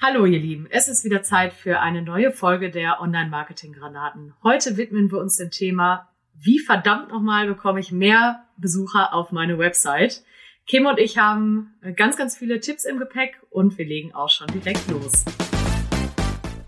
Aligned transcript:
Hallo 0.00 0.26
ihr 0.26 0.38
Lieben, 0.38 0.68
es 0.70 0.86
ist 0.86 1.04
wieder 1.04 1.24
Zeit 1.24 1.52
für 1.52 1.80
eine 1.80 2.02
neue 2.02 2.30
Folge 2.30 2.70
der 2.70 3.00
Online-Marketing-Granaten. 3.00 4.32
Heute 4.44 4.76
widmen 4.76 5.10
wir 5.10 5.18
uns 5.18 5.38
dem 5.38 5.50
Thema, 5.50 6.08
wie 6.34 6.60
verdammt 6.60 7.08
nochmal 7.08 7.48
bekomme 7.48 7.80
ich 7.80 7.90
mehr 7.90 8.44
Besucher 8.56 9.12
auf 9.12 9.32
meine 9.32 9.58
Website. 9.58 10.22
Kim 10.68 10.86
und 10.86 11.00
ich 11.00 11.18
haben 11.18 11.74
ganz, 11.96 12.16
ganz 12.16 12.36
viele 12.36 12.60
Tipps 12.60 12.84
im 12.84 13.00
Gepäck 13.00 13.42
und 13.50 13.76
wir 13.76 13.86
legen 13.86 14.14
auch 14.14 14.30
schon 14.30 14.46
direkt 14.46 14.88
los. 14.88 15.24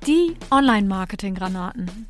Die 0.08 0.34
Online-Marketing-Granaten. 0.50 2.08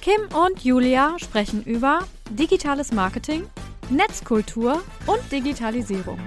Kim 0.00 0.20
und 0.32 0.62
Julia 0.62 1.16
sprechen 1.18 1.64
über 1.64 2.06
digitales 2.30 2.92
Marketing, 2.92 3.48
Netzkultur 3.90 4.80
und 5.08 5.32
Digitalisierung. 5.32 6.20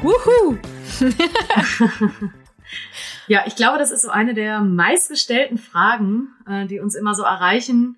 Wuhu! 0.00 0.56
ja, 3.28 3.42
ich 3.46 3.56
glaube, 3.56 3.78
das 3.78 3.90
ist 3.90 4.02
so 4.02 4.10
eine 4.10 4.34
der 4.34 4.60
meistgestellten 4.60 5.58
Fragen, 5.58 6.28
äh, 6.48 6.66
die 6.66 6.80
uns 6.80 6.94
immer 6.94 7.14
so 7.14 7.22
erreichen. 7.22 7.96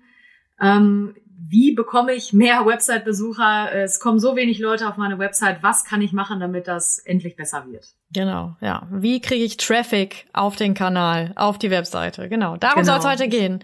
Ähm, 0.59 1.15
wie 1.49 1.73
bekomme 1.73 2.13
ich 2.13 2.33
mehr 2.33 2.65
Website-Besucher? 2.65 3.71
Es 3.71 3.99
kommen 3.99 4.19
so 4.19 4.35
wenig 4.35 4.59
Leute 4.59 4.89
auf 4.89 4.97
meine 4.97 5.17
Website. 5.19 5.61
Was 5.61 5.85
kann 5.85 6.01
ich 6.01 6.11
machen, 6.11 6.39
damit 6.39 6.67
das 6.67 6.99
endlich 6.99 7.35
besser 7.35 7.65
wird? 7.67 7.85
Genau, 8.11 8.57
ja. 8.59 8.87
Wie 8.91 9.21
kriege 9.21 9.45
ich 9.45 9.57
Traffic 9.57 10.25
auf 10.33 10.55
den 10.55 10.73
Kanal, 10.73 11.31
auf 11.35 11.57
die 11.57 11.71
Webseite? 11.71 12.27
Genau, 12.27 12.57
darum 12.57 12.81
genau. 12.81 12.99
soll 12.99 12.99
es 12.99 13.19
heute 13.19 13.29
gehen. 13.29 13.63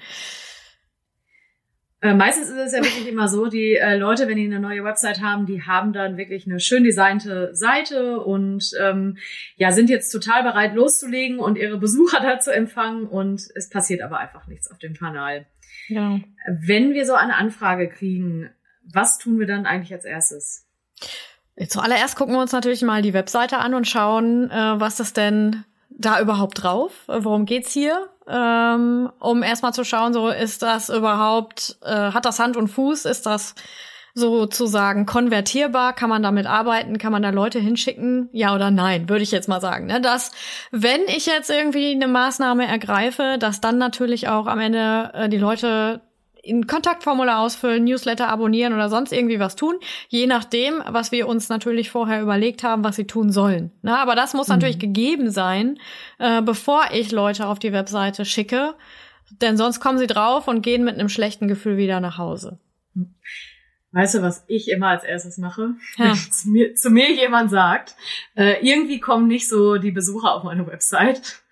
Äh, 2.04 2.16
meistens 2.16 2.50
ist 2.50 2.58
es 2.58 2.74
ja 2.74 2.84
wirklich 2.84 3.08
immer 3.08 3.30
so, 3.30 3.48
die 3.48 3.78
äh, 3.78 3.96
Leute, 3.96 4.28
wenn 4.28 4.36
die 4.36 4.44
eine 4.44 4.60
neue 4.60 4.84
Website 4.84 5.22
haben, 5.22 5.46
die 5.46 5.64
haben 5.64 5.94
dann 5.94 6.18
wirklich 6.18 6.46
eine 6.46 6.60
schön 6.60 6.84
designte 6.84 7.56
Seite 7.56 8.20
und 8.20 8.72
ähm, 8.82 9.18
ja, 9.56 9.72
sind 9.72 9.90
jetzt 9.90 10.12
total 10.12 10.44
bereit 10.44 10.76
loszulegen 10.76 11.40
und 11.40 11.58
ihre 11.58 11.78
Besucher 11.78 12.20
da 12.22 12.40
zu 12.42 12.54
empfangen 12.54 13.08
und 13.08 13.42
es 13.56 13.70
passiert 13.70 14.02
aber 14.02 14.20
einfach 14.20 14.48
nichts 14.48 14.70
auf 14.70 14.80
dem 14.80 14.96
Kanal. 14.96 15.46
Ja. 15.88 16.20
Wenn 16.46 16.94
wir 16.94 17.06
so 17.06 17.14
eine 17.14 17.38
Anfrage 17.38 17.88
kriegen, 17.88 18.50
was 18.84 19.18
tun 19.18 19.40
wir 19.40 19.48
dann 19.48 19.66
eigentlich 19.66 19.94
als 19.94 20.04
erstes? 20.04 20.68
Zuallererst 21.70 22.18
gucken 22.18 22.34
wir 22.34 22.42
uns 22.42 22.52
natürlich 22.52 22.82
mal 22.82 23.02
die 23.02 23.14
Webseite 23.14 23.60
an 23.60 23.74
und 23.74 23.88
schauen, 23.88 24.52
äh, 24.52 24.78
was 24.78 25.00
ist 25.00 25.16
denn 25.16 25.64
da 25.90 26.20
überhaupt 26.20 26.64
drauf? 26.64 27.06
Worum 27.08 27.46
geht's 27.46 27.72
hier? 27.72 28.10
Ähm, 28.28 29.12
um 29.20 29.44
erstmal 29.44 29.74
zu 29.74 29.84
schauen, 29.84 30.14
so 30.14 30.30
ist 30.30 30.62
das 30.62 30.90
überhaupt, 30.90 31.78
äh, 31.84 32.12
hat 32.12 32.26
das 32.26 32.40
Hand 32.40 32.58
und 32.58 32.68
Fuß, 32.68 33.06
ist 33.06 33.26
das 33.26 33.56
sozusagen 34.16 35.06
konvertierbar? 35.06 35.94
Kann 35.94 36.10
man 36.10 36.22
damit 36.22 36.46
arbeiten? 36.46 36.98
Kann 36.98 37.12
man 37.12 37.24
da 37.24 37.32
Leute 37.32 37.60
hinschicken? 37.60 38.30
Ja 38.32 38.54
oder 38.54 38.72
nein, 38.72 39.10
würde 39.10 39.24
ich 39.24 39.32
jetzt 39.32 39.50
mal 39.50 39.62
sagen. 39.62 39.88
Ne? 39.88 40.02
Dass, 40.02 40.32
wenn 40.72 41.02
ich 41.08 41.26
jetzt 41.26 41.50
irgendwie 41.50 41.92
eine 41.92 42.08
Maßnahme 42.08 42.68
ergreife, 42.68 43.38
dass 43.40 43.60
dann 43.60 43.78
natürlich 43.78 44.28
auch 44.28 44.48
am 44.48 44.60
Ende 44.60 45.12
äh, 45.14 45.30
die 45.30 45.38
Leute 45.38 46.02
ein 46.48 46.68
Kontaktformular 46.68 47.40
ausfüllen, 47.40 47.86
Newsletter 47.86 48.28
abonnieren 48.28 48.74
oder 48.74 48.90
sonst 48.90 49.14
irgendwie 49.14 49.40
was 49.40 49.56
tun, 49.56 49.76
je 50.10 50.28
nachdem, 50.28 50.82
was 50.88 51.12
wir 51.12 51.28
uns 51.28 51.50
natürlich 51.50 51.90
vorher 51.90 52.22
überlegt 52.22 52.64
haben, 52.64 52.84
was 52.84 52.98
sie 52.98 53.08
tun 53.08 53.32
sollen. 53.32 53.72
Na, 53.82 54.02
aber 54.02 54.16
das 54.16 54.34
muss 54.34 54.48
mhm. 54.48 54.56
natürlich 54.56 54.80
gegeben 54.80 55.32
sein, 55.32 55.80
äh, 56.20 56.42
bevor 56.42 56.86
ich 56.92 57.12
Leute 57.12 57.48
auf 57.48 57.60
die 57.60 57.72
Webseite 57.72 58.26
schicke, 58.26 58.76
denn 59.42 59.58
sonst 59.58 59.80
kommen 59.80 59.98
sie 59.98 60.08
drauf 60.08 60.48
und 60.48 60.62
gehen 60.62 60.84
mit 60.84 60.96
einem 60.96 61.10
schlechten 61.10 61.48
Gefühl 61.48 61.78
wieder 61.78 62.00
nach 62.00 62.18
Hause. 62.18 62.60
Weißt 63.94 64.16
du, 64.16 64.22
was 64.22 64.44
ich 64.48 64.70
immer 64.70 64.88
als 64.88 65.04
erstes 65.04 65.38
mache? 65.38 65.76
Ja. 65.98 66.06
Wenn 66.06 66.16
zu 66.32 66.50
mir, 66.50 66.76
zu 66.76 66.90
mir 66.90 67.12
jemand 67.12 67.52
sagt, 67.52 67.96
äh, 68.36 68.56
irgendwie 68.68 69.00
kommen 69.00 69.28
nicht 69.28 69.48
so 69.48 69.78
die 69.78 69.92
Besucher 69.92 70.34
auf 70.34 70.44
meine 70.44 70.68
Website 70.68 71.44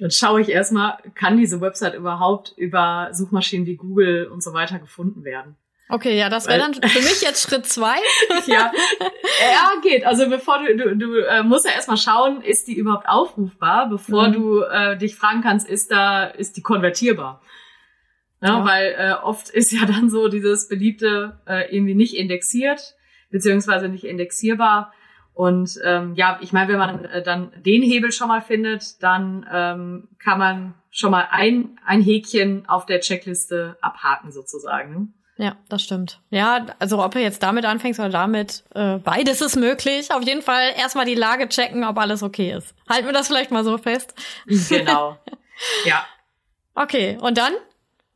dann 0.00 0.10
schaue 0.10 0.40
ich 0.40 0.48
erstmal, 0.48 0.98
kann 1.14 1.36
diese 1.36 1.60
Website 1.60 1.94
überhaupt 1.94 2.54
über 2.56 3.10
Suchmaschinen 3.12 3.66
wie 3.66 3.76
Google 3.76 4.26
und 4.26 4.42
so 4.42 4.52
weiter 4.52 4.78
gefunden 4.78 5.24
werden. 5.24 5.56
Okay, 5.90 6.16
ja, 6.16 6.28
das 6.28 6.46
wäre 6.46 6.60
dann 6.60 6.74
für 6.74 7.00
mich 7.00 7.20
jetzt 7.20 7.42
Schritt 7.42 7.66
zwei. 7.66 7.96
ja, 8.46 8.70
ja, 8.70 9.72
geht. 9.82 10.06
Also 10.06 10.28
bevor 10.28 10.60
du, 10.60 10.76
du, 10.76 10.96
du 10.96 11.16
äh, 11.16 11.42
musst 11.42 11.66
ja 11.66 11.72
erstmal 11.72 11.96
schauen, 11.96 12.42
ist 12.42 12.68
die 12.68 12.74
überhaupt 12.74 13.08
aufrufbar, 13.08 13.88
bevor 13.88 14.28
mhm. 14.28 14.32
du 14.32 14.62
äh, 14.62 14.96
dich 14.96 15.16
fragen 15.16 15.42
kannst, 15.42 15.68
ist 15.68 15.90
da, 15.90 16.26
ist 16.26 16.56
die 16.56 16.62
konvertierbar? 16.62 17.42
Ja, 18.40 18.58
ja. 18.58 18.64
Weil 18.64 18.94
äh, 18.96 19.12
oft 19.22 19.50
ist 19.50 19.72
ja 19.72 19.84
dann 19.84 20.08
so 20.10 20.28
dieses 20.28 20.68
beliebte 20.68 21.40
äh, 21.46 21.74
irgendwie 21.74 21.94
nicht 21.94 22.14
indexiert, 22.14 22.94
beziehungsweise 23.30 23.88
nicht 23.88 24.04
indexierbar. 24.04 24.92
Und 25.34 25.78
ähm, 25.84 26.14
ja, 26.14 26.38
ich 26.42 26.52
meine, 26.52 26.72
wenn 26.72 26.78
man 26.78 27.04
äh, 27.04 27.22
dann 27.22 27.52
den 27.56 27.82
Hebel 27.82 28.12
schon 28.12 28.28
mal 28.28 28.42
findet, 28.42 29.02
dann 29.02 29.46
ähm, 29.50 30.08
kann 30.22 30.38
man 30.38 30.74
schon 30.90 31.10
mal 31.10 31.28
ein, 31.30 31.78
ein 31.86 32.02
Häkchen 32.02 32.68
auf 32.68 32.84
der 32.86 33.00
Checkliste 33.00 33.76
abhaken 33.80 34.32
sozusagen. 34.32 35.14
Ja, 35.40 35.56
das 35.70 35.82
stimmt. 35.82 36.20
Ja, 36.28 36.66
also 36.78 37.02
ob 37.02 37.12
du 37.12 37.18
jetzt 37.18 37.42
damit 37.42 37.64
anfängst 37.64 37.98
oder 37.98 38.10
damit, 38.10 38.62
äh, 38.74 38.98
beides 38.98 39.40
ist 39.40 39.56
möglich. 39.56 40.12
Auf 40.12 40.22
jeden 40.22 40.42
Fall 40.42 40.74
erstmal 40.76 41.06
die 41.06 41.14
Lage 41.14 41.48
checken, 41.48 41.82
ob 41.84 41.96
alles 41.96 42.22
okay 42.22 42.52
ist. 42.52 42.74
Halten 42.86 43.06
wir 43.06 43.14
das 43.14 43.28
vielleicht 43.28 43.50
mal 43.50 43.64
so 43.64 43.78
fest. 43.78 44.14
Genau. 44.68 45.16
ja. 45.86 46.04
Okay, 46.74 47.16
und 47.22 47.38
dann? 47.38 47.54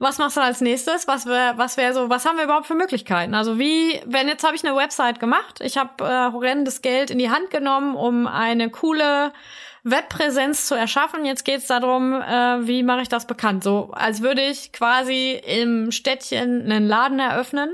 Was 0.04 0.19
machst 0.19 0.37
du 0.37 0.42
als 0.42 0.60
nächstes? 0.60 1.09
Was 1.09 1.25
wäre 1.25 1.56
was 1.56 1.78
wäre 1.78 1.94
so, 1.94 2.10
was 2.10 2.26
haben 2.26 2.37
wir 2.37 2.44
überhaupt 2.44 2.66
für 2.66 2.75
Möglichkeiten? 2.75 3.32
Also 3.34 3.59
wie, 3.59 4.03
wenn 4.04 4.28
jetzt 4.28 4.44
habe 4.44 4.54
ich 4.54 4.62
eine 4.62 4.76
Website 4.76 5.19
gemacht, 5.19 5.62
ich 5.62 5.78
habe 5.78 6.04
äh, 6.04 6.31
horrendes 6.31 6.82
Geld 6.82 7.10
in 7.10 7.19
die 7.19 7.31
Hand 7.31 7.50
genommen, 7.50 7.97
um 7.97 8.26
eine 8.26 8.69
coole 8.69 9.32
Webpräsenz 9.82 10.66
zu 10.66 10.75
erschaffen. 10.75 11.25
Jetzt 11.25 11.47
geht's 11.47 11.69
darum, 11.69 12.20
äh, 12.20 12.66
wie 12.66 12.82
mache 12.82 13.00
ich 13.00 13.09
das 13.09 13.26
bekannt? 13.26 13.64
So, 13.64 13.93
als 13.93 14.20
würde 14.20 14.43
ich 14.43 14.72
quasi 14.72 15.41
im 15.43 15.91
Städtchen 15.91 16.70
einen 16.70 16.87
Laden 16.87 17.19
eröffnen. 17.19 17.70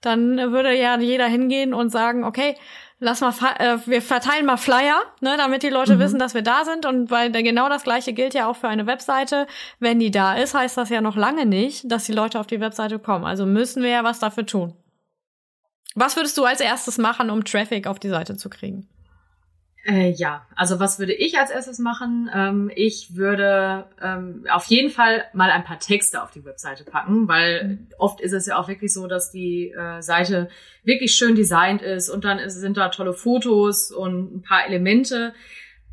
Dann 0.00 0.50
würde 0.50 0.74
ja 0.76 0.98
jeder 0.98 1.26
hingehen 1.26 1.72
und 1.72 1.90
sagen, 1.90 2.24
okay, 2.24 2.56
lass 3.00 3.20
mal, 3.20 3.32
äh, 3.58 3.78
wir 3.86 4.02
verteilen 4.02 4.46
mal 4.46 4.56
Flyer, 4.56 5.02
ne, 5.20 5.36
damit 5.36 5.62
die 5.62 5.68
Leute 5.70 5.96
mhm. 5.96 6.00
wissen, 6.00 6.18
dass 6.18 6.34
wir 6.34 6.42
da 6.42 6.64
sind. 6.64 6.86
Und 6.86 7.10
weil 7.10 7.32
genau 7.32 7.68
das 7.68 7.82
Gleiche 7.82 8.12
gilt 8.12 8.34
ja 8.34 8.46
auch 8.46 8.56
für 8.56 8.68
eine 8.68 8.86
Webseite. 8.86 9.46
Wenn 9.80 9.98
die 9.98 10.10
da 10.10 10.36
ist, 10.36 10.54
heißt 10.54 10.76
das 10.76 10.90
ja 10.90 11.00
noch 11.00 11.16
lange 11.16 11.46
nicht, 11.46 11.90
dass 11.90 12.04
die 12.04 12.12
Leute 12.12 12.38
auf 12.38 12.46
die 12.46 12.60
Webseite 12.60 12.98
kommen. 12.98 13.24
Also 13.24 13.46
müssen 13.46 13.82
wir 13.82 13.90
ja 13.90 14.04
was 14.04 14.20
dafür 14.20 14.46
tun. 14.46 14.74
Was 15.96 16.14
würdest 16.14 16.38
du 16.38 16.44
als 16.44 16.60
erstes 16.60 16.98
machen, 16.98 17.30
um 17.30 17.44
Traffic 17.44 17.88
auf 17.88 17.98
die 17.98 18.10
Seite 18.10 18.36
zu 18.36 18.48
kriegen? 18.48 18.88
Äh, 19.86 20.10
ja, 20.10 20.46
also 20.54 20.78
was 20.78 20.98
würde 20.98 21.14
ich 21.14 21.38
als 21.38 21.50
erstes 21.50 21.78
machen? 21.78 22.30
Ähm, 22.34 22.70
ich 22.74 23.16
würde 23.16 23.86
ähm, 24.02 24.44
auf 24.50 24.66
jeden 24.66 24.90
Fall 24.90 25.24
mal 25.32 25.50
ein 25.50 25.64
paar 25.64 25.78
Texte 25.78 26.22
auf 26.22 26.30
die 26.30 26.44
Webseite 26.44 26.84
packen, 26.84 27.28
weil 27.28 27.64
mhm. 27.64 27.86
oft 27.98 28.20
ist 28.20 28.32
es 28.32 28.46
ja 28.46 28.58
auch 28.58 28.68
wirklich 28.68 28.92
so, 28.92 29.06
dass 29.06 29.30
die 29.30 29.70
äh, 29.70 30.02
Seite 30.02 30.50
wirklich 30.84 31.14
schön 31.14 31.34
designt 31.34 31.80
ist 31.80 32.10
und 32.10 32.24
dann 32.24 32.38
ist, 32.38 32.60
sind 32.60 32.76
da 32.76 32.90
tolle 32.90 33.14
Fotos 33.14 33.90
und 33.90 34.36
ein 34.36 34.42
paar 34.42 34.66
Elemente, 34.66 35.32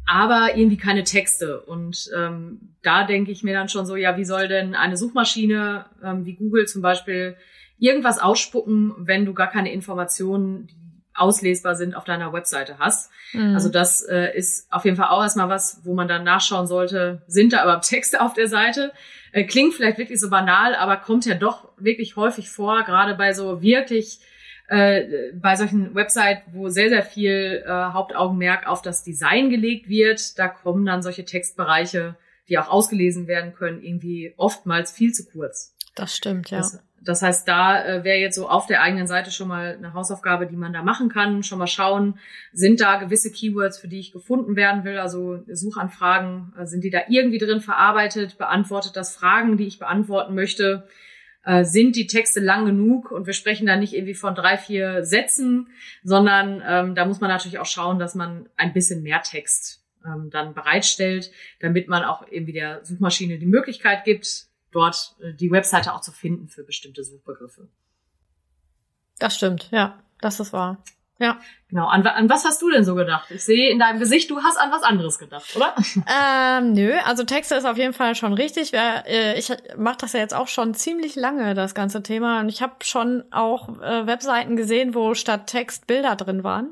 aber 0.05 0.57
irgendwie 0.57 0.77
keine 0.77 1.05
Texte. 1.05 1.61
Und 1.61 2.09
ähm, 2.17 2.75
da 2.83 3.05
denke 3.05 3.31
ich 3.31 3.41
mir 3.41 3.53
dann 3.53 3.69
schon 3.69 3.85
so, 3.85 3.95
ja, 3.95 4.17
wie 4.17 4.25
soll 4.25 4.49
denn 4.49 4.75
eine 4.75 4.97
Suchmaschine 4.97 5.85
ähm, 6.03 6.25
wie 6.25 6.35
Google 6.35 6.67
zum 6.67 6.81
Beispiel 6.81 7.37
irgendwas 7.79 8.19
ausspucken, 8.19 8.93
wenn 8.97 9.25
du 9.25 9.33
gar 9.33 9.49
keine 9.49 9.71
Informationen, 9.71 10.67
auslesbar 11.17 11.75
sind, 11.75 11.95
auf 11.95 12.03
deiner 12.03 12.33
Webseite 12.33 12.79
hast. 12.79 13.11
Mhm. 13.33 13.55
Also 13.55 13.69
das 13.69 14.03
äh, 14.03 14.35
ist 14.37 14.71
auf 14.71 14.85
jeden 14.85 14.97
Fall 14.97 15.09
auch 15.09 15.21
erstmal 15.21 15.49
was, 15.49 15.81
wo 15.83 15.93
man 15.93 16.07
dann 16.07 16.23
nachschauen 16.23 16.67
sollte, 16.67 17.21
sind 17.27 17.53
da 17.53 17.63
überhaupt 17.63 17.85
Texte 17.89 18.21
auf 18.21 18.33
der 18.33 18.47
Seite? 18.47 18.91
Äh, 19.31 19.45
klingt 19.45 19.73
vielleicht 19.73 19.97
wirklich 19.97 20.19
so 20.19 20.29
banal, 20.29 20.75
aber 20.75 20.97
kommt 20.97 21.25
ja 21.25 21.35
doch 21.35 21.69
wirklich 21.77 22.15
häufig 22.15 22.49
vor, 22.49 22.83
gerade 22.83 23.15
bei 23.15 23.33
so 23.33 23.61
wirklich 23.61 24.19
äh, 24.67 25.31
bei 25.33 25.55
solchen 25.55 25.95
Websites, 25.95 26.41
wo 26.51 26.69
sehr, 26.69 26.89
sehr 26.89 27.03
viel 27.03 27.63
äh, 27.65 27.69
Hauptaugenmerk 27.69 28.67
auf 28.67 28.81
das 28.81 29.03
Design 29.03 29.49
gelegt 29.49 29.87
wird, 29.87 30.37
da 30.37 30.47
kommen 30.49 30.85
dann 30.85 31.01
solche 31.01 31.23
Textbereiche, 31.23 32.15
die 32.49 32.57
auch 32.57 32.67
ausgelesen 32.67 33.27
werden 33.27 33.53
können, 33.53 33.81
irgendwie 33.81 34.33
oftmals 34.37 34.91
viel 34.91 35.13
zu 35.13 35.25
kurz. 35.25 35.73
Das 35.95 36.15
stimmt, 36.15 36.51
ja. 36.51 36.57
Das, 36.57 36.79
das 37.07 37.21
heißt, 37.21 37.47
da 37.47 37.85
äh, 37.85 38.03
wäre 38.03 38.17
jetzt 38.17 38.35
so 38.35 38.49
auf 38.49 38.67
der 38.67 38.81
eigenen 38.81 39.07
Seite 39.07 39.31
schon 39.31 39.47
mal 39.47 39.75
eine 39.77 39.93
Hausaufgabe, 39.93 40.45
die 40.45 40.57
man 40.57 40.73
da 40.73 40.83
machen 40.83 41.07
kann. 41.07 41.41
Schon 41.41 41.59
mal 41.59 41.67
schauen, 41.67 42.19
sind 42.51 42.81
da 42.81 42.97
gewisse 42.97 43.31
Keywords, 43.31 43.79
für 43.79 43.87
die 43.87 43.99
ich 43.99 44.11
gefunden 44.11 44.57
werden 44.57 44.83
will, 44.83 44.97
also 44.97 45.41
Suchanfragen, 45.47 46.53
äh, 46.59 46.65
sind 46.65 46.83
die 46.83 46.89
da 46.89 46.99
irgendwie 47.07 47.37
drin 47.37 47.61
verarbeitet? 47.61 48.37
Beantwortet 48.37 48.97
das 48.97 49.15
Fragen, 49.15 49.55
die 49.55 49.67
ich 49.67 49.79
beantworten 49.79 50.35
möchte? 50.35 50.87
Äh, 51.45 51.63
sind 51.63 51.95
die 51.95 52.07
Texte 52.07 52.41
lang 52.41 52.65
genug? 52.65 53.11
Und 53.11 53.25
wir 53.25 53.33
sprechen 53.33 53.65
da 53.65 53.77
nicht 53.77 53.93
irgendwie 53.93 54.13
von 54.13 54.35
drei, 54.35 54.57
vier 54.57 55.05
Sätzen, 55.05 55.69
sondern 56.03 56.61
ähm, 56.67 56.93
da 56.93 57.05
muss 57.05 57.21
man 57.21 57.29
natürlich 57.29 57.59
auch 57.59 57.65
schauen, 57.65 57.99
dass 57.99 58.15
man 58.15 58.49
ein 58.57 58.73
bisschen 58.73 59.01
mehr 59.01 59.21
Text 59.21 59.81
ähm, 60.05 60.29
dann 60.29 60.53
bereitstellt, 60.53 61.31
damit 61.61 61.87
man 61.87 62.03
auch 62.03 62.25
irgendwie 62.29 62.53
der 62.53 62.83
Suchmaschine 62.83 63.39
die 63.39 63.45
Möglichkeit 63.45 64.03
gibt, 64.03 64.46
dort 64.71 65.15
äh, 65.21 65.33
die 65.33 65.51
Webseite 65.51 65.93
auch 65.93 66.01
zu 66.01 66.11
finden 66.11 66.47
für 66.47 66.63
bestimmte 66.63 67.03
Suchbegriffe. 67.03 67.69
Das 69.19 69.35
stimmt, 69.35 69.69
ja, 69.71 69.99
das 70.21 70.39
ist 70.39 70.53
wahr. 70.53 70.83
Ja. 71.19 71.39
Genau. 71.69 71.87
An, 71.87 72.05
an 72.05 72.29
was 72.29 72.45
hast 72.45 72.61
du 72.61 72.69
denn 72.69 72.85
so 72.85 72.95
gedacht? 72.95 73.29
Ich 73.31 73.43
sehe 73.43 73.69
in 73.71 73.79
deinem 73.79 73.99
Gesicht, 73.99 74.29
du 74.29 74.41
hast 74.41 74.57
an 74.57 74.71
was 74.71 74.83
anderes 74.83 75.19
gedacht, 75.19 75.55
oder? 75.55 75.73
Ähm, 76.07 76.73
nö, 76.73 76.93
also 77.05 77.23
Texte 77.23 77.55
ist 77.55 77.65
auf 77.65 77.77
jeden 77.77 77.93
Fall 77.93 78.15
schon 78.15 78.33
richtig. 78.33 78.73
Äh, 78.73 79.37
ich 79.37 79.51
mache 79.75 79.97
das 79.99 80.13
ja 80.13 80.19
jetzt 80.19 80.33
auch 80.33 80.47
schon 80.47 80.73
ziemlich 80.73 81.15
lange, 81.15 81.55
das 81.55 81.75
ganze 81.75 82.03
Thema. 82.03 82.39
Und 82.39 82.49
ich 82.49 82.61
habe 82.61 82.75
schon 82.83 83.23
auch 83.31 83.69
äh, 83.81 84.05
Webseiten 84.07 84.55
gesehen, 84.55 84.95
wo 84.95 85.13
statt 85.13 85.47
Text 85.47 85.87
Bilder 85.87 86.15
drin 86.15 86.43
waren. 86.43 86.69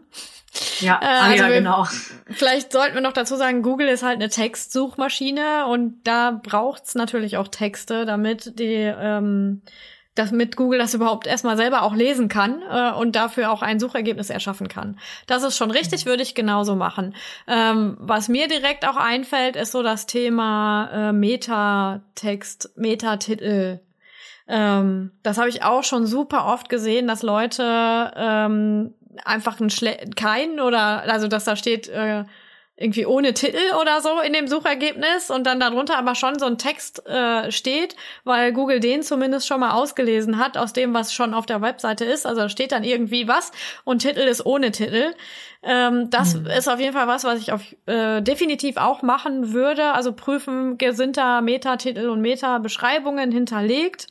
Ja, 0.79 0.99
äh, 1.01 1.05
ah, 1.05 1.21
also 1.23 1.43
ja, 1.43 1.49
wir, 1.49 1.55
genau. 1.57 1.87
Vielleicht 2.29 2.71
sollten 2.71 2.95
wir 2.95 3.01
noch 3.01 3.13
dazu 3.13 3.35
sagen, 3.35 3.61
Google 3.61 3.87
ist 3.87 4.03
halt 4.03 4.15
eine 4.15 4.29
Textsuchmaschine 4.29 5.67
und 5.67 6.01
da 6.03 6.31
braucht's 6.31 6.95
natürlich 6.95 7.37
auch 7.37 7.47
Texte, 7.47 8.05
damit 8.05 8.59
die 8.59 8.73
ähm, 8.73 9.61
damit 10.15 10.55
Google 10.55 10.79
das 10.79 10.93
überhaupt 10.93 11.27
erstmal 11.27 11.57
selber 11.57 11.83
auch 11.83 11.93
lesen 11.93 12.29
kann 12.29 12.63
äh, 12.69 12.91
und 12.93 13.15
dafür 13.15 13.51
auch 13.51 13.61
ein 13.61 13.79
Suchergebnis 13.79 14.29
erschaffen 14.29 14.69
kann. 14.69 14.97
Das 15.27 15.43
ist 15.43 15.57
schon 15.57 15.71
richtig, 15.71 16.05
mhm. 16.05 16.09
würde 16.09 16.23
ich 16.23 16.35
genauso 16.35 16.75
machen. 16.75 17.13
Ähm, 17.47 17.97
was 17.99 18.29
mir 18.29 18.47
direkt 18.47 18.87
auch 18.87 18.95
einfällt, 18.95 19.57
ist 19.57 19.73
so 19.73 19.83
das 19.83 20.07
Thema 20.07 21.09
äh, 21.09 21.11
Metatext, 21.11 22.71
Metatitel. 22.77 23.81
Ähm, 24.47 25.11
das 25.21 25.37
habe 25.37 25.49
ich 25.49 25.63
auch 25.63 25.83
schon 25.83 26.05
super 26.05 26.45
oft 26.45 26.69
gesehen, 26.69 27.07
dass 27.07 27.21
Leute 27.21 28.13
ähm, 28.15 28.93
einfach 29.23 29.59
ein 29.59 29.69
Schle 29.69 29.97
kein 30.15 30.59
oder 30.59 31.03
also 31.03 31.27
dass 31.27 31.45
da 31.45 31.56
steht 31.56 31.88
äh, 31.88 32.25
irgendwie 32.77 33.06
ohne 33.06 33.33
Titel 33.33 33.57
oder 33.81 34.01
so 34.01 34.19
in 34.19 34.33
dem 34.33 34.47
Suchergebnis 34.47 35.29
und 35.31 35.45
dann 35.45 35.62
darunter 35.62 35.97
aber 35.97 36.13
schon 36.13 36.38
so 36.39 36.45
ein 36.45 36.57
Text 36.57 37.07
äh, 37.07 37.50
steht, 37.50 37.95
weil 38.25 38.51
Google 38.51 38.81
den 38.81 39.01
zumindest 39.01 39.47
schon 39.47 39.62
mal 39.62 39.71
ausgelesen 39.71 40.39
hat 40.39 40.57
aus 40.57 40.73
dem, 40.73 40.94
was 40.94 41.13
schon 41.13 41.33
auf 41.33 41.45
der 41.45 41.62
Webseite 41.62 42.03
ist. 42.03 42.25
Also 42.25 42.41
da 42.41 42.50
steht 42.50 42.73
dann 42.73 42.83
irgendwie 42.83 43.29
was 43.29 43.53
und 43.85 44.00
Titel 44.00 44.19
ist 44.19 44.45
ohne 44.45 44.71
Titel. 44.71 45.13
Ähm, 45.63 46.09
das 46.09 46.35
mhm. 46.35 46.47
ist 46.47 46.67
auf 46.67 46.79
jeden 46.81 46.94
Fall 46.94 47.07
was, 47.07 47.23
was 47.23 47.39
ich 47.39 47.53
auf, 47.53 47.62
äh, 47.85 48.21
definitiv 48.21 48.75
auch 48.75 49.01
machen 49.01 49.53
würde. 49.53 49.94
Also 49.94 50.12
prüfen, 50.12 50.77
sind 50.91 51.15
da 51.15 51.39
Metatitel 51.39 52.09
und 52.09 52.19
Meta-Beschreibungen 52.19 53.31
hinterlegt. 53.31 54.07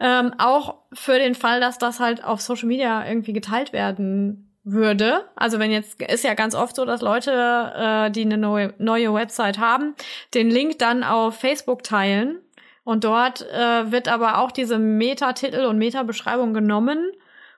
Ähm, 0.00 0.32
auch 0.38 0.76
für 0.92 1.18
den 1.18 1.34
Fall, 1.34 1.60
dass 1.60 1.78
das 1.78 2.00
halt 2.00 2.24
auf 2.24 2.40
Social 2.40 2.68
Media 2.68 3.06
irgendwie 3.06 3.32
geteilt 3.32 3.72
werden 3.72 4.50
würde, 4.64 5.26
also 5.36 5.58
wenn 5.58 5.70
jetzt 5.70 6.00
ist 6.00 6.24
ja 6.24 6.32
ganz 6.32 6.54
oft 6.54 6.74
so, 6.74 6.86
dass 6.86 7.02
Leute, 7.02 7.30
äh, 7.76 8.10
die 8.10 8.22
eine 8.22 8.38
neue, 8.38 8.72
neue 8.78 9.12
Website 9.12 9.58
haben, 9.58 9.94
den 10.32 10.50
Link 10.50 10.78
dann 10.78 11.04
auf 11.04 11.36
Facebook 11.36 11.82
teilen. 11.82 12.40
Und 12.82 13.04
dort 13.04 13.42
äh, 13.50 13.92
wird 13.92 14.08
aber 14.08 14.38
auch 14.38 14.50
diese 14.52 14.78
Meta-Titel 14.78 15.64
und 15.64 15.78
Meta-Beschreibung 15.78 16.52
genommen, 16.52 17.12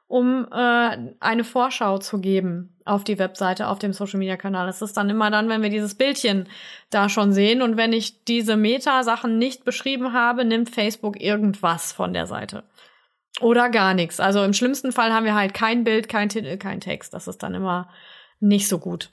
um 0.06 0.46
äh, 0.52 0.96
eine 1.18 1.44
Vorschau 1.44 1.98
zu 1.98 2.20
geben 2.20 2.75
auf 2.86 3.04
die 3.04 3.18
Webseite, 3.18 3.68
auf 3.68 3.78
dem 3.78 3.92
Social-Media-Kanal. 3.92 4.66
Das 4.66 4.82
ist 4.82 4.96
dann 4.96 5.10
immer 5.10 5.30
dann, 5.30 5.48
wenn 5.48 5.62
wir 5.62 5.70
dieses 5.70 5.94
Bildchen 5.94 6.48
da 6.90 7.08
schon 7.08 7.32
sehen 7.32 7.62
und 7.62 7.76
wenn 7.76 7.92
ich 7.92 8.24
diese 8.24 8.56
Meta-Sachen 8.56 9.38
nicht 9.38 9.64
beschrieben 9.64 10.12
habe, 10.12 10.44
nimmt 10.44 10.70
Facebook 10.70 11.20
irgendwas 11.20 11.92
von 11.92 12.12
der 12.12 12.26
Seite. 12.26 12.64
Oder 13.40 13.68
gar 13.68 13.92
nichts. 13.92 14.20
Also 14.20 14.42
im 14.42 14.54
schlimmsten 14.54 14.92
Fall 14.92 15.12
haben 15.12 15.26
wir 15.26 15.34
halt 15.34 15.52
kein 15.52 15.84
Bild, 15.84 16.08
kein 16.08 16.28
Titel, 16.28 16.56
kein 16.56 16.80
Text. 16.80 17.12
Das 17.12 17.28
ist 17.28 17.42
dann 17.42 17.54
immer 17.54 17.90
nicht 18.40 18.68
so 18.68 18.78
gut. 18.78 19.10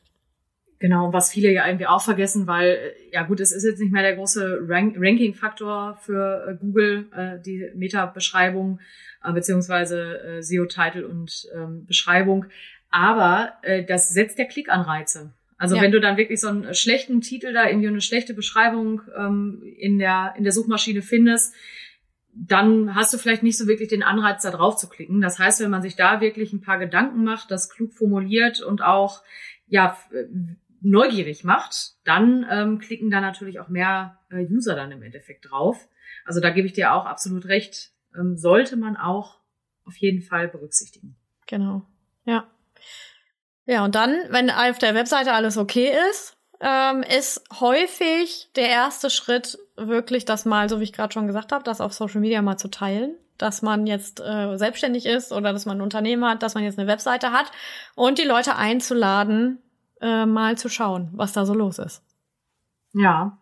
Genau, 0.84 1.14
was 1.14 1.32
viele 1.32 1.50
ja 1.50 1.66
irgendwie 1.66 1.88
auch 1.88 2.02
vergessen, 2.02 2.46
weil, 2.46 2.94
ja 3.12 3.24
gut, 3.24 3.40
es 3.40 3.54
ist 3.54 3.64
jetzt 3.64 3.80
nicht 3.80 3.94
mehr 3.94 4.02
der 4.02 4.18
große 4.18 4.60
Rank 4.68 4.96
Ranking-Faktor 5.00 5.98
für 6.02 6.46
äh, 6.46 6.56
Google, 6.60 7.08
äh, 7.16 7.42
die 7.42 7.72
Meta-Beschreibung, 7.74 8.82
äh, 9.24 9.32
beziehungsweise 9.32 10.20
äh, 10.20 10.42
SEO-Title 10.42 11.08
und 11.08 11.48
ähm, 11.56 11.86
Beschreibung. 11.86 12.48
Aber 12.94 13.54
äh, 13.64 13.84
das 13.84 14.10
setzt 14.10 14.38
ja 14.38 14.46
Klickanreize. 14.46 15.34
Also 15.58 15.76
ja. 15.76 15.82
wenn 15.82 15.92
du 15.92 16.00
dann 16.00 16.16
wirklich 16.16 16.40
so 16.40 16.48
einen 16.48 16.76
schlechten 16.76 17.22
Titel 17.22 17.52
da 17.52 17.68
irgendwie 17.68 17.88
eine 17.88 18.02
schlechte 18.02 18.36
Beschreibung 18.36 19.02
ähm, 19.18 19.64
in 19.80 19.98
der 19.98 20.36
in 20.38 20.44
der 20.44 20.54
Suchmaschine 20.54 21.02
findest, 21.02 21.56
dann 22.36 22.94
hast 22.94 23.12
du 23.12 23.18
vielleicht 23.18 23.42
nicht 23.42 23.58
so 23.58 23.68
wirklich 23.68 23.90
den 23.90 24.04
Anreiz, 24.04 24.44
da 24.44 24.52
drauf 24.52 24.78
zu 24.78 24.88
klicken. 24.90 25.22
Das 25.22 25.40
heißt, 25.40 25.60
wenn 25.62 25.72
man 25.72 25.82
sich 25.82 25.96
da 25.96 26.22
wirklich 26.22 26.54
ein 26.54 26.62
paar 26.62 26.78
Gedanken 26.78 27.24
macht, 27.24 27.50
das 27.50 27.70
klug 27.70 27.94
formuliert 27.94 28.62
und 28.62 28.84
auch 28.84 29.24
ja 29.66 29.98
neugierig 30.82 31.44
macht, 31.44 31.96
dann 32.04 32.46
ähm, 32.48 32.78
klicken 32.78 33.10
da 33.10 33.22
natürlich 33.22 33.60
auch 33.60 33.70
mehr 33.70 34.20
äh, 34.30 34.46
User 34.46 34.76
dann 34.76 34.92
im 34.92 35.02
Endeffekt 35.02 35.50
drauf. 35.50 35.88
Also 36.26 36.42
da 36.42 36.52
gebe 36.52 36.68
ich 36.68 36.74
dir 36.74 36.94
auch 36.94 37.06
absolut 37.06 37.46
recht. 37.46 37.92
Ähm, 38.16 38.38
sollte 38.38 38.78
man 38.78 38.98
auch 38.98 39.40
auf 39.84 39.96
jeden 39.98 40.22
Fall 40.22 40.48
berücksichtigen. 40.48 41.16
Genau. 41.48 41.88
Ja. 42.26 42.53
Ja, 43.66 43.86
und 43.86 43.96
dann, 43.96 44.16
wenn 44.30 44.50
auf 44.50 44.78
der 44.78 44.96
Webseite 44.96 45.34
alles 45.34 45.58
okay 45.58 45.92
ist, 46.10 46.38
ähm, 46.60 47.04
ist 47.04 47.44
häufig 47.60 48.50
der 48.56 48.70
erste 48.70 49.10
Schritt 49.10 49.58
wirklich 49.76 50.26
das 50.26 50.46
mal, 50.46 50.70
so 50.70 50.80
wie 50.80 50.84
ich 50.84 50.94
gerade 50.94 51.14
schon 51.14 51.28
gesagt 51.28 51.52
habe, 51.52 51.64
das 51.64 51.82
auf 51.82 51.94
Social 51.94 52.22
Media 52.22 52.42
mal 52.42 52.58
zu 52.58 52.70
teilen, 52.70 53.16
dass 53.38 53.62
man 53.62 53.88
jetzt 53.88 54.22
äh, 54.22 54.58
selbstständig 54.58 55.06
ist 55.06 55.32
oder 55.32 55.54
dass 55.54 55.66
man 55.66 55.78
ein 55.78 55.82
Unternehmen 55.82 56.26
hat, 56.26 56.44
dass 56.44 56.56
man 56.56 56.64
jetzt 56.64 56.80
eine 56.80 56.88
Webseite 56.88 57.32
hat 57.32 57.52
und 57.96 58.18
die 58.18 58.24
Leute 58.24 58.56
einzuladen, 58.56 59.62
äh, 60.02 60.26
mal 60.26 60.58
zu 60.58 60.70
schauen, 60.70 61.10
was 61.14 61.34
da 61.34 61.46
so 61.46 61.54
los 61.54 61.80
ist. 61.80 62.04
Ja, 62.94 63.38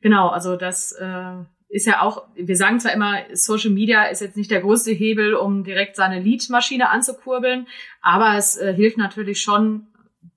genau. 0.00 0.28
Also 0.28 0.56
das 0.56 0.92
äh, 0.92 1.34
ist 1.68 1.86
ja 1.86 2.02
auch, 2.02 2.26
wir 2.34 2.56
sagen 2.56 2.80
zwar 2.80 2.92
immer, 2.92 3.18
Social 3.32 3.70
Media 3.70 4.04
ist 4.04 4.20
jetzt 4.20 4.36
nicht 4.36 4.50
der 4.50 4.60
größte 4.60 4.92
Hebel, 4.92 5.34
um 5.34 5.64
direkt 5.64 5.96
seine 5.96 6.20
Lead-Maschine 6.20 6.88
anzukurbeln, 6.90 7.66
aber 8.00 8.36
es 8.36 8.56
äh, 8.56 8.72
hilft 8.74 8.96
natürlich 8.96 9.40
schon, 9.40 9.88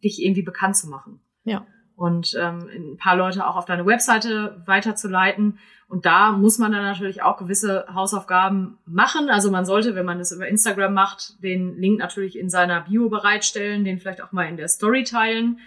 dich 0.04 0.22
irgendwie 0.22 0.42
bekannt 0.42 0.76
zu 0.76 0.90
machen. 0.90 1.22
Ja 1.44 1.66
und 2.02 2.36
ähm, 2.36 2.68
ein 2.74 2.98
paar 2.98 3.16
Leute 3.16 3.46
auch 3.46 3.56
auf 3.56 3.66
deine 3.66 3.86
Webseite 3.86 4.60
weiterzuleiten. 4.66 5.60
Und 5.88 6.08
da 6.08 6.32
muss 6.32 6.58
man 6.58 6.72
dann 6.72 6.82
natürlich 6.82 7.22
auch 7.22 7.38
gewisse 7.38 7.86
Hausaufgaben 7.94 8.80
machen. 8.88 9.30
Also 9.30 9.52
man 9.52 9.66
sollte, 9.66 9.94
wenn 9.94 10.08
man 10.08 10.18
das 10.18 10.32
über 10.32 10.48
Instagram 10.48 10.96
macht, 10.96 11.44
den 11.44 11.78
Link 11.78 12.00
natürlich 12.00 12.40
in 12.40 12.50
seiner 12.50 12.82
Bio 12.82 13.08
bereitstellen, 13.10 13.84
den 13.84 14.00
vielleicht 14.00 14.24
auch 14.24 14.32
mal 14.32 14.46
in 14.46 14.58
der 14.58 14.68
Story 14.68 15.04
teilen. 15.04 15.60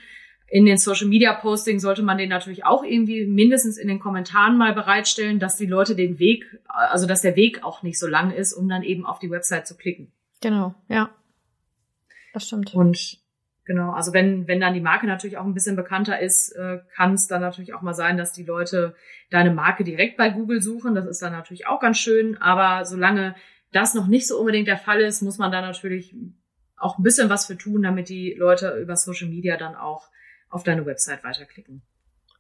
In 0.47 0.67
den 0.67 0.77
Social 0.77 1.09
Media 1.09 1.33
Posting 1.33 1.81
sollte 1.81 2.03
man 2.03 2.19
den 2.19 2.29
natürlich 2.29 2.65
auch 2.65 2.85
irgendwie 2.85 3.27
mindestens 3.27 3.79
in 3.79 3.89
den 3.89 3.99
Kommentaren 3.99 4.57
mal 4.57 4.75
bereitstellen, 4.75 5.39
dass 5.39 5.57
die 5.57 5.67
Leute 5.67 5.97
den 5.97 6.19
Weg, 6.19 6.45
also 6.67 7.07
dass 7.07 7.23
der 7.23 7.35
Weg 7.35 7.65
auch 7.65 7.83
nicht 7.83 7.99
so 7.99 8.07
lang 8.07 8.31
ist, 8.31 8.53
um 8.53 8.69
dann 8.69 8.83
eben 8.83 9.07
auf 9.07 9.19
die 9.19 9.31
Website 9.31 9.67
zu 9.67 9.77
klicken. 9.77 10.13
Genau, 10.41 10.75
ja. 10.89 11.11
Das 12.35 12.47
stimmt. 12.47 12.75
Und 12.75 13.25
Genau, 13.67 13.93
also 13.93 14.13
wenn, 14.13 14.47
wenn 14.47 14.61
dann 14.61 14.75
die 14.75 14.81
Marke 14.81 15.07
natürlich 15.07 15.39
auch 15.39 15.45
ein 15.45 15.55
bisschen 15.55 15.75
bekannter 15.77 16.21
ist, 16.21 16.53
äh, 16.53 16.81
kann 16.95 17.15
es 17.15 17.29
dann 17.29 17.41
natürlich 17.41 17.73
auch 17.73 17.81
mal 17.81 17.95
sein, 17.95 18.19
dass 18.19 18.33
die 18.33 18.45
Leute 18.45 18.95
deine 19.31 19.53
Marke 19.53 19.85
direkt 19.85 20.19
bei 20.19 20.29
Google 20.29 20.61
suchen. 20.61 20.95
Das 20.95 21.07
ist 21.07 21.23
dann 21.23 21.33
natürlich 21.33 21.67
auch 21.67 21.81
ganz 21.81 21.97
schön. 21.97 22.37
Aber 22.43 22.85
solange 22.85 23.35
das 23.73 23.95
noch 23.95 24.07
nicht 24.07 24.27
so 24.27 24.39
unbedingt 24.39 24.69
der 24.69 24.77
Fall 24.77 25.01
ist, 25.01 25.23
muss 25.23 25.39
man 25.39 25.51
da 25.51 25.63
natürlich 25.63 26.15
auch 26.77 26.99
ein 26.99 27.03
bisschen 27.03 27.31
was 27.31 27.47
für 27.47 27.57
tun, 27.57 27.83
damit 27.83 28.11
die 28.11 28.35
Leute 28.35 28.79
über 28.83 28.97
Social 28.97 29.29
Media 29.29 29.57
dann 29.57 29.77
auch 29.77 30.09
auf 30.55 30.63
deine 30.63 30.87
Website 30.87 31.25
weiterklicken. 31.25 31.83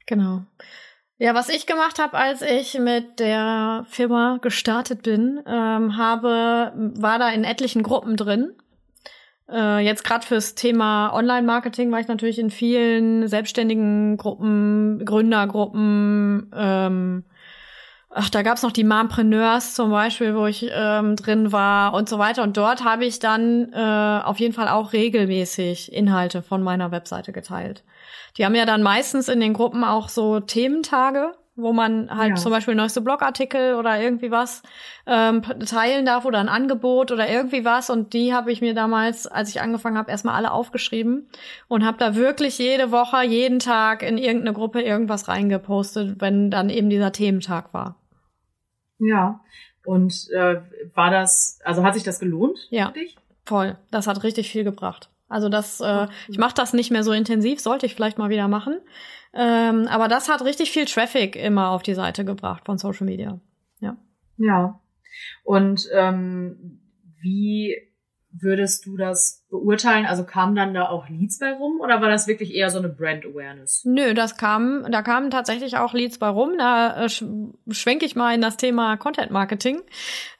Genau. 0.06 0.42
Ja, 1.18 1.34
was 1.34 1.48
ich 1.48 1.66
gemacht 1.66 1.98
habe, 1.98 2.16
als 2.16 2.42
ich 2.42 2.78
mit 2.78 3.20
der 3.20 3.86
Firma 3.88 4.38
gestartet 4.42 5.02
bin, 5.02 5.40
ähm, 5.46 5.96
habe, 5.96 6.72
war 6.74 7.18
da 7.18 7.30
in 7.30 7.44
etlichen 7.44 7.82
Gruppen 7.82 8.16
drin 8.16 8.54
äh, 9.50 9.84
jetzt 9.84 10.04
gerade 10.04 10.26
fürs 10.26 10.54
Thema 10.54 11.12
Online-Marketing 11.12 11.90
war 11.92 12.00
ich 12.00 12.08
natürlich 12.08 12.38
in 12.38 12.50
vielen 12.50 13.28
selbstständigen 13.28 14.16
Gruppen, 14.16 15.04
Gründergruppen. 15.04 16.50
Ähm, 16.54 17.24
ach, 18.14 18.30
da 18.30 18.42
gab's 18.42 18.62
noch 18.62 18.72
die 18.72 18.84
Mompreneurs 18.84 19.74
zum 19.74 19.90
Beispiel, 19.90 20.34
wo 20.34 20.46
ich 20.46 20.70
ähm, 20.72 21.16
drin 21.16 21.52
war 21.52 21.92
und 21.94 22.08
so 22.08 22.18
weiter. 22.18 22.42
Und 22.42 22.56
dort 22.56 22.84
habe 22.84 23.04
ich 23.04 23.18
dann 23.18 23.72
äh, 23.72 24.22
auf 24.24 24.38
jeden 24.38 24.54
Fall 24.54 24.68
auch 24.68 24.92
regelmäßig 24.92 25.92
Inhalte 25.92 26.42
von 26.42 26.62
meiner 26.62 26.90
Webseite 26.90 27.32
geteilt. 27.32 27.84
Die 28.38 28.44
haben 28.44 28.54
ja 28.54 28.66
dann 28.66 28.82
meistens 28.82 29.28
in 29.28 29.40
den 29.40 29.52
Gruppen 29.52 29.84
auch 29.84 30.08
so 30.08 30.40
Thementage 30.40 31.34
wo 31.56 31.72
man 31.72 32.10
halt 32.10 32.30
ja. 32.30 32.34
zum 32.34 32.50
Beispiel 32.50 32.74
neueste 32.74 33.00
Blogartikel 33.00 33.76
oder 33.76 34.00
irgendwie 34.00 34.30
was 34.30 34.62
ähm, 35.06 35.42
teilen 35.42 36.04
darf 36.04 36.24
oder 36.24 36.40
ein 36.40 36.48
Angebot 36.48 37.12
oder 37.12 37.28
irgendwie 37.28 37.64
was. 37.64 37.90
Und 37.90 38.12
die 38.12 38.34
habe 38.34 38.50
ich 38.50 38.60
mir 38.60 38.74
damals, 38.74 39.26
als 39.26 39.50
ich 39.50 39.60
angefangen 39.60 39.96
habe, 39.96 40.10
erstmal 40.10 40.34
alle 40.34 40.50
aufgeschrieben 40.50 41.28
und 41.68 41.84
habe 41.84 41.98
da 41.98 42.16
wirklich 42.16 42.58
jede 42.58 42.90
Woche, 42.90 43.22
jeden 43.22 43.60
Tag 43.60 44.02
in 44.02 44.18
irgendeine 44.18 44.52
Gruppe 44.52 44.82
irgendwas 44.82 45.28
reingepostet, 45.28 46.20
wenn 46.20 46.50
dann 46.50 46.70
eben 46.70 46.90
dieser 46.90 47.12
Thementag 47.12 47.72
war. 47.72 47.96
Ja. 48.98 49.40
Und 49.84 50.28
äh, 50.32 50.62
war 50.94 51.10
das, 51.10 51.58
also 51.64 51.82
hat 51.82 51.94
sich 51.94 52.02
das 52.02 52.18
gelohnt? 52.18 52.58
Ja. 52.70 52.92
Voll. 53.44 53.76
Das 53.90 54.06
hat 54.06 54.22
richtig 54.22 54.50
viel 54.50 54.64
gebracht. 54.64 55.10
Also 55.28 55.48
das, 55.48 55.80
äh, 55.80 56.06
ich 56.28 56.38
mache 56.38 56.54
das 56.54 56.72
nicht 56.72 56.90
mehr 56.90 57.02
so 57.04 57.12
intensiv, 57.12 57.60
sollte 57.60 57.86
ich 57.86 57.94
vielleicht 57.94 58.18
mal 58.18 58.30
wieder 58.30 58.48
machen. 58.48 58.78
Ähm, 59.32 59.88
aber 59.88 60.08
das 60.08 60.28
hat 60.28 60.44
richtig 60.44 60.70
viel 60.70 60.84
Traffic 60.84 61.36
immer 61.36 61.70
auf 61.70 61.82
die 61.82 61.94
Seite 61.94 62.24
gebracht 62.24 62.64
von 62.64 62.78
Social 62.78 63.06
Media. 63.06 63.40
Ja. 63.80 63.96
Ja. 64.36 64.80
Und 65.42 65.88
ähm, 65.92 66.80
wie 67.20 67.76
würdest 68.40 68.84
du 68.86 68.96
das 68.96 69.44
beurteilen? 69.48 70.06
Also 70.06 70.24
kamen 70.24 70.54
dann 70.54 70.74
da 70.74 70.88
auch 70.88 71.08
Leads 71.08 71.38
bei 71.38 71.52
rum 71.52 71.80
oder 71.80 72.00
war 72.00 72.08
das 72.08 72.26
wirklich 72.26 72.52
eher 72.54 72.70
so 72.70 72.78
eine 72.78 72.88
Brand 72.88 73.24
Awareness? 73.24 73.82
Nö, 73.84 74.14
das 74.14 74.36
kam, 74.36 74.86
da 74.90 75.02
kamen 75.02 75.30
tatsächlich 75.30 75.76
auch 75.76 75.92
Leads 75.92 76.18
bei 76.18 76.28
rum. 76.28 76.52
Da 76.58 77.04
äh, 77.04 77.08
schwenke 77.08 78.04
ich 78.04 78.16
mal 78.16 78.34
in 78.34 78.40
das 78.40 78.56
Thema 78.56 78.96
Content 78.96 79.30
Marketing. 79.30 79.80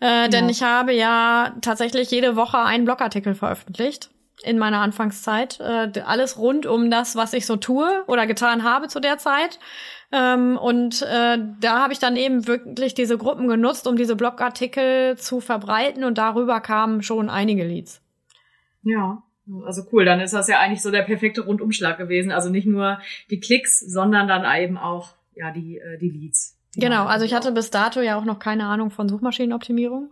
Äh, 0.01 0.29
denn 0.29 0.49
ich 0.49 0.63
habe 0.63 0.93
ja 0.93 1.55
tatsächlich 1.61 2.11
jede 2.11 2.37
Woche 2.37 2.59
einen 2.59 2.85
Blogartikel 2.85 3.35
veröffentlicht 3.35 4.11
in 4.43 4.59
meiner 4.59 4.81
Anfangszeit. 4.81 5.61
Äh, 5.61 6.01
alles 6.05 6.39
rund 6.39 6.67
um 6.67 6.91
das, 6.91 7.17
was 7.17 7.33
ich 7.33 7.47
so 7.47 7.57
tue 7.57 8.05
oder 8.07 8.27
getan 8.27 8.65
habe 8.65 8.89
zu 8.89 9.01
der 9.01 9.19
Zeit. 9.19 9.59
Ähm, 10.13 10.57
und 10.57 11.03
äh, 11.03 11.39
da 11.61 11.83
habe 11.83 11.93
ich 11.93 11.99
dann 11.99 12.17
eben 12.17 12.47
wirklich 12.47 12.95
diese 12.95 13.19
Gruppen 13.19 13.49
genutzt, 13.49 13.87
um 13.87 13.97
diese 13.97 14.17
Blogartikel 14.17 15.17
zu 15.17 15.41
verbreiten 15.41 16.05
und 16.05 16.19
darüber 16.19 16.61
kamen 16.61 17.03
schon 17.03 17.29
einige 17.29 17.65
Leads. 17.65 18.01
Ja, 18.83 19.23
also 19.67 19.83
cool, 19.93 20.05
dann 20.05 20.21
ist 20.21 20.35
das 20.35 20.49
ja 20.49 20.59
eigentlich 20.59 20.83
so 20.83 20.91
der 20.91 21.03
perfekte 21.03 21.43
Rundumschlag 21.43 21.99
gewesen. 21.99 22.33
Also 22.33 22.51
nicht 22.51 22.67
nur 22.67 22.99
die 23.31 23.41
Klicks, 23.41 23.81
sondern 23.81 24.29
dann 24.29 24.45
eben 24.61 24.79
auch 24.79 25.15
ja 25.35 25.51
die, 25.51 25.79
äh, 25.79 25.99
die 25.99 26.11
Leads. 26.11 26.59
Genau, 26.77 27.05
also 27.05 27.25
ich 27.25 27.35
hatte 27.35 27.53
bis 27.53 27.71
dato 27.71 28.01
ja 28.01 28.17
auch 28.17 28.25
noch 28.25 28.39
keine 28.39 28.67
Ahnung 28.67 28.91
von 28.91 29.09
Suchmaschinenoptimierung. 29.09 30.11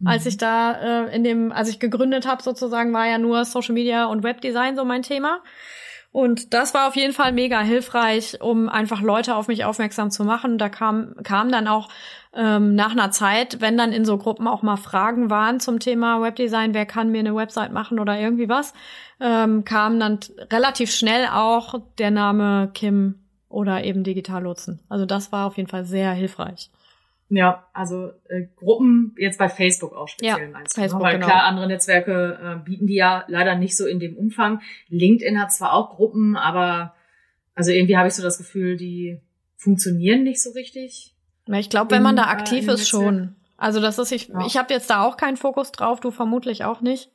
Mhm. 0.00 0.06
Als 0.06 0.26
ich 0.26 0.36
da 0.36 1.06
äh, 1.06 1.16
in 1.16 1.24
dem, 1.24 1.52
als 1.52 1.68
ich 1.68 1.78
gegründet 1.78 2.26
habe 2.26 2.42
sozusagen, 2.42 2.92
war 2.92 3.06
ja 3.06 3.18
nur 3.18 3.44
Social 3.44 3.74
Media 3.74 4.06
und 4.06 4.22
Webdesign 4.22 4.76
so 4.76 4.84
mein 4.84 5.02
Thema. 5.02 5.40
Und 6.14 6.54
das 6.54 6.74
war 6.74 6.86
auf 6.86 6.94
jeden 6.94 7.12
Fall 7.12 7.32
mega 7.32 7.58
hilfreich, 7.58 8.40
um 8.40 8.68
einfach 8.68 9.02
Leute 9.02 9.34
auf 9.34 9.48
mich 9.48 9.64
aufmerksam 9.64 10.12
zu 10.12 10.22
machen. 10.22 10.58
Da 10.58 10.68
kam, 10.68 11.16
kam 11.24 11.50
dann 11.50 11.66
auch 11.66 11.88
ähm, 12.32 12.76
nach 12.76 12.92
einer 12.92 13.10
Zeit, 13.10 13.60
wenn 13.60 13.76
dann 13.76 13.90
in 13.90 14.04
so 14.04 14.16
Gruppen 14.16 14.46
auch 14.46 14.62
mal 14.62 14.76
Fragen 14.76 15.28
waren 15.28 15.58
zum 15.58 15.80
Thema 15.80 16.22
Webdesign, 16.22 16.72
wer 16.72 16.86
kann 16.86 17.10
mir 17.10 17.18
eine 17.18 17.34
Website 17.34 17.72
machen 17.72 17.98
oder 17.98 18.16
irgendwie 18.16 18.48
was, 18.48 18.74
ähm, 19.18 19.64
kam 19.64 19.98
dann 19.98 20.20
relativ 20.52 20.92
schnell 20.92 21.26
auch 21.26 21.80
der 21.98 22.12
Name 22.12 22.70
Kim 22.74 23.16
oder 23.48 23.82
eben 23.82 24.04
Digital 24.04 24.44
Lotsen. 24.44 24.78
Also 24.88 25.06
das 25.06 25.32
war 25.32 25.48
auf 25.48 25.56
jeden 25.56 25.68
Fall 25.68 25.84
sehr 25.84 26.12
hilfreich. 26.12 26.70
Ja, 27.36 27.66
also 27.72 28.10
äh, 28.28 28.46
Gruppen 28.56 29.14
jetzt 29.18 29.38
bei 29.38 29.48
Facebook 29.48 29.94
auch 29.94 30.08
speziell 30.08 30.46
ja, 30.46 30.48
meinst 30.48 30.76
du, 30.76 30.80
ne? 30.80 30.84
Facebook, 30.84 31.02
weil 31.02 31.14
genau. 31.14 31.26
klar, 31.26 31.44
andere 31.44 31.66
Netzwerke 31.66 32.38
äh, 32.42 32.64
bieten 32.64 32.86
die 32.86 32.94
ja 32.94 33.24
leider 33.28 33.56
nicht 33.56 33.76
so 33.76 33.86
in 33.86 33.98
dem 33.98 34.16
Umfang. 34.16 34.60
LinkedIn 34.88 35.40
hat 35.40 35.52
zwar 35.52 35.72
auch 35.72 35.96
Gruppen, 35.96 36.36
aber 36.36 36.94
also 37.54 37.70
irgendwie 37.70 37.96
habe 37.96 38.08
ich 38.08 38.14
so 38.14 38.22
das 38.22 38.38
Gefühl, 38.38 38.76
die 38.76 39.20
funktionieren 39.56 40.22
nicht 40.22 40.42
so 40.42 40.50
richtig. 40.52 41.14
Ich 41.46 41.70
glaube, 41.70 41.90
wenn 41.90 42.02
man 42.02 42.16
da 42.16 42.24
äh, 42.24 42.28
aktiv 42.28 42.68
ist, 42.68 42.88
schon. 42.88 43.36
Also 43.56 43.80
das 43.80 43.98
ist 43.98 44.12
ich, 44.12 44.28
ja. 44.28 44.46
ich 44.46 44.56
habe 44.56 44.72
jetzt 44.72 44.90
da 44.90 45.02
auch 45.04 45.16
keinen 45.16 45.36
Fokus 45.36 45.72
drauf, 45.72 46.00
du 46.00 46.10
vermutlich 46.10 46.64
auch 46.64 46.80
nicht. 46.80 47.10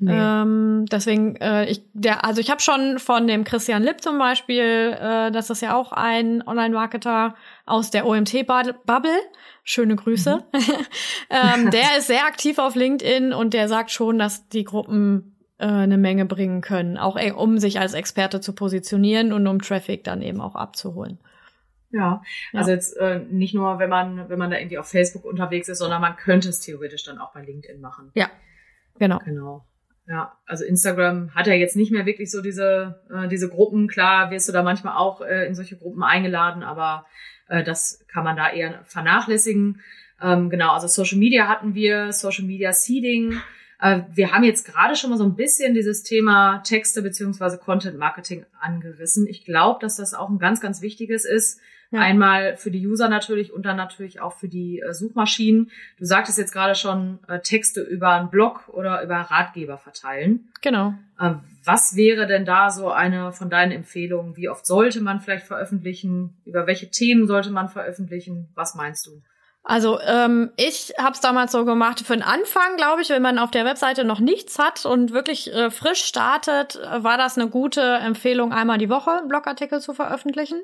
Nee. 0.00 0.12
Ähm, 0.14 0.86
deswegen, 0.90 1.34
äh, 1.36 1.66
ich, 1.66 1.82
der, 1.92 2.24
also 2.24 2.40
ich 2.40 2.50
habe 2.50 2.60
schon 2.60 3.00
von 3.00 3.26
dem 3.26 3.42
Christian 3.42 3.82
Lipp 3.82 4.00
zum 4.00 4.16
Beispiel, 4.18 4.96
äh, 4.98 5.32
das 5.32 5.50
ist 5.50 5.60
ja 5.60 5.74
auch 5.74 5.90
ein 5.90 6.46
Online-Marketer 6.46 7.34
aus 7.66 7.90
der 7.90 8.06
OMT-Bubble. 8.06 9.18
Schöne 9.64 9.96
Grüße. 9.96 10.44
Mhm. 10.52 10.60
ähm, 11.30 11.70
der 11.70 11.98
ist 11.98 12.06
sehr 12.06 12.24
aktiv 12.26 12.58
auf 12.58 12.76
LinkedIn 12.76 13.32
und 13.32 13.54
der 13.54 13.68
sagt 13.68 13.90
schon, 13.90 14.18
dass 14.18 14.48
die 14.48 14.62
Gruppen 14.62 15.36
äh, 15.58 15.66
eine 15.66 15.98
Menge 15.98 16.26
bringen 16.26 16.60
können, 16.60 16.96
auch 16.96 17.16
äh, 17.16 17.32
um 17.32 17.58
sich 17.58 17.80
als 17.80 17.94
Experte 17.94 18.40
zu 18.40 18.54
positionieren 18.54 19.32
und 19.32 19.44
um 19.48 19.60
Traffic 19.60 20.04
dann 20.04 20.22
eben 20.22 20.40
auch 20.40 20.54
abzuholen. 20.54 21.18
Ja, 21.90 22.22
also 22.52 22.70
ja. 22.70 22.76
jetzt 22.76 22.96
äh, 22.98 23.18
nicht 23.30 23.54
nur, 23.54 23.80
wenn 23.80 23.90
man, 23.90 24.28
wenn 24.28 24.38
man 24.38 24.50
da 24.50 24.58
irgendwie 24.58 24.78
auf 24.78 24.86
Facebook 24.86 25.24
unterwegs 25.24 25.68
ist, 25.68 25.78
sondern 25.78 26.00
man 26.00 26.14
könnte 26.14 26.50
es 26.50 26.60
theoretisch 26.60 27.02
dann 27.02 27.18
auch 27.18 27.32
bei 27.32 27.42
LinkedIn 27.42 27.80
machen. 27.80 28.12
Ja, 28.14 28.30
genau. 28.98 29.18
Genau. 29.24 29.64
Ja, 30.08 30.32
also 30.46 30.64
Instagram 30.64 31.34
hat 31.34 31.46
ja 31.46 31.52
jetzt 31.52 31.76
nicht 31.76 31.92
mehr 31.92 32.06
wirklich 32.06 32.30
so 32.30 32.40
diese, 32.40 32.98
äh, 33.10 33.28
diese 33.28 33.50
Gruppen. 33.50 33.88
Klar 33.88 34.30
wirst 34.30 34.48
du 34.48 34.52
da 34.52 34.62
manchmal 34.62 34.96
auch 34.96 35.20
äh, 35.20 35.46
in 35.46 35.54
solche 35.54 35.76
Gruppen 35.76 36.02
eingeladen, 36.02 36.62
aber 36.62 37.04
äh, 37.48 37.62
das 37.62 38.04
kann 38.08 38.24
man 38.24 38.34
da 38.34 38.50
eher 38.50 38.80
vernachlässigen. 38.84 39.82
Ähm, 40.22 40.48
genau, 40.48 40.72
also 40.72 40.86
Social 40.86 41.18
Media 41.18 41.46
hatten 41.46 41.74
wir, 41.74 42.12
Social 42.12 42.46
Media 42.46 42.72
Seeding. 42.72 43.38
Äh, 43.80 44.02
wir 44.12 44.32
haben 44.32 44.44
jetzt 44.44 44.66
gerade 44.66 44.96
schon 44.96 45.10
mal 45.10 45.16
so 45.16 45.24
ein 45.24 45.36
bisschen 45.36 45.74
dieses 45.74 46.02
Thema 46.02 46.58
Texte 46.58 47.02
beziehungsweise 47.02 47.58
Content 47.58 47.98
Marketing 47.98 48.44
angerissen. 48.60 49.26
Ich 49.26 49.44
glaube, 49.44 49.78
dass 49.80 49.96
das 49.96 50.14
auch 50.14 50.28
ein 50.28 50.38
ganz, 50.38 50.60
ganz 50.60 50.82
wichtiges 50.82 51.24
ist, 51.24 51.60
ja. 51.90 52.00
Einmal 52.00 52.56
für 52.58 52.70
die 52.70 52.86
User 52.86 53.08
natürlich 53.08 53.52
und 53.52 53.64
dann 53.64 53.76
natürlich 53.76 54.20
auch 54.20 54.34
für 54.34 54.48
die 54.48 54.80
äh, 54.80 54.92
Suchmaschinen. 54.92 55.70
Du 55.98 56.04
sagtest 56.04 56.36
jetzt 56.36 56.52
gerade 56.52 56.74
schon, 56.74 57.18
äh, 57.28 57.40
Texte 57.40 57.80
über 57.80 58.10
einen 58.10 58.28
Blog 58.28 58.68
oder 58.68 59.02
über 59.02 59.16
Ratgeber 59.16 59.78
verteilen. 59.78 60.48
Genau. 60.60 60.94
Was 61.64 61.96
wäre 61.96 62.26
denn 62.26 62.44
da 62.44 62.70
so 62.70 62.90
eine 62.90 63.32
von 63.32 63.50
deinen 63.50 63.72
Empfehlungen? 63.72 64.36
Wie 64.36 64.48
oft 64.48 64.66
sollte 64.66 65.00
man 65.00 65.20
vielleicht 65.20 65.46
veröffentlichen? 65.46 66.36
Über 66.44 66.66
welche 66.66 66.90
Themen 66.90 67.26
sollte 67.26 67.50
man 67.50 67.68
veröffentlichen? 67.68 68.48
Was 68.54 68.74
meinst 68.74 69.06
du? 69.06 69.22
Also 69.68 70.00
ähm, 70.00 70.50
ich 70.56 70.94
habe 70.98 71.12
es 71.12 71.20
damals 71.20 71.52
so 71.52 71.66
gemacht, 71.66 72.00
für 72.00 72.14
den 72.14 72.22
Anfang, 72.22 72.78
glaube 72.78 73.02
ich, 73.02 73.10
wenn 73.10 73.20
man 73.20 73.38
auf 73.38 73.50
der 73.50 73.66
Webseite 73.66 74.02
noch 74.02 74.18
nichts 74.18 74.58
hat 74.58 74.86
und 74.86 75.12
wirklich 75.12 75.52
äh, 75.52 75.70
frisch 75.70 76.04
startet, 76.04 76.80
war 76.96 77.18
das 77.18 77.36
eine 77.36 77.50
gute 77.50 77.82
Empfehlung, 77.82 78.54
einmal 78.54 78.78
die 78.78 78.88
Woche 78.88 79.10
einen 79.10 79.28
Blogartikel 79.28 79.82
zu 79.82 79.92
veröffentlichen. 79.92 80.62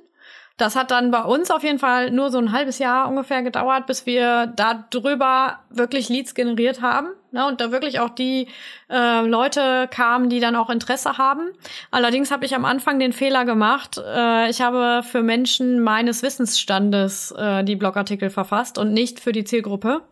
Das 0.56 0.76
hat 0.76 0.92
dann 0.92 1.10
bei 1.10 1.22
uns 1.22 1.50
auf 1.50 1.64
jeden 1.64 1.80
Fall 1.80 2.12
nur 2.12 2.30
so 2.30 2.38
ein 2.38 2.52
halbes 2.52 2.78
Jahr 2.78 3.08
ungefähr 3.08 3.42
gedauert, 3.42 3.86
bis 3.86 4.06
wir 4.06 4.46
da 4.46 4.84
drüber 4.90 5.58
wirklich 5.68 6.08
Leads 6.08 6.34
generiert 6.34 6.80
haben. 6.80 7.08
Ne, 7.32 7.44
und 7.48 7.60
da 7.60 7.72
wirklich 7.72 7.98
auch 7.98 8.10
die 8.10 8.46
äh, 8.88 9.26
Leute 9.26 9.88
kamen, 9.90 10.30
die 10.30 10.38
dann 10.38 10.54
auch 10.54 10.70
Interesse 10.70 11.18
haben. 11.18 11.50
Allerdings 11.90 12.30
habe 12.30 12.44
ich 12.44 12.54
am 12.54 12.64
Anfang 12.64 13.00
den 13.00 13.12
Fehler 13.12 13.44
gemacht. 13.44 13.98
Äh, 13.98 14.48
ich 14.48 14.60
habe 14.60 15.02
für 15.02 15.20
Menschen 15.20 15.80
meines 15.80 16.22
Wissensstandes 16.22 17.32
äh, 17.32 17.64
die 17.64 17.74
Blogartikel 17.74 18.30
verfasst 18.30 18.78
und 18.78 18.92
nicht 18.92 19.18
für 19.18 19.32
die 19.32 19.42
Zielgruppe. 19.42 20.02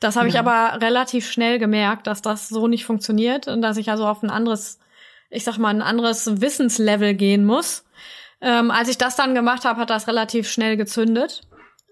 Das 0.00 0.16
habe 0.16 0.28
ja. 0.28 0.34
ich 0.34 0.38
aber 0.38 0.82
relativ 0.82 1.30
schnell 1.30 1.58
gemerkt, 1.58 2.06
dass 2.06 2.20
das 2.20 2.50
so 2.50 2.68
nicht 2.68 2.84
funktioniert 2.84 3.48
und 3.48 3.62
dass 3.62 3.78
ich 3.78 3.90
also 3.90 4.06
auf 4.06 4.22
ein 4.22 4.28
anderes, 4.28 4.80
ich 5.30 5.44
sag 5.44 5.56
mal, 5.56 5.68
ein 5.68 5.80
anderes 5.80 6.42
Wissenslevel 6.42 7.14
gehen 7.14 7.46
muss. 7.46 7.86
Ähm, 8.40 8.70
als 8.70 8.88
ich 8.88 8.98
das 8.98 9.16
dann 9.16 9.34
gemacht 9.34 9.64
habe, 9.64 9.80
hat 9.80 9.90
das 9.90 10.08
relativ 10.08 10.48
schnell 10.48 10.76
gezündet. 10.76 11.42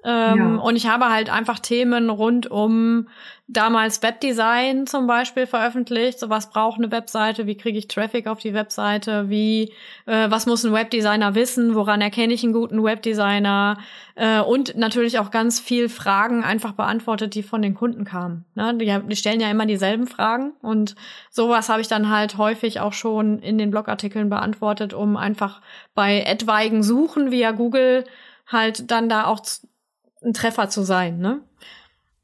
Ähm, 0.04 0.38
ja. 0.38 0.56
Und 0.62 0.76
ich 0.76 0.86
habe 0.86 1.10
halt 1.10 1.30
einfach 1.30 1.58
Themen 1.58 2.08
rund 2.08 2.50
um 2.50 3.08
damals 3.48 4.02
Webdesign 4.02 4.86
zum 4.86 5.06
Beispiel 5.06 5.46
veröffentlicht. 5.46 6.20
So 6.20 6.28
was 6.28 6.50
braucht 6.50 6.78
eine 6.78 6.92
Webseite? 6.92 7.46
Wie 7.46 7.56
kriege 7.56 7.78
ich 7.78 7.88
Traffic 7.88 8.26
auf 8.26 8.38
die 8.38 8.52
Webseite? 8.52 9.28
Wie, 9.30 9.72
äh, 10.06 10.30
was 10.30 10.46
muss 10.46 10.64
ein 10.64 10.72
Webdesigner 10.72 11.34
wissen? 11.34 11.74
Woran 11.74 12.00
erkenne 12.00 12.34
ich 12.34 12.44
einen 12.44 12.52
guten 12.52 12.84
Webdesigner? 12.84 13.78
Äh, 14.14 14.40
und 14.40 14.76
natürlich 14.76 15.18
auch 15.18 15.30
ganz 15.30 15.60
viel 15.60 15.88
Fragen 15.88 16.44
einfach 16.44 16.72
beantwortet, 16.72 17.34
die 17.34 17.42
von 17.42 17.62
den 17.62 17.74
Kunden 17.74 18.04
kamen. 18.04 18.44
Ne? 18.54 18.74
Die, 18.76 19.08
die 19.08 19.16
stellen 19.16 19.40
ja 19.40 19.50
immer 19.50 19.66
dieselben 19.66 20.06
Fragen 20.06 20.52
und 20.60 20.94
sowas 21.30 21.70
habe 21.70 21.80
ich 21.80 21.88
dann 21.88 22.10
halt 22.10 22.36
häufig 22.36 22.80
auch 22.80 22.92
schon 22.92 23.38
in 23.38 23.56
den 23.56 23.70
Blogartikeln 23.70 24.28
beantwortet, 24.28 24.92
um 24.92 25.16
einfach 25.16 25.62
bei 25.94 26.20
etwaigen 26.20 26.82
Suchen 26.82 27.30
via 27.30 27.52
Google 27.52 28.04
halt 28.46 28.90
dann 28.90 29.08
da 29.08 29.26
auch 29.26 29.40
ein 30.22 30.32
Treffer 30.32 30.68
zu 30.68 30.82
sein, 30.82 31.18
ne? 31.18 31.40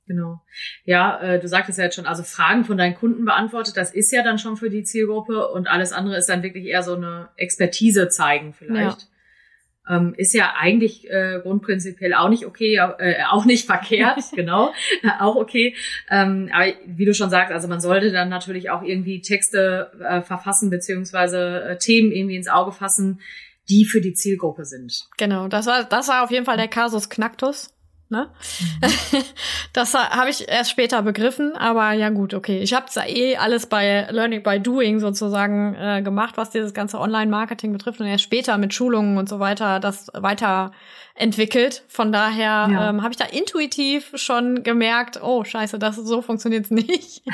Genau. 0.06 0.42
Ja, 0.84 1.18
äh, 1.20 1.40
du 1.40 1.48
sagtest 1.48 1.78
ja 1.78 1.84
jetzt 1.84 1.96
schon, 1.96 2.06
also 2.06 2.22
Fragen 2.22 2.64
von 2.64 2.76
deinen 2.76 2.94
Kunden 2.94 3.24
beantwortet, 3.24 3.76
das 3.76 3.92
ist 3.92 4.12
ja 4.12 4.22
dann 4.22 4.38
schon 4.38 4.56
für 4.56 4.68
die 4.68 4.84
Zielgruppe 4.84 5.48
und 5.48 5.66
alles 5.66 5.92
andere 5.92 6.16
ist 6.16 6.28
dann 6.28 6.42
wirklich 6.42 6.66
eher 6.66 6.82
so 6.82 6.94
eine 6.94 7.30
Expertise 7.36 8.08
zeigen 8.08 8.52
vielleicht. 8.52 9.02
Ja. 9.02 9.96
Ähm, 9.96 10.14
ist 10.16 10.32
ja 10.32 10.54
eigentlich 10.58 11.10
äh, 11.10 11.40
grundprinzipiell 11.42 12.14
auch 12.14 12.30
nicht 12.30 12.46
okay, 12.46 12.76
äh, 12.76 13.16
auch 13.30 13.44
nicht 13.44 13.66
verkehrt, 13.66 14.18
genau, 14.34 14.72
auch 15.20 15.36
okay. 15.36 15.74
Ähm, 16.10 16.50
aber 16.54 16.72
wie 16.86 17.04
du 17.04 17.12
schon 17.12 17.28
sagst, 17.28 17.52
also 17.52 17.68
man 17.68 17.80
sollte 17.80 18.10
dann 18.10 18.30
natürlich 18.30 18.70
auch 18.70 18.82
irgendwie 18.82 19.20
Texte 19.20 19.90
äh, 20.00 20.22
verfassen 20.22 20.70
beziehungsweise 20.70 21.64
äh, 21.64 21.78
Themen 21.78 22.12
irgendwie 22.12 22.36
ins 22.36 22.48
Auge 22.48 22.72
fassen, 22.72 23.20
die 23.68 23.84
für 23.84 24.00
die 24.00 24.14
Zielgruppe 24.14 24.64
sind. 24.64 25.06
Genau, 25.18 25.48
das 25.48 25.66
war 25.66 25.84
das 25.84 26.08
war 26.08 26.24
auf 26.24 26.30
jeden 26.30 26.46
Fall 26.46 26.56
der 26.56 26.68
Kasus 26.68 27.10
Knacktus. 27.10 27.73
Ne? 28.14 28.28
Mhm. 28.60 29.22
Das 29.72 29.92
habe 29.92 30.30
ich 30.30 30.48
erst 30.48 30.70
später 30.70 31.02
begriffen, 31.02 31.56
aber 31.56 31.92
ja 31.94 32.10
gut, 32.10 32.32
okay. 32.32 32.60
Ich 32.60 32.74
habe 32.74 32.86
eh 33.08 33.36
alles 33.36 33.66
bei 33.66 34.06
Learning 34.08 34.44
by 34.44 34.60
Doing 34.60 35.00
sozusagen 35.00 35.74
äh, 35.74 36.00
gemacht, 36.00 36.36
was 36.36 36.50
dieses 36.50 36.74
ganze 36.74 37.00
Online-Marketing 37.00 37.72
betrifft 37.72 38.00
und 38.00 38.06
erst 38.06 38.22
später 38.22 38.56
mit 38.56 38.72
Schulungen 38.72 39.18
und 39.18 39.28
so 39.28 39.40
weiter 39.40 39.80
das 39.80 40.12
weiterentwickelt. 40.14 41.82
Von 41.88 42.12
daher 42.12 42.68
ja. 42.70 42.90
ähm, 42.90 43.02
habe 43.02 43.10
ich 43.10 43.16
da 43.16 43.24
intuitiv 43.24 44.12
schon 44.14 44.62
gemerkt, 44.62 45.20
oh 45.20 45.42
scheiße, 45.42 45.80
das 45.80 45.96
so 45.96 46.22
funktioniert's 46.22 46.70
nicht. 46.70 47.24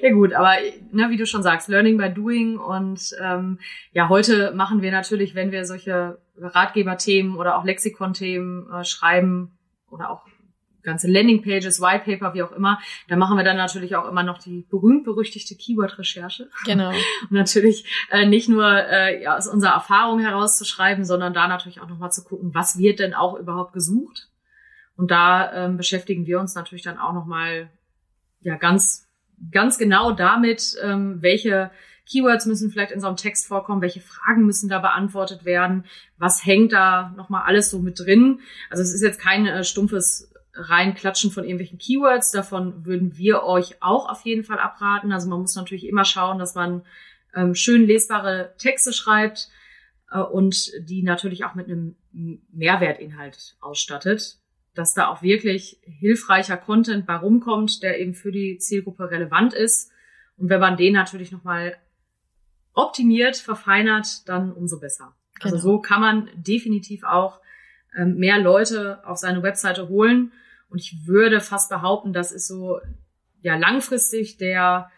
ja 0.00 0.12
gut, 0.12 0.32
aber 0.34 0.58
ne, 0.92 1.10
wie 1.10 1.16
du 1.16 1.26
schon 1.26 1.42
sagst, 1.42 1.68
Learning 1.68 1.98
by 1.98 2.10
Doing 2.10 2.56
und 2.56 3.16
ähm, 3.20 3.58
ja, 3.92 4.08
heute 4.08 4.52
machen 4.54 4.80
wir 4.80 4.92
natürlich, 4.92 5.34
wenn 5.34 5.50
wir 5.50 5.64
solche 5.64 6.18
Ratgeberthemen 6.40 7.36
oder 7.36 7.58
auch 7.58 7.64
Lexikon-Themen 7.64 8.70
äh, 8.72 8.84
schreiben, 8.84 9.57
oder 9.90 10.10
auch 10.10 10.24
ganze 10.82 11.08
Landingpages, 11.10 11.80
Whitepaper, 11.80 12.34
wie 12.34 12.42
auch 12.42 12.52
immer. 12.52 12.78
Da 13.08 13.16
machen 13.16 13.36
wir 13.36 13.44
dann 13.44 13.56
natürlich 13.56 13.96
auch 13.96 14.08
immer 14.08 14.22
noch 14.22 14.38
die 14.38 14.66
berühmt-berüchtigte 14.70 15.54
Keyword-Recherche. 15.54 16.48
Genau. 16.64 16.90
Und 16.90 16.96
natürlich 17.30 17.84
äh, 18.10 18.26
nicht 18.26 18.48
nur 18.48 18.66
äh, 18.66 19.22
ja, 19.22 19.36
aus 19.36 19.48
unserer 19.48 19.72
Erfahrung 19.72 20.18
herauszuschreiben, 20.20 21.04
sondern 21.04 21.34
da 21.34 21.46
natürlich 21.46 21.80
auch 21.80 21.88
nochmal 21.88 22.10
zu 22.10 22.24
gucken, 22.24 22.54
was 22.54 22.78
wird 22.78 23.00
denn 23.00 23.14
auch 23.14 23.38
überhaupt 23.38 23.72
gesucht. 23.72 24.28
Und 24.96 25.10
da 25.10 25.52
ähm, 25.52 25.76
beschäftigen 25.76 26.26
wir 26.26 26.40
uns 26.40 26.54
natürlich 26.54 26.82
dann 26.82 26.98
auch 26.98 27.12
nochmal 27.12 27.70
ja, 28.40 28.56
ganz, 28.56 29.08
ganz 29.52 29.78
genau 29.78 30.12
damit, 30.12 30.76
ähm, 30.82 31.18
welche 31.20 31.70
Keywords 32.08 32.46
müssen 32.46 32.70
vielleicht 32.70 32.92
in 32.92 33.00
so 33.00 33.06
einem 33.06 33.16
Text 33.16 33.46
vorkommen, 33.46 33.82
welche 33.82 34.00
Fragen 34.00 34.46
müssen 34.46 34.68
da 34.68 34.78
beantwortet 34.78 35.44
werden, 35.44 35.84
was 36.16 36.44
hängt 36.44 36.72
da 36.72 37.12
nochmal 37.16 37.44
alles 37.46 37.70
so 37.70 37.78
mit 37.80 38.00
drin. 38.00 38.40
Also 38.70 38.82
es 38.82 38.92
ist 38.92 39.02
jetzt 39.02 39.20
kein 39.20 39.46
äh, 39.46 39.64
stumpfes 39.64 40.32
Reinklatschen 40.54 41.30
von 41.30 41.44
irgendwelchen 41.44 41.78
Keywords, 41.78 42.32
davon 42.32 42.84
würden 42.84 43.16
wir 43.16 43.44
euch 43.44 43.76
auch 43.80 44.08
auf 44.08 44.22
jeden 44.22 44.44
Fall 44.44 44.58
abraten. 44.58 45.12
Also 45.12 45.28
man 45.28 45.40
muss 45.40 45.54
natürlich 45.54 45.86
immer 45.86 46.04
schauen, 46.04 46.38
dass 46.38 46.54
man 46.54 46.82
ähm, 47.34 47.54
schön 47.54 47.86
lesbare 47.86 48.54
Texte 48.58 48.92
schreibt 48.92 49.48
äh, 50.10 50.18
und 50.18 50.72
die 50.80 51.02
natürlich 51.02 51.44
auch 51.44 51.54
mit 51.54 51.66
einem 51.66 51.96
Mehrwertinhalt 52.12 53.56
ausstattet, 53.60 54.38
dass 54.74 54.94
da 54.94 55.08
auch 55.08 55.22
wirklich 55.22 55.78
hilfreicher 55.82 56.56
Content 56.56 57.06
bei 57.06 57.16
rumkommt, 57.16 57.82
der 57.82 58.00
eben 58.00 58.14
für 58.14 58.32
die 58.32 58.58
Zielgruppe 58.58 59.10
relevant 59.10 59.54
ist. 59.54 59.92
Und 60.36 60.48
wenn 60.48 60.60
man 60.60 60.76
den 60.76 60.94
natürlich 60.94 61.32
nochmal 61.32 61.76
optimiert, 62.78 63.36
verfeinert, 63.36 64.28
dann 64.28 64.52
umso 64.52 64.78
besser. 64.78 65.14
Also 65.40 65.56
genau. 65.56 65.62
so 65.62 65.80
kann 65.80 66.00
man 66.00 66.30
definitiv 66.34 67.02
auch 67.04 67.40
ähm, 67.96 68.16
mehr 68.16 68.38
Leute 68.38 69.04
auf 69.04 69.18
seine 69.18 69.42
Webseite 69.42 69.88
holen. 69.88 70.32
Und 70.70 70.78
ich 70.78 71.06
würde 71.06 71.40
fast 71.40 71.70
behaupten, 71.70 72.12
das 72.12 72.30
ist 72.30 72.46
so 72.46 72.78
ja 73.42 73.56
langfristig 73.56 74.36
der 74.36 74.90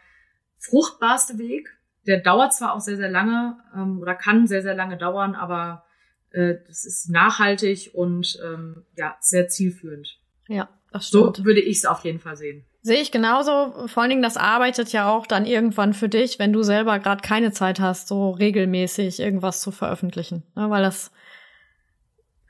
fruchtbarste 0.59 1.39
Weg. 1.39 1.77
Der 2.07 2.21
dauert 2.21 2.55
zwar 2.55 2.75
auch 2.75 2.81
sehr, 2.81 2.97
sehr 2.97 3.11
lange 3.11 3.57
ähm, 3.75 3.99
oder 4.01 4.15
kann 4.15 4.47
sehr, 4.47 4.63
sehr 4.63 4.75
lange 4.75 4.97
dauern, 4.99 5.35
aber 5.35 5.85
äh, 6.31 6.57
das 6.67 6.85
ist 6.85 7.09
nachhaltig 7.09 7.91
und 7.95 8.39
ähm, 8.45 8.85
ja 8.97 9.17
sehr 9.21 9.49
zielführend. 9.49 10.19
Ja, 10.49 10.69
das 10.93 11.09
stimmt. 11.09 11.37
So 11.37 11.45
würde 11.45 11.61
ich 11.61 11.79
es 11.79 11.85
auf 11.87 12.05
jeden 12.05 12.21
Fall 12.21 12.37
sehen. 12.37 12.65
Sehe 12.83 13.01
ich 13.01 13.13
genauso. 13.13 13.87
Vor 13.87 14.03
allen 14.03 14.11
Dingen, 14.11 14.23
das 14.23 14.37
arbeitet 14.37 14.93
ja 14.93 15.11
auch 15.11 15.27
dann 15.27 15.45
irgendwann 15.45 15.93
für 15.93 16.09
dich, 16.09 16.39
wenn 16.39 16.53
du 16.53 16.63
selber 16.63 16.99
gerade 16.99 17.21
keine 17.21 17.53
Zeit 17.53 17.79
hast, 17.79 18.09
so 18.09 18.31
regelmäßig 18.31 19.21
irgendwas 19.21 19.61
zu 19.61 19.71
veröffentlichen. 19.71 20.45
Ne? 20.55 20.71
Weil 20.71 20.83
das 20.83 21.11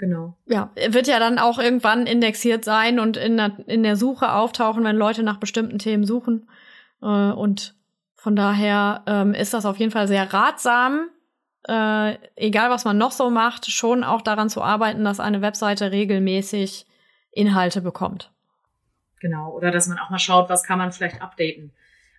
Genau. 0.00 0.34
Ja, 0.46 0.70
wird 0.88 1.08
ja 1.08 1.18
dann 1.18 1.38
auch 1.38 1.58
irgendwann 1.58 2.06
indexiert 2.06 2.64
sein 2.64 2.98
und 2.98 3.18
in 3.18 3.36
der, 3.36 3.52
in 3.66 3.82
der 3.82 3.96
Suche 3.96 4.32
auftauchen, 4.32 4.82
wenn 4.82 4.96
Leute 4.96 5.22
nach 5.22 5.36
bestimmten 5.36 5.78
Themen 5.78 6.06
suchen. 6.06 6.48
Äh, 7.02 7.06
und 7.06 7.74
von 8.14 8.34
daher 8.34 9.02
ähm, 9.06 9.34
ist 9.34 9.52
das 9.52 9.66
auf 9.66 9.78
jeden 9.78 9.92
Fall 9.92 10.08
sehr 10.08 10.32
ratsam, 10.32 11.10
äh, 11.68 12.16
egal 12.34 12.70
was 12.70 12.86
man 12.86 12.96
noch 12.96 13.12
so 13.12 13.28
macht, 13.28 13.70
schon 13.70 14.02
auch 14.02 14.22
daran 14.22 14.48
zu 14.48 14.62
arbeiten, 14.62 15.04
dass 15.04 15.20
eine 15.20 15.42
Webseite 15.42 15.92
regelmäßig 15.92 16.86
Inhalte 17.30 17.82
bekommt. 17.82 18.32
Genau. 19.20 19.52
Oder 19.52 19.70
dass 19.70 19.86
man 19.86 19.98
auch 19.98 20.10
mal 20.10 20.18
schaut, 20.18 20.48
was 20.48 20.64
kann 20.64 20.78
man 20.78 20.92
vielleicht 20.92 21.22
updaten. 21.22 21.72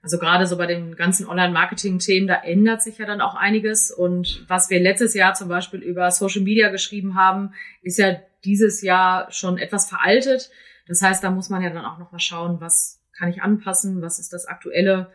Also 0.03 0.17
gerade 0.17 0.47
so 0.47 0.57
bei 0.57 0.65
den 0.65 0.95
ganzen 0.95 1.27
Online-Marketing-Themen, 1.27 2.27
da 2.27 2.35
ändert 2.35 2.81
sich 2.81 2.97
ja 2.97 3.05
dann 3.05 3.21
auch 3.21 3.35
einiges. 3.35 3.91
Und 3.91 4.45
was 4.47 4.69
wir 4.69 4.79
letztes 4.79 5.13
Jahr 5.13 5.33
zum 5.33 5.47
Beispiel 5.47 5.79
über 5.79 6.09
Social 6.09 6.41
Media 6.41 6.69
geschrieben 6.69 7.15
haben, 7.15 7.53
ist 7.81 7.97
ja 7.97 8.15
dieses 8.43 8.81
Jahr 8.81 9.31
schon 9.31 9.57
etwas 9.57 9.87
veraltet. 9.87 10.49
Das 10.87 11.01
heißt, 11.01 11.23
da 11.23 11.29
muss 11.29 11.49
man 11.49 11.61
ja 11.61 11.69
dann 11.69 11.85
auch 11.85 11.99
noch 11.99 12.11
mal 12.11 12.19
schauen, 12.19 12.59
was 12.61 12.99
kann 13.15 13.29
ich 13.29 13.43
anpassen, 13.43 14.01
was 14.01 14.17
ist 14.17 14.33
das 14.33 14.47
Aktuelle, 14.47 15.11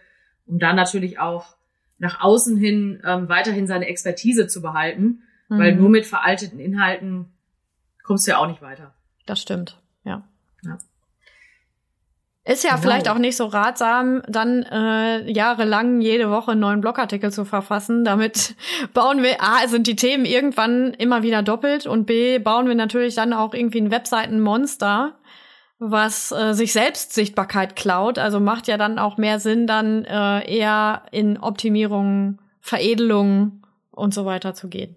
um 0.47 0.61
dann 0.61 0.77
natürlich 0.77 1.19
auch 1.19 1.57
nach 1.99 2.21
außen 2.21 2.57
hin 2.57 3.03
ähm, 3.05 3.29
weiterhin 3.29 3.67
seine 3.67 3.87
Expertise 3.87 4.47
zu 4.47 4.63
behalten, 4.63 5.23
mhm. 5.49 5.59
weil 5.59 5.75
nur 5.75 5.89
mit 5.89 6.07
veralteten 6.07 6.61
Inhalten 6.61 7.33
kommst 8.05 8.27
du 8.27 8.33
ja 8.33 8.39
auch 8.39 8.47
nicht 8.47 8.63
weiter. 8.63 8.95
Das 9.25 9.41
stimmt, 9.41 9.81
ja. 10.05 10.23
ja. 10.63 10.79
Ist 12.47 12.63
ja 12.63 12.71
genau. 12.71 12.83
vielleicht 12.83 13.09
auch 13.09 13.19
nicht 13.19 13.37
so 13.37 13.47
ratsam, 13.47 14.23
dann 14.29 14.63
äh, 14.63 15.29
jahrelang 15.29 16.01
jede 16.01 16.31
Woche 16.31 16.53
einen 16.53 16.61
neuen 16.61 16.81
Blogartikel 16.81 17.33
zu 17.33 17.45
verfassen. 17.45 18.05
Damit 18.05 18.55
bauen 18.95 19.21
wir, 19.25 19.43
A, 19.43 19.67
sind 19.67 19.89
die 19.89 19.97
Themen 19.97 20.25
irgendwann 20.25 20.95
immer 20.95 21.25
wieder 21.25 21.43
doppelt 21.43 21.87
und 21.87 22.07
B, 22.07 22.39
bauen 22.39 22.69
wir 22.69 22.77
natürlich 22.77 23.17
dann 23.17 23.33
auch 23.33 23.53
irgendwie 23.53 23.81
ein 23.81 23.91
Webseitenmonster, 23.91 25.19
was 25.81 26.31
äh, 26.31 26.53
sich 26.55 26.73
selbst 26.73 27.15
Sichtbarkeit 27.15 27.75
klaut. 27.75 28.17
Also 28.17 28.39
macht 28.39 28.69
ja 28.69 28.77
dann 28.77 29.01
auch 29.01 29.17
mehr 29.17 29.41
Sinn, 29.41 29.67
dann 29.67 30.05
äh, 30.05 30.49
eher 30.49 31.03
in 31.11 31.39
Optimierung, 31.39 32.39
Veredelung 32.61 33.65
und 33.91 34.15
so 34.15 34.25
weiter 34.25 34.55
zu 34.55 34.69
gehen. 34.69 34.95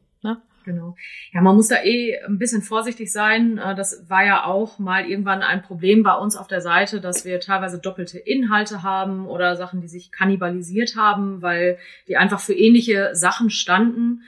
Genau. 0.70 0.96
Ja, 1.34 1.42
man 1.42 1.56
muss 1.56 1.70
da 1.70 1.78
eh 1.84 2.20
ein 2.28 2.38
bisschen 2.38 2.62
vorsichtig 2.62 3.12
sein. 3.12 3.58
Äh, 3.58 3.74
das 3.74 4.08
war 4.08 4.24
ja 4.24 4.46
auch 4.46 4.78
mal 4.78 5.10
irgendwann 5.10 5.42
ein 5.42 5.64
Problem 5.64 6.04
bei 6.04 6.14
uns 6.14 6.36
auf 6.36 6.48
der 6.48 6.62
Seite, 6.62 7.02
dass 7.02 7.26
wir 7.26 7.40
teilweise 7.40 7.80
doppelte 7.80 8.20
Inhalte 8.20 8.84
haben 8.84 9.28
oder 9.28 9.56
Sachen, 9.56 9.82
die 9.82 9.88
sich 9.88 10.12
kannibalisiert 10.12 10.96
haben, 10.96 11.42
weil 11.42 11.80
die 12.08 12.18
einfach 12.18 12.40
für 12.40 12.54
ähnliche 12.54 13.16
Sachen 13.16 13.50
standen. 13.50 14.22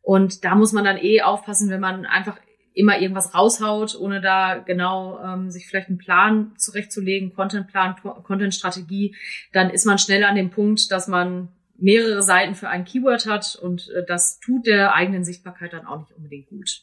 Und 0.00 0.46
da 0.46 0.54
muss 0.54 0.72
man 0.72 0.82
dann 0.82 0.96
eh 0.96 1.20
aufpassen, 1.20 1.68
wenn 1.68 1.80
man 1.80 2.06
einfach 2.06 2.38
immer 2.72 2.98
irgendwas 2.98 3.34
raushaut, 3.34 3.94
ohne 4.00 4.22
da 4.22 4.54
genau 4.54 5.20
ähm, 5.22 5.50
sich 5.50 5.66
vielleicht 5.66 5.90
einen 5.90 5.98
Plan 5.98 6.52
zurechtzulegen, 6.56 7.34
Contentplan, 7.34 7.96
Contentstrategie, 8.22 9.14
dann 9.52 9.68
ist 9.68 9.84
man 9.84 9.98
schnell 9.98 10.24
an 10.24 10.36
dem 10.36 10.48
Punkt, 10.48 10.90
dass 10.90 11.06
man 11.06 11.48
mehrere 11.76 12.22
Seiten 12.22 12.54
für 12.54 12.68
ein 12.68 12.84
Keyword 12.84 13.26
hat 13.26 13.56
und 13.56 13.90
äh, 13.90 14.04
das 14.06 14.38
tut 14.40 14.66
der 14.66 14.94
eigenen 14.94 15.24
Sichtbarkeit 15.24 15.72
dann 15.72 15.86
auch 15.86 15.98
nicht 15.98 16.12
unbedingt 16.12 16.48
gut. 16.48 16.82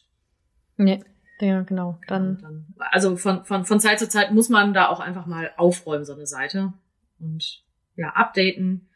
Nee, 0.76 1.02
ja, 1.40 1.62
genau. 1.62 1.98
Dann, 2.06 2.38
dann 2.38 2.66
also 2.78 3.16
von, 3.16 3.44
von, 3.44 3.64
von 3.64 3.80
Zeit 3.80 3.98
zu 3.98 4.08
Zeit 4.08 4.32
muss 4.32 4.48
man 4.48 4.74
da 4.74 4.88
auch 4.88 5.00
einfach 5.00 5.26
mal 5.26 5.50
aufräumen, 5.56 6.04
so 6.04 6.14
eine 6.14 6.26
Seite. 6.26 6.72
Und 7.18 7.62
ja, 7.96 8.10
updaten, 8.10 8.88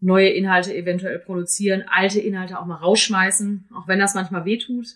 neue 0.00 0.28
Inhalte 0.28 0.74
eventuell 0.74 1.18
produzieren, 1.18 1.84
alte 1.88 2.20
Inhalte 2.20 2.58
auch 2.58 2.66
mal 2.66 2.76
rausschmeißen, 2.76 3.70
auch 3.74 3.88
wenn 3.88 3.98
das 3.98 4.14
manchmal 4.14 4.44
weh 4.44 4.58
tut. 4.58 4.86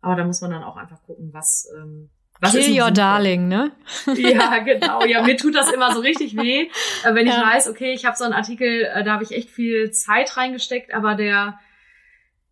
Aber 0.00 0.16
da 0.16 0.24
muss 0.24 0.40
man 0.40 0.50
dann 0.50 0.62
auch 0.62 0.76
einfach 0.76 1.02
gucken, 1.02 1.32
was, 1.32 1.68
ähm, 1.76 2.10
was 2.40 2.52
Kill 2.52 2.80
your 2.80 2.90
darling, 2.90 3.48
ne? 3.48 3.72
Ja, 4.16 4.58
genau. 4.64 5.04
Ja, 5.04 5.22
mir 5.22 5.36
tut 5.36 5.54
das 5.54 5.70
immer 5.72 5.94
so 5.94 6.00
richtig 6.00 6.36
weh, 6.36 6.68
äh, 7.04 7.14
wenn 7.14 7.26
ich 7.26 7.34
ja. 7.34 7.42
weiß, 7.42 7.68
okay, 7.68 7.92
ich 7.92 8.04
habe 8.04 8.16
so 8.16 8.24
einen 8.24 8.34
Artikel, 8.34 8.84
äh, 8.84 9.04
da 9.04 9.12
habe 9.12 9.24
ich 9.24 9.32
echt 9.32 9.50
viel 9.50 9.90
Zeit 9.92 10.36
reingesteckt, 10.36 10.92
aber 10.92 11.14
der 11.14 11.58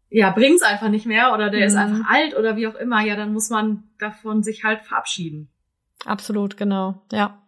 ja 0.09 0.31
bringt's 0.31 0.63
einfach 0.63 0.89
nicht 0.89 1.07
mehr 1.07 1.33
oder 1.33 1.51
der 1.51 1.61
mhm. 1.61 1.67
ist 1.67 1.77
einfach 1.77 2.09
alt 2.09 2.37
oder 2.37 2.57
wie 2.57 2.67
auch 2.67 2.75
immer. 2.75 3.03
Ja, 3.03 3.17
dann 3.17 3.33
muss 3.33 3.51
man 3.51 3.85
davon 3.99 4.43
sich 4.43 4.65
halt 4.65 4.83
verabschieden. 4.83 5.51
Absolut, 6.05 6.57
genau. 6.57 7.03
Ja. 7.13 7.42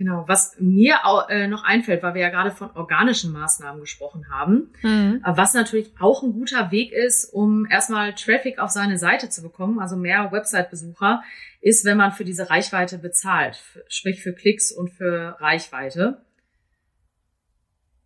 Genau, 0.00 0.24
was 0.26 0.56
mir 0.58 1.04
auch, 1.04 1.28
äh, 1.28 1.46
noch 1.46 1.62
einfällt, 1.62 2.02
weil 2.02 2.14
wir 2.14 2.22
ja 2.22 2.30
gerade 2.30 2.52
von 2.52 2.70
organischen 2.70 3.32
Maßnahmen 3.32 3.82
gesprochen 3.82 4.30
haben, 4.30 4.72
mhm. 4.80 5.22
Äh, 5.22 5.36
was 5.36 5.52
natürlich 5.52 5.92
auch 6.00 6.22
ein 6.22 6.32
guter 6.32 6.70
Weg 6.70 6.90
ist, 6.90 7.26
um 7.26 7.66
erstmal 7.66 8.14
Traffic 8.14 8.58
auf 8.58 8.70
seine 8.70 8.96
Seite 8.96 9.28
zu 9.28 9.42
bekommen, 9.42 9.78
also 9.78 9.96
mehr 9.96 10.32
Website-Besucher, 10.32 11.22
ist, 11.60 11.84
wenn 11.84 11.98
man 11.98 12.12
für 12.12 12.24
diese 12.24 12.48
Reichweite 12.48 12.96
bezahlt, 12.96 13.62
sprich 13.88 14.22
für 14.22 14.32
Klicks 14.32 14.72
und 14.72 14.88
für 14.88 15.36
Reichweite. 15.38 16.22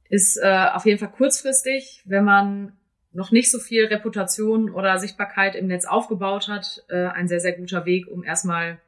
Ist 0.09 0.37
äh, 0.42 0.70
auf 0.72 0.87
jeden 0.87 0.98
Fall 0.98 1.12
kurzfristig, 1.12 2.02
wenn 2.07 2.24
man 2.24 2.72
noch 3.12 3.30
nicht 3.30 3.52
so 3.52 3.61
viel 3.61 3.87
Reputation 3.87 4.68
oder 4.68 4.98
Sichtbarkeit 4.98 5.54
im 5.54 5.68
Netz 5.68 5.85
aufgebaut 5.85 6.48
hat, 6.48 6.83
äh, 6.88 7.07
ein 7.07 7.28
sehr, 7.28 7.38
sehr 7.38 7.52
guter 7.52 7.87
Weg, 7.87 8.09
um 8.09 8.24
erstmal 8.24 8.80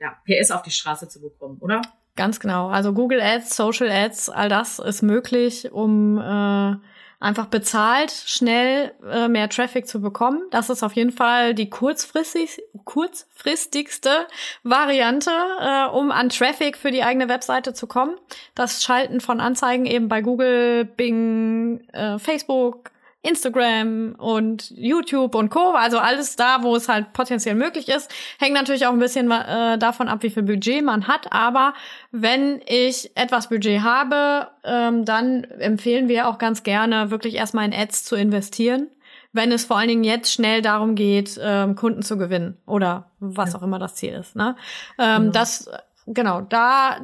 ja, 0.00 0.16
PS 0.24 0.52
auf 0.52 0.62
die 0.62 0.70
Straße 0.70 1.06
zu 1.10 1.20
bekommen, 1.20 1.58
oder? 1.60 1.82
Ganz 2.16 2.40
genau. 2.40 2.68
Also 2.68 2.92
Google 2.92 3.20
Ads, 3.20 3.54
Social 3.54 3.90
Ads, 3.90 4.30
all 4.30 4.48
das 4.48 4.78
ist 4.78 5.02
möglich, 5.02 5.70
um 5.70 6.18
äh, 6.18 6.76
einfach 7.20 7.46
bezahlt 7.46 8.10
schnell 8.10 8.92
äh, 9.10 9.28
mehr 9.28 9.50
Traffic 9.50 9.86
zu 9.86 10.00
bekommen. 10.00 10.40
Das 10.50 10.70
ist 10.70 10.82
auf 10.82 10.94
jeden 10.94 11.12
Fall 11.12 11.54
die 11.54 11.68
kurzfristig, 11.68 12.62
kurzfristigste 12.84 14.26
Variante, 14.62 15.30
äh, 15.60 15.86
um 15.88 16.10
an 16.10 16.30
Traffic 16.30 16.78
für 16.78 16.90
die 16.90 17.02
eigene 17.02 17.28
Webseite 17.28 17.74
zu 17.74 17.86
kommen. 17.86 18.16
Das 18.54 18.82
Schalten 18.82 19.20
von 19.20 19.38
Anzeigen 19.38 19.84
eben 19.84 20.08
bei 20.08 20.22
Google, 20.22 20.86
Bing, 20.86 21.86
äh, 21.92 22.18
Facebook, 22.18 22.90
Instagram 23.26 24.14
und 24.18 24.70
YouTube 24.70 25.34
und 25.34 25.50
Co. 25.50 25.72
Also 25.72 25.98
alles 25.98 26.36
da, 26.36 26.62
wo 26.62 26.76
es 26.76 26.88
halt 26.88 27.12
potenziell 27.12 27.54
möglich 27.54 27.88
ist. 27.88 28.10
Hängt 28.38 28.54
natürlich 28.54 28.86
auch 28.86 28.92
ein 28.92 28.98
bisschen 28.98 29.30
äh, 29.30 29.78
davon 29.78 30.08
ab, 30.08 30.22
wie 30.22 30.30
viel 30.30 30.42
Budget 30.42 30.84
man 30.84 31.08
hat. 31.08 31.32
Aber 31.32 31.74
wenn 32.12 32.60
ich 32.66 33.16
etwas 33.16 33.48
Budget 33.48 33.82
habe, 33.82 34.48
ähm, 34.64 35.04
dann 35.04 35.44
empfehlen 35.44 36.08
wir 36.08 36.28
auch 36.28 36.38
ganz 36.38 36.62
gerne, 36.62 37.10
wirklich 37.10 37.34
erstmal 37.34 37.66
in 37.66 37.74
Ads 37.74 38.04
zu 38.04 38.16
investieren 38.16 38.88
wenn 39.32 39.52
es 39.52 39.66
vor 39.66 39.76
allen 39.76 39.88
Dingen 39.88 40.04
jetzt 40.04 40.32
schnell 40.32 40.62
darum 40.62 40.94
geht, 40.94 41.38
ähm, 41.42 41.74
Kunden 41.74 42.00
zu 42.00 42.16
gewinnen 42.16 42.56
oder 42.64 43.10
was 43.18 43.52
ja. 43.52 43.58
auch 43.58 43.62
immer 43.62 43.78
das 43.78 43.94
Ziel 43.94 44.14
ist. 44.14 44.34
Ne? 44.34 44.56
Ähm, 44.98 45.24
genau. 45.24 45.32
Das 45.32 45.70
genau, 46.06 46.40
da 46.40 46.96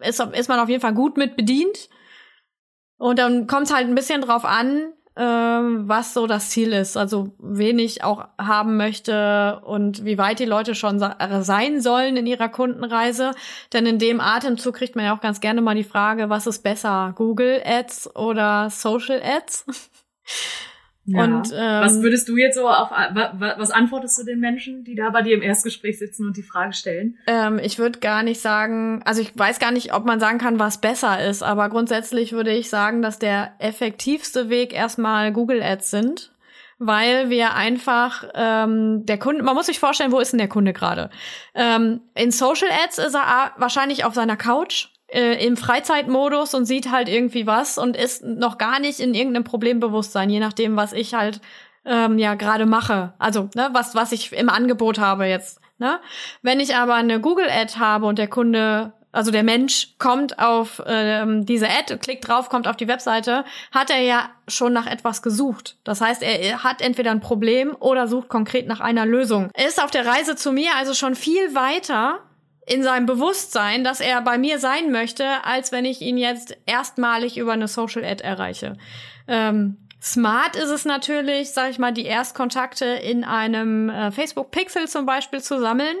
ist, 0.00 0.20
ist 0.20 0.48
man 0.48 0.60
auf 0.60 0.68
jeden 0.68 0.80
Fall 0.80 0.94
gut 0.94 1.16
mit 1.16 1.36
bedient. 1.36 1.88
Und 2.98 3.18
dann 3.18 3.46
kommt 3.46 3.66
es 3.66 3.74
halt 3.74 3.86
ein 3.86 3.94
bisschen 3.94 4.22
drauf 4.22 4.44
an, 4.44 4.92
ähm, 5.16 5.88
was 5.88 6.12
so 6.12 6.26
das 6.26 6.50
Ziel 6.50 6.72
ist, 6.72 6.96
also 6.96 7.32
wen 7.38 7.78
ich 7.78 8.04
auch 8.04 8.28
haben 8.38 8.76
möchte 8.76 9.60
und 9.64 10.04
wie 10.04 10.18
weit 10.18 10.38
die 10.38 10.44
Leute 10.44 10.74
schon 10.74 11.00
äh, 11.00 11.42
sein 11.42 11.80
sollen 11.80 12.16
in 12.16 12.26
ihrer 12.26 12.48
Kundenreise. 12.48 13.32
Denn 13.72 13.86
in 13.86 13.98
dem 13.98 14.20
Atemzug 14.20 14.74
kriegt 14.74 14.94
man 14.94 15.06
ja 15.06 15.16
auch 15.16 15.20
ganz 15.20 15.40
gerne 15.40 15.62
mal 15.62 15.74
die 15.74 15.84
Frage, 15.84 16.28
was 16.28 16.46
ist 16.46 16.62
besser, 16.62 17.14
Google 17.16 17.62
Ads 17.64 18.14
oder 18.14 18.68
Social 18.70 19.22
Ads? 19.22 19.64
Ja. 21.06 21.22
Und 21.22 21.52
ähm, 21.52 21.82
was 21.82 22.02
würdest 22.02 22.28
du 22.28 22.36
jetzt 22.36 22.56
so 22.56 22.68
auf 22.68 22.90
was 22.90 23.70
antwortest 23.70 24.18
du 24.18 24.24
den 24.24 24.40
Menschen, 24.40 24.82
die 24.82 24.96
da 24.96 25.10
bei 25.10 25.22
dir 25.22 25.34
im 25.34 25.42
Erstgespräch 25.42 25.98
sitzen 25.98 26.26
und 26.26 26.36
die 26.36 26.42
Frage 26.42 26.72
stellen? 26.72 27.16
Ähm, 27.28 27.60
ich 27.62 27.78
würde 27.78 28.00
gar 28.00 28.24
nicht 28.24 28.40
sagen, 28.40 29.02
also 29.04 29.22
ich 29.22 29.36
weiß 29.38 29.60
gar 29.60 29.70
nicht, 29.70 29.94
ob 29.94 30.04
man 30.04 30.18
sagen 30.18 30.38
kann, 30.38 30.58
was 30.58 30.80
besser 30.80 31.24
ist, 31.24 31.44
aber 31.44 31.68
grundsätzlich 31.68 32.32
würde 32.32 32.50
ich 32.50 32.68
sagen, 32.70 33.02
dass 33.02 33.20
der 33.20 33.52
effektivste 33.60 34.48
Weg 34.48 34.72
erstmal 34.72 35.32
Google 35.32 35.62
Ads 35.62 35.90
sind, 35.90 36.32
weil 36.78 37.30
wir 37.30 37.54
einfach 37.54 38.24
ähm, 38.34 39.06
der 39.06 39.18
Kunde, 39.18 39.44
man 39.44 39.54
muss 39.54 39.66
sich 39.66 39.78
vorstellen, 39.78 40.10
wo 40.10 40.18
ist 40.18 40.32
denn 40.32 40.38
der 40.38 40.48
Kunde 40.48 40.72
gerade? 40.72 41.10
Ähm, 41.54 42.00
in 42.16 42.32
Social 42.32 42.68
Ads 42.84 42.98
ist 42.98 43.14
er 43.14 43.52
wahrscheinlich 43.56 44.04
auf 44.04 44.14
seiner 44.14 44.36
Couch 44.36 44.88
äh, 45.08 45.44
im 45.44 45.56
Freizeitmodus 45.56 46.54
und 46.54 46.64
sieht 46.64 46.90
halt 46.90 47.08
irgendwie 47.08 47.46
was 47.46 47.78
und 47.78 47.96
ist 47.96 48.24
noch 48.24 48.58
gar 48.58 48.80
nicht 48.80 49.00
in 49.00 49.14
irgendeinem 49.14 49.44
Problembewusstsein, 49.44 50.30
je 50.30 50.40
nachdem, 50.40 50.76
was 50.76 50.92
ich 50.92 51.14
halt 51.14 51.40
ähm, 51.84 52.18
ja 52.18 52.34
gerade 52.34 52.66
mache. 52.66 53.14
Also, 53.18 53.48
ne, 53.54 53.68
was, 53.72 53.94
was 53.94 54.12
ich 54.12 54.32
im 54.32 54.48
Angebot 54.48 54.98
habe 54.98 55.26
jetzt. 55.26 55.60
Ne? 55.78 56.00
Wenn 56.42 56.60
ich 56.60 56.74
aber 56.74 56.94
eine 56.94 57.20
Google-Ad 57.20 57.78
habe 57.78 58.06
und 58.06 58.18
der 58.18 58.28
Kunde 58.28 58.92
also 59.16 59.30
der 59.30 59.44
Mensch 59.44 59.94
kommt 59.98 60.38
auf 60.38 60.82
ähm, 60.86 61.46
diese 61.46 61.68
Ad, 61.70 61.96
klickt 62.02 62.28
drauf, 62.28 62.50
kommt 62.50 62.68
auf 62.68 62.76
die 62.76 62.86
Webseite, 62.86 63.46
hat 63.72 63.88
er 63.88 64.00
ja 64.00 64.28
schon 64.46 64.74
nach 64.74 64.86
etwas 64.86 65.22
gesucht. 65.22 65.78
Das 65.84 66.02
heißt, 66.02 66.22
er 66.22 66.62
hat 66.62 66.82
entweder 66.82 67.12
ein 67.12 67.20
Problem 67.20 67.74
oder 67.80 68.08
sucht 68.08 68.28
konkret 68.28 68.66
nach 68.66 68.80
einer 68.80 69.06
Lösung. 69.06 69.48
Er 69.54 69.68
ist 69.68 69.82
auf 69.82 69.90
der 69.90 70.04
Reise 70.04 70.36
zu 70.36 70.52
mir 70.52 70.72
also 70.76 70.92
schon 70.92 71.14
viel 71.14 71.54
weiter 71.54 72.18
in 72.66 72.82
seinem 72.82 73.06
Bewusstsein, 73.06 73.84
dass 73.84 74.00
er 74.00 74.20
bei 74.20 74.38
mir 74.38 74.58
sein 74.58 74.90
möchte, 74.90 75.24
als 75.44 75.70
wenn 75.70 75.84
ich 75.84 76.02
ihn 76.02 76.18
jetzt 76.18 76.56
erstmalig 76.66 77.38
über 77.38 77.52
eine 77.52 77.68
Social 77.68 78.04
Ad 78.04 78.22
erreiche. 78.22 78.76
Ähm, 79.28 79.76
smart 80.02 80.56
ist 80.56 80.70
es 80.70 80.84
natürlich, 80.84 81.52
sag 81.52 81.70
ich 81.70 81.78
mal, 81.78 81.92
die 81.92 82.04
Erstkontakte 82.04 82.84
in 82.84 83.22
einem 83.22 83.88
äh, 83.88 84.10
Facebook 84.10 84.50
Pixel 84.50 84.88
zum 84.88 85.06
Beispiel 85.06 85.40
zu 85.40 85.60
sammeln 85.60 85.96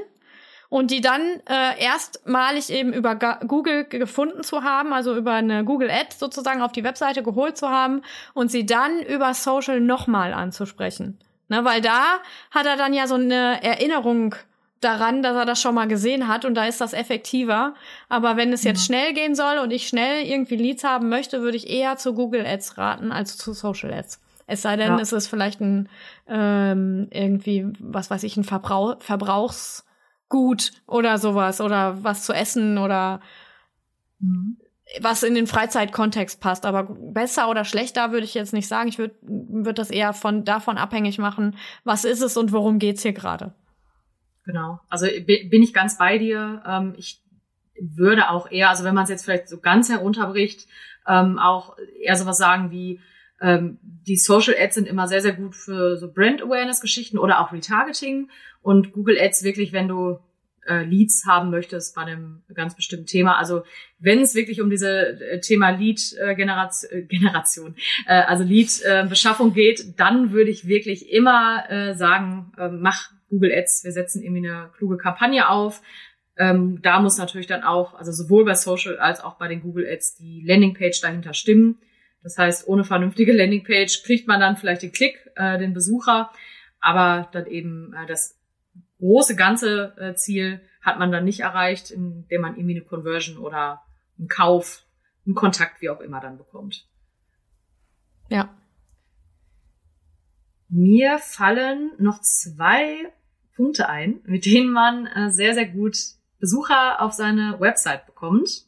und 0.68 0.90
die 0.90 1.00
dann 1.00 1.22
äh, 1.48 1.80
erstmalig 1.80 2.70
eben 2.70 2.92
über 2.92 3.14
Google 3.14 3.84
gefunden 3.84 4.42
zu 4.42 4.64
haben, 4.64 4.92
also 4.92 5.16
über 5.16 5.34
eine 5.34 5.64
Google 5.64 5.90
Ad 5.90 6.08
sozusagen 6.18 6.62
auf 6.62 6.72
die 6.72 6.82
Webseite 6.82 7.22
geholt 7.22 7.56
zu 7.56 7.68
haben 7.68 8.02
und 8.34 8.50
sie 8.50 8.66
dann 8.66 9.00
über 9.02 9.34
Social 9.34 9.80
nochmal 9.80 10.34
anzusprechen. 10.34 11.18
Ne, 11.48 11.64
weil 11.64 11.80
da 11.80 12.02
hat 12.50 12.66
er 12.66 12.76
dann 12.76 12.92
ja 12.92 13.06
so 13.06 13.14
eine 13.14 13.62
Erinnerung 13.62 14.34
daran, 14.80 15.22
dass 15.22 15.36
er 15.36 15.46
das 15.46 15.60
schon 15.60 15.74
mal 15.74 15.88
gesehen 15.88 16.28
hat 16.28 16.44
und 16.44 16.54
da 16.54 16.66
ist 16.66 16.80
das 16.80 16.92
effektiver. 16.92 17.74
Aber 18.08 18.36
wenn 18.36 18.52
es 18.52 18.64
jetzt 18.64 18.80
ja. 18.80 18.86
schnell 18.86 19.14
gehen 19.14 19.34
soll 19.34 19.58
und 19.58 19.70
ich 19.70 19.88
schnell 19.88 20.24
irgendwie 20.24 20.56
Leads 20.56 20.84
haben 20.84 21.08
möchte, 21.08 21.40
würde 21.40 21.56
ich 21.56 21.70
eher 21.70 21.96
zu 21.96 22.14
Google 22.14 22.46
Ads 22.46 22.78
raten 22.78 23.12
als 23.12 23.36
zu 23.36 23.52
Social 23.52 23.92
Ads. 23.92 24.20
Es 24.46 24.62
sei 24.62 24.76
denn, 24.76 24.92
ja. 24.92 25.00
es 25.00 25.12
ist 25.12 25.26
vielleicht 25.26 25.60
ein 25.60 25.88
ähm, 26.28 27.08
irgendwie, 27.10 27.66
was 27.80 28.10
weiß 28.10 28.22
ich, 28.22 28.36
ein 28.36 28.44
Verbrauch, 28.44 28.96
Verbrauchsgut 29.00 30.72
oder 30.86 31.18
sowas 31.18 31.60
oder 31.60 32.04
was 32.04 32.24
zu 32.24 32.32
essen 32.32 32.78
oder 32.78 33.20
mhm. 34.20 34.58
was 35.00 35.24
in 35.24 35.34
den 35.34 35.48
Freizeitkontext 35.48 36.40
passt. 36.40 36.64
Aber 36.64 36.84
besser 36.84 37.48
oder 37.48 37.64
schlechter 37.64 38.12
würde 38.12 38.24
ich 38.24 38.34
jetzt 38.34 38.52
nicht 38.52 38.68
sagen. 38.68 38.88
Ich 38.88 38.98
würde 38.98 39.16
würd 39.22 39.78
das 39.78 39.90
eher 39.90 40.12
von 40.12 40.44
davon 40.44 40.78
abhängig 40.78 41.18
machen, 41.18 41.56
was 41.82 42.04
ist 42.04 42.22
es 42.22 42.36
und 42.36 42.52
worum 42.52 42.78
geht's 42.78 43.02
hier 43.02 43.14
gerade. 43.14 43.52
Genau. 44.46 44.80
Also 44.88 45.06
bin 45.06 45.62
ich 45.62 45.74
ganz 45.74 45.98
bei 45.98 46.18
dir. 46.18 46.62
Ähm, 46.66 46.94
ich 46.96 47.20
würde 47.78 48.30
auch 48.30 48.50
eher, 48.50 48.70
also 48.70 48.84
wenn 48.84 48.94
man 48.94 49.04
es 49.04 49.10
jetzt 49.10 49.24
vielleicht 49.24 49.48
so 49.48 49.58
ganz 49.58 49.90
herunterbricht, 49.90 50.66
ähm, 51.06 51.38
auch 51.38 51.76
eher 52.00 52.16
sowas 52.16 52.38
sagen 52.38 52.70
wie, 52.70 53.00
ähm, 53.40 53.78
die 53.82 54.16
Social 54.16 54.54
Ads 54.58 54.76
sind 54.76 54.88
immer 54.88 55.08
sehr, 55.08 55.20
sehr 55.20 55.32
gut 55.32 55.54
für 55.54 55.96
so 55.96 56.10
Brand 56.10 56.42
Awareness 56.42 56.80
Geschichten 56.80 57.18
oder 57.18 57.40
auch 57.40 57.52
Retargeting 57.52 58.30
und 58.62 58.92
Google 58.92 59.18
Ads 59.20 59.42
wirklich, 59.42 59.72
wenn 59.72 59.88
du 59.88 60.18
äh, 60.66 60.84
Leads 60.84 61.24
haben 61.26 61.50
möchtest 61.50 61.94
bei 61.94 62.02
einem 62.02 62.42
ganz 62.54 62.74
bestimmten 62.74 63.06
Thema. 63.06 63.36
Also 63.36 63.62
wenn 63.98 64.20
es 64.20 64.34
wirklich 64.34 64.60
um 64.60 64.70
diese 64.70 65.20
äh, 65.20 65.40
Thema 65.40 65.70
Lead 65.70 66.00
äh, 66.18 66.34
Generation, 66.34 66.90
äh, 66.92 67.02
Generation 67.02 67.76
also 68.06 68.44
Lead 68.44 68.80
äh, 68.84 69.06
Beschaffung 69.08 69.52
geht, 69.52 69.98
dann 69.98 70.32
würde 70.32 70.50
ich 70.50 70.66
wirklich 70.66 71.10
immer 71.10 71.64
äh, 71.68 71.94
sagen, 71.94 72.52
äh, 72.58 72.68
mach 72.68 73.10
Google 73.28 73.52
Ads, 73.52 73.84
wir 73.84 73.92
setzen 73.92 74.22
irgendwie 74.22 74.48
eine 74.48 74.70
kluge 74.76 74.96
Kampagne 74.96 75.48
auf. 75.48 75.82
Ähm, 76.36 76.80
da 76.82 77.00
muss 77.00 77.18
natürlich 77.18 77.46
dann 77.46 77.62
auch, 77.62 77.94
also 77.94 78.12
sowohl 78.12 78.44
bei 78.44 78.54
Social 78.54 78.98
als 78.98 79.20
auch 79.20 79.38
bei 79.38 79.48
den 79.48 79.62
Google 79.62 79.86
Ads 79.90 80.16
die 80.16 80.44
Landingpage 80.46 81.00
dahinter 81.00 81.34
stimmen. 81.34 81.78
Das 82.22 82.36
heißt, 82.38 82.66
ohne 82.68 82.84
vernünftige 82.84 83.32
Landingpage 83.32 84.02
kriegt 84.02 84.28
man 84.28 84.40
dann 84.40 84.56
vielleicht 84.56 84.82
den 84.82 84.92
Klick, 84.92 85.30
äh, 85.36 85.58
den 85.58 85.72
Besucher, 85.72 86.30
aber 86.80 87.28
dann 87.32 87.46
eben 87.46 87.94
äh, 87.94 88.06
das 88.06 88.38
große 88.98 89.36
ganze 89.36 89.94
äh, 89.98 90.14
Ziel 90.14 90.60
hat 90.82 90.98
man 90.98 91.10
dann 91.10 91.24
nicht 91.24 91.40
erreicht, 91.40 91.90
indem 91.90 92.40
man 92.42 92.56
irgendwie 92.56 92.76
eine 92.76 92.84
Conversion 92.84 93.38
oder 93.38 93.82
einen 94.18 94.28
Kauf, 94.28 94.84
einen 95.24 95.34
Kontakt, 95.34 95.80
wie 95.80 95.90
auch 95.90 96.00
immer 96.00 96.20
dann 96.20 96.38
bekommt. 96.38 96.86
Ja. 98.28 98.54
Mir 100.68 101.18
fallen 101.18 101.92
noch 101.98 102.20
zwei 102.20 103.12
Punkte 103.56 103.88
ein, 103.88 104.20
mit 104.24 104.44
denen 104.44 104.70
man 104.70 105.06
äh, 105.06 105.30
sehr, 105.30 105.54
sehr 105.54 105.66
gut 105.66 105.96
Besucher 106.38 107.00
auf 107.00 107.12
seine 107.12 107.58
Website 107.58 108.06
bekommt. 108.06 108.66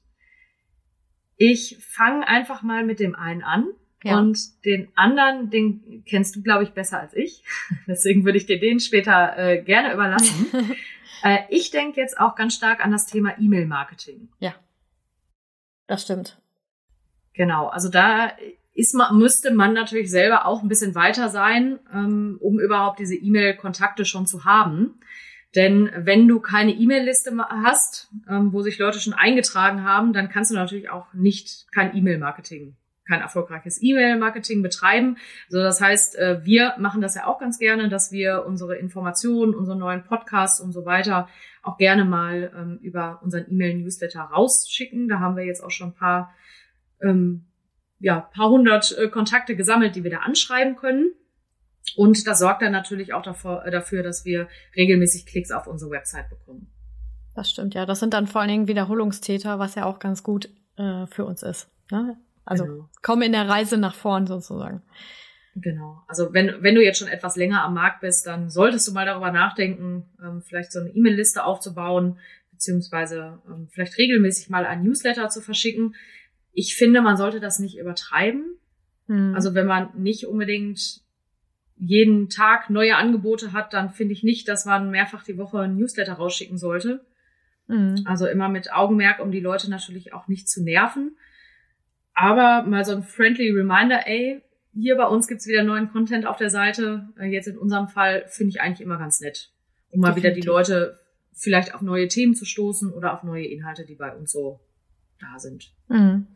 Ich 1.36 1.76
fange 1.80 2.26
einfach 2.26 2.62
mal 2.62 2.84
mit 2.84 2.98
dem 2.98 3.14
einen 3.14 3.42
an. 3.42 3.68
Ja. 4.02 4.18
Und 4.18 4.64
den 4.64 4.88
anderen, 4.94 5.50
den 5.50 6.04
kennst 6.06 6.34
du, 6.36 6.42
glaube 6.42 6.64
ich, 6.64 6.70
besser 6.70 7.00
als 7.00 7.14
ich. 7.14 7.42
Deswegen 7.86 8.24
würde 8.24 8.38
ich 8.38 8.46
dir 8.46 8.58
den 8.58 8.80
später 8.80 9.36
äh, 9.36 9.62
gerne 9.62 9.92
überlassen. 9.92 10.46
äh, 11.22 11.40
ich 11.50 11.70
denke 11.70 12.00
jetzt 12.00 12.18
auch 12.18 12.34
ganz 12.34 12.54
stark 12.54 12.84
an 12.84 12.92
das 12.92 13.06
Thema 13.06 13.38
E-Mail-Marketing. 13.38 14.28
Ja, 14.38 14.54
das 15.86 16.02
stimmt. 16.02 16.40
Genau, 17.34 17.66
also 17.68 17.88
da 17.88 18.32
ist 18.78 18.94
man, 18.94 19.18
müsste 19.18 19.52
man 19.52 19.74
natürlich 19.74 20.08
selber 20.08 20.46
auch 20.46 20.62
ein 20.62 20.68
bisschen 20.68 20.94
weiter 20.94 21.28
sein, 21.30 21.80
ähm, 21.92 22.38
um 22.40 22.60
überhaupt 22.60 23.00
diese 23.00 23.16
E-Mail-Kontakte 23.16 24.04
schon 24.04 24.24
zu 24.24 24.44
haben. 24.44 25.00
Denn 25.56 25.90
wenn 25.96 26.28
du 26.28 26.38
keine 26.38 26.70
E-Mail-Liste 26.72 27.36
hast, 27.36 28.08
ähm, 28.30 28.52
wo 28.52 28.62
sich 28.62 28.78
Leute 28.78 29.00
schon 29.00 29.14
eingetragen 29.14 29.82
haben, 29.82 30.12
dann 30.12 30.28
kannst 30.28 30.52
du 30.52 30.54
natürlich 30.54 30.90
auch 30.90 31.12
nicht 31.12 31.66
kein 31.74 31.96
E-Mail-Marketing, 31.96 32.76
kein 33.08 33.20
erfolgreiches 33.20 33.82
E-Mail-Marketing 33.82 34.62
betreiben. 34.62 35.16
Also 35.46 35.60
das 35.60 35.80
heißt, 35.80 36.16
äh, 36.16 36.44
wir 36.44 36.74
machen 36.78 37.00
das 37.00 37.16
ja 37.16 37.26
auch 37.26 37.40
ganz 37.40 37.58
gerne, 37.58 37.88
dass 37.88 38.12
wir 38.12 38.44
unsere 38.46 38.76
Informationen, 38.76 39.56
unseren 39.56 39.78
neuen 39.80 40.04
Podcasts 40.04 40.60
und 40.60 40.70
so 40.70 40.84
weiter 40.84 41.28
auch 41.64 41.78
gerne 41.78 42.04
mal 42.04 42.52
ähm, 42.56 42.78
über 42.80 43.18
unseren 43.24 43.50
E-Mail-Newsletter 43.50 44.20
rausschicken. 44.20 45.08
Da 45.08 45.18
haben 45.18 45.36
wir 45.36 45.44
jetzt 45.44 45.64
auch 45.64 45.72
schon 45.72 45.88
ein 45.88 45.94
paar 45.94 46.32
ähm, 47.02 47.47
ja, 48.00 48.20
paar 48.20 48.50
hundert 48.50 48.96
äh, 48.96 49.08
Kontakte 49.08 49.56
gesammelt, 49.56 49.96
die 49.96 50.04
wir 50.04 50.10
da 50.10 50.18
anschreiben 50.18 50.76
können. 50.76 51.12
Und 51.96 52.26
das 52.26 52.38
sorgt 52.38 52.62
dann 52.62 52.72
natürlich 52.72 53.12
auch 53.12 53.22
davor, 53.22 53.64
äh, 53.64 53.70
dafür, 53.70 54.02
dass 54.02 54.24
wir 54.24 54.48
regelmäßig 54.76 55.26
Klicks 55.26 55.50
auf 55.50 55.66
unsere 55.66 55.90
Website 55.90 56.28
bekommen. 56.30 56.70
Das 57.34 57.50
stimmt, 57.50 57.74
ja. 57.74 57.86
Das 57.86 58.00
sind 58.00 58.14
dann 58.14 58.26
vor 58.26 58.40
allen 58.40 58.50
Dingen 58.50 58.68
Wiederholungstäter, 58.68 59.58
was 59.58 59.74
ja 59.74 59.84
auch 59.84 59.98
ganz 59.98 60.22
gut 60.22 60.48
äh, 60.76 61.06
für 61.06 61.24
uns 61.24 61.42
ist. 61.42 61.68
Ne? 61.90 62.16
Also 62.44 62.64
genau. 62.64 62.88
kommen 63.02 63.22
in 63.22 63.32
der 63.32 63.48
Reise 63.48 63.78
nach 63.78 63.94
vorn 63.94 64.26
sozusagen. 64.26 64.82
Genau. 65.54 66.02
Also 66.06 66.32
wenn, 66.32 66.62
wenn 66.62 66.74
du 66.74 66.82
jetzt 66.82 66.98
schon 66.98 67.08
etwas 67.08 67.36
länger 67.36 67.62
am 67.62 67.74
Markt 67.74 68.00
bist, 68.00 68.26
dann 68.26 68.48
solltest 68.48 68.86
du 68.86 68.92
mal 68.92 69.06
darüber 69.06 69.32
nachdenken, 69.32 70.04
ähm, 70.22 70.42
vielleicht 70.42 70.72
so 70.72 70.80
eine 70.80 70.90
E-Mail-Liste 70.90 71.44
aufzubauen, 71.44 72.18
beziehungsweise 72.52 73.38
ähm, 73.48 73.68
vielleicht 73.70 73.98
regelmäßig 73.98 74.50
mal 74.50 74.66
ein 74.66 74.82
Newsletter 74.82 75.28
zu 75.28 75.40
verschicken 75.40 75.94
ich 76.58 76.74
finde, 76.74 77.02
man 77.02 77.16
sollte 77.16 77.38
das 77.38 77.60
nicht 77.60 77.78
übertreiben. 77.78 78.58
Mhm. 79.06 79.32
Also 79.32 79.54
wenn 79.54 79.66
man 79.66 79.90
nicht 79.96 80.26
unbedingt 80.26 81.02
jeden 81.76 82.28
Tag 82.28 82.68
neue 82.68 82.96
Angebote 82.96 83.52
hat, 83.52 83.72
dann 83.72 83.90
finde 83.90 84.12
ich 84.12 84.24
nicht, 84.24 84.48
dass 84.48 84.64
man 84.64 84.90
mehrfach 84.90 85.22
die 85.22 85.38
Woche 85.38 85.60
ein 85.60 85.76
Newsletter 85.76 86.14
rausschicken 86.14 86.58
sollte. 86.58 87.06
Mhm. 87.68 88.02
Also 88.06 88.26
immer 88.26 88.48
mit 88.48 88.72
Augenmerk, 88.72 89.20
um 89.20 89.30
die 89.30 89.38
Leute 89.38 89.70
natürlich 89.70 90.12
auch 90.12 90.26
nicht 90.26 90.48
zu 90.48 90.64
nerven. 90.64 91.16
Aber 92.12 92.64
mal 92.64 92.84
so 92.84 92.90
ein 92.96 93.04
friendly 93.04 93.52
Reminder, 93.52 94.08
ey, 94.08 94.42
hier 94.74 94.96
bei 94.96 95.06
uns 95.06 95.28
gibt's 95.28 95.46
wieder 95.46 95.62
neuen 95.62 95.92
Content 95.92 96.26
auf 96.26 96.38
der 96.38 96.50
Seite. 96.50 97.08
Äh, 97.20 97.26
jetzt 97.26 97.46
in 97.46 97.56
unserem 97.56 97.86
Fall 97.86 98.24
finde 98.26 98.50
ich 98.50 98.60
eigentlich 98.60 98.80
immer 98.80 98.98
ganz 98.98 99.20
nett, 99.20 99.52
um 99.90 100.00
mal 100.00 100.16
wieder 100.16 100.32
die 100.32 100.40
Leute 100.40 100.98
vielleicht 101.32 101.72
auf 101.72 101.82
neue 101.82 102.08
Themen 102.08 102.34
zu 102.34 102.44
stoßen 102.44 102.92
oder 102.92 103.14
auf 103.14 103.22
neue 103.22 103.46
Inhalte, 103.46 103.84
die 103.84 103.94
bei 103.94 104.12
uns 104.12 104.32
so 104.32 104.58
da 105.20 105.38
sind. 105.38 105.72
Mhm. 105.86 106.26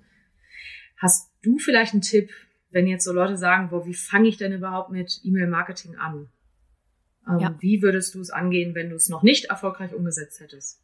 Hast 1.03 1.33
du 1.43 1.59
vielleicht 1.59 1.93
einen 1.95 2.03
Tipp, 2.03 2.31
wenn 2.71 2.87
jetzt 2.87 3.05
so 3.05 3.13
Leute 3.13 3.37
sagen, 3.37 3.71
boah, 3.71 3.85
wie 3.85 3.95
fange 3.95 4.29
ich 4.29 4.37
denn 4.37 4.53
überhaupt 4.53 4.91
mit 4.91 5.21
E-Mail-Marketing 5.25 5.97
an? 5.97 6.29
Ähm, 7.29 7.39
ja. 7.41 7.57
Wie 7.59 7.83
würdest 7.83 8.15
du 8.15 8.21
es 8.21 8.31
angehen, 8.31 8.77
wenn 8.77 8.89
du 8.89 8.95
es 8.95 9.09
noch 9.09 9.25
nicht 9.25 9.47
erfolgreich 9.47 9.93
umgesetzt 9.95 10.41
hättest? 10.41 10.81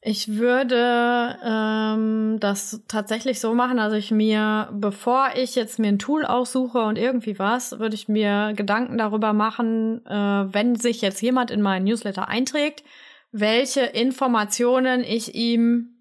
Ich 0.00 0.36
würde 0.36 1.36
ähm, 1.44 2.38
das 2.38 2.84
tatsächlich 2.86 3.40
so 3.40 3.52
machen, 3.52 3.80
also 3.80 3.96
ich 3.96 4.12
mir, 4.12 4.70
bevor 4.72 5.30
ich 5.34 5.56
jetzt 5.56 5.80
mir 5.80 5.88
ein 5.88 5.98
Tool 5.98 6.24
aussuche 6.24 6.78
und 6.78 6.96
irgendwie 6.96 7.40
was, 7.40 7.80
würde 7.80 7.96
ich 7.96 8.06
mir 8.06 8.52
Gedanken 8.54 8.96
darüber 8.96 9.32
machen, 9.32 10.06
äh, 10.06 10.12
wenn 10.54 10.76
sich 10.76 11.00
jetzt 11.00 11.20
jemand 11.20 11.50
in 11.50 11.62
meinen 11.62 11.84
Newsletter 11.84 12.28
einträgt, 12.28 12.84
welche 13.32 13.80
Informationen 13.80 15.02
ich 15.02 15.34
ihm 15.34 15.96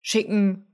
schicken 0.00 0.68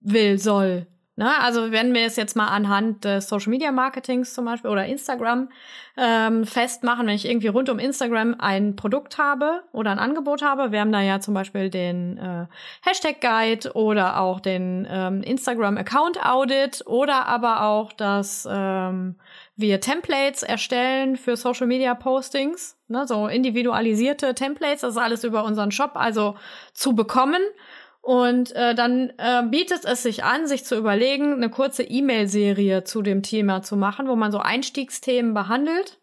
will, 0.00 0.38
soll. 0.38 0.88
Ne? 1.18 1.36
Also 1.40 1.72
wenn 1.72 1.94
wir 1.94 2.06
es 2.06 2.14
jetzt 2.14 2.36
mal 2.36 2.46
anhand 2.46 3.04
des 3.04 3.28
Social 3.28 3.50
Media 3.50 3.72
Marketings 3.72 4.34
zum 4.34 4.44
Beispiel 4.44 4.70
oder 4.70 4.86
Instagram 4.86 5.48
ähm, 5.96 6.46
festmachen, 6.46 7.08
wenn 7.08 7.14
ich 7.16 7.28
irgendwie 7.28 7.48
rund 7.48 7.68
um 7.70 7.80
Instagram 7.80 8.36
ein 8.38 8.76
Produkt 8.76 9.18
habe 9.18 9.64
oder 9.72 9.90
ein 9.90 9.98
Angebot 9.98 10.42
habe, 10.42 10.70
wir 10.70 10.78
haben 10.78 10.92
da 10.92 11.00
ja 11.00 11.18
zum 11.18 11.34
Beispiel 11.34 11.70
den 11.70 12.18
äh, 12.18 12.46
Hashtag 12.82 13.20
Guide 13.20 13.72
oder 13.72 14.20
auch 14.20 14.38
den 14.38 14.86
ähm, 14.88 15.24
Instagram 15.24 15.76
Account 15.76 16.24
Audit 16.24 16.86
oder 16.86 17.26
aber 17.26 17.62
auch 17.64 17.92
dass 17.92 18.46
ähm, 18.48 19.16
wir 19.56 19.80
Templates 19.80 20.44
erstellen 20.44 21.16
für 21.16 21.36
Social 21.36 21.66
Media 21.66 21.96
Postings, 21.96 22.76
ne? 22.86 23.08
so 23.08 23.26
individualisierte 23.26 24.36
Templates, 24.36 24.82
das 24.82 24.92
ist 24.92 25.02
alles 25.02 25.24
über 25.24 25.42
unseren 25.42 25.72
Shop 25.72 25.96
also 25.96 26.36
zu 26.74 26.94
bekommen. 26.94 27.42
Und 28.08 28.56
äh, 28.56 28.74
dann 28.74 29.12
äh, 29.18 29.42
bietet 29.42 29.84
es 29.84 30.02
sich 30.02 30.24
an, 30.24 30.46
sich 30.46 30.64
zu 30.64 30.78
überlegen, 30.78 31.34
eine 31.34 31.50
kurze 31.50 31.82
E-Mail-Serie 31.82 32.82
zu 32.84 33.02
dem 33.02 33.22
Thema 33.22 33.60
zu 33.60 33.76
machen, 33.76 34.08
wo 34.08 34.16
man 34.16 34.32
so 34.32 34.38
Einstiegsthemen 34.38 35.34
behandelt. 35.34 35.98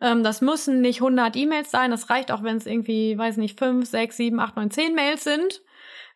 Ähm, 0.00 0.22
das 0.22 0.40
müssen 0.40 0.80
nicht 0.80 1.02
100 1.02 1.36
E-Mails 1.36 1.70
sein, 1.70 1.90
das 1.90 2.08
reicht 2.08 2.32
auch, 2.32 2.42
wenn 2.42 2.56
es 2.56 2.64
irgendwie, 2.64 3.18
weiß 3.18 3.36
nicht, 3.36 3.58
5, 3.58 3.86
6, 3.86 4.16
7, 4.16 4.40
8, 4.40 4.56
9, 4.56 4.70
10 4.70 4.94
Mails 4.94 5.24
sind. 5.24 5.60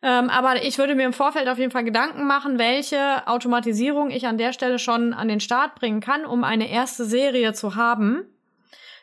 Ähm, 0.01 0.31
aber 0.31 0.63
ich 0.63 0.79
würde 0.79 0.95
mir 0.95 1.05
im 1.05 1.13
Vorfeld 1.13 1.49
auf 1.49 1.59
jeden 1.59 1.71
Fall 1.71 1.85
Gedanken 1.85 2.27
machen, 2.27 2.59
welche 2.59 3.29
Automatisierung 3.29 4.09
ich 4.09 4.27
an 4.27 4.39
der 4.39 4.55
Stelle 4.55 4.79
schon 4.79 5.13
an 5.13 5.29
den 5.29 5.41
Start 5.41 5.75
bringen 5.75 6.01
kann, 6.01 6.25
um 6.25 6.45
eine 6.45 6.71
erste 6.71 7.05
Serie 7.05 7.53
zu 7.53 7.77
haben 7.77 8.25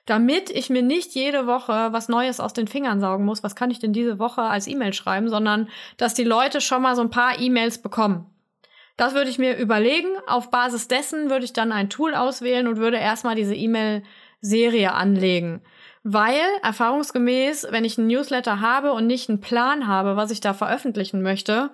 damit 0.05 0.49
ich 0.49 0.69
mir 0.69 0.81
nicht 0.81 1.15
jede 1.15 1.47
Woche 1.47 1.89
was 1.91 2.09
Neues 2.09 2.39
aus 2.39 2.53
den 2.53 2.67
Fingern 2.67 2.99
saugen 2.99 3.25
muss, 3.25 3.43
was 3.43 3.55
kann 3.55 3.71
ich 3.71 3.79
denn 3.79 3.93
diese 3.93 4.19
Woche 4.19 4.41
als 4.41 4.67
E-Mail 4.67 4.93
schreiben, 4.93 5.29
sondern 5.29 5.69
dass 5.97 6.13
die 6.13 6.23
Leute 6.23 6.61
schon 6.61 6.81
mal 6.81 6.95
so 6.95 7.01
ein 7.01 7.09
paar 7.09 7.39
E-Mails 7.39 7.81
bekommen. 7.81 8.25
Das 8.97 9.13
würde 9.13 9.29
ich 9.29 9.39
mir 9.39 9.57
überlegen. 9.57 10.09
Auf 10.27 10.51
Basis 10.51 10.87
dessen 10.87 11.29
würde 11.29 11.45
ich 11.45 11.53
dann 11.53 11.71
ein 11.71 11.89
Tool 11.89 12.13
auswählen 12.13 12.67
und 12.67 12.77
würde 12.77 12.97
erstmal 12.97 13.35
diese 13.35 13.55
E-Mail-Serie 13.55 14.93
anlegen. 14.93 15.61
Weil 16.03 16.41
erfahrungsgemäß, 16.61 17.67
wenn 17.71 17.85
ich 17.85 17.97
einen 17.97 18.07
Newsletter 18.07 18.59
habe 18.59 18.91
und 18.91 19.07
nicht 19.07 19.29
einen 19.29 19.39
Plan 19.39 19.87
habe, 19.87 20.15
was 20.15 20.31
ich 20.31 20.41
da 20.41 20.53
veröffentlichen 20.53 21.21
möchte, 21.21 21.71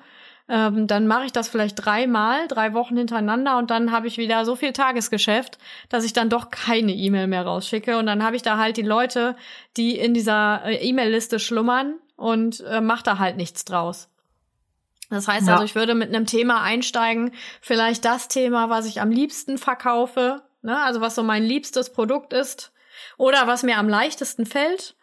ähm, 0.49 0.87
dann 0.87 1.05
mache 1.05 1.25
ich 1.25 1.31
das 1.31 1.47
vielleicht 1.47 1.85
dreimal, 1.85 2.47
drei 2.47 2.73
Wochen 2.73 2.97
hintereinander 2.97 3.57
und 3.57 3.69
dann 3.69 3.91
habe 3.91 4.07
ich 4.07 4.17
wieder 4.17 4.43
so 4.45 4.55
viel 4.55 4.73
Tagesgeschäft, 4.73 5.59
dass 5.89 6.03
ich 6.03 6.11
dann 6.11 6.29
doch 6.29 6.49
keine 6.49 6.91
E-Mail 6.91 7.27
mehr 7.27 7.45
rausschicke 7.45 7.97
und 7.99 8.07
dann 8.07 8.23
habe 8.23 8.35
ich 8.35 8.41
da 8.41 8.57
halt 8.57 8.75
die 8.75 8.81
Leute, 8.81 9.35
die 9.77 9.97
in 9.97 10.15
dieser 10.15 10.65
äh, 10.65 10.75
E-Mail-Liste 10.77 11.39
schlummern 11.39 11.99
und 12.15 12.61
äh, 12.61 12.81
mache 12.81 13.03
da 13.03 13.19
halt 13.19 13.37
nichts 13.37 13.63
draus. 13.63 14.09
Das 15.11 15.27
heißt 15.27 15.47
ja. 15.47 15.53
also, 15.53 15.65
ich 15.65 15.75
würde 15.75 15.93
mit 15.93 16.09
einem 16.09 16.25
Thema 16.25 16.61
einsteigen, 16.61 17.31
vielleicht 17.61 18.03
das 18.03 18.27
Thema, 18.27 18.69
was 18.69 18.87
ich 18.87 19.01
am 19.01 19.11
liebsten 19.11 19.59
verkaufe, 19.59 20.41
ne? 20.63 20.77
also 20.79 20.99
was 20.99 21.13
so 21.13 21.21
mein 21.21 21.43
liebstes 21.43 21.93
Produkt 21.93 22.33
ist 22.33 22.73
oder 23.17 23.45
was 23.45 23.61
mir 23.61 23.77
am 23.77 23.87
leichtesten 23.87 24.47
fällt 24.47 24.95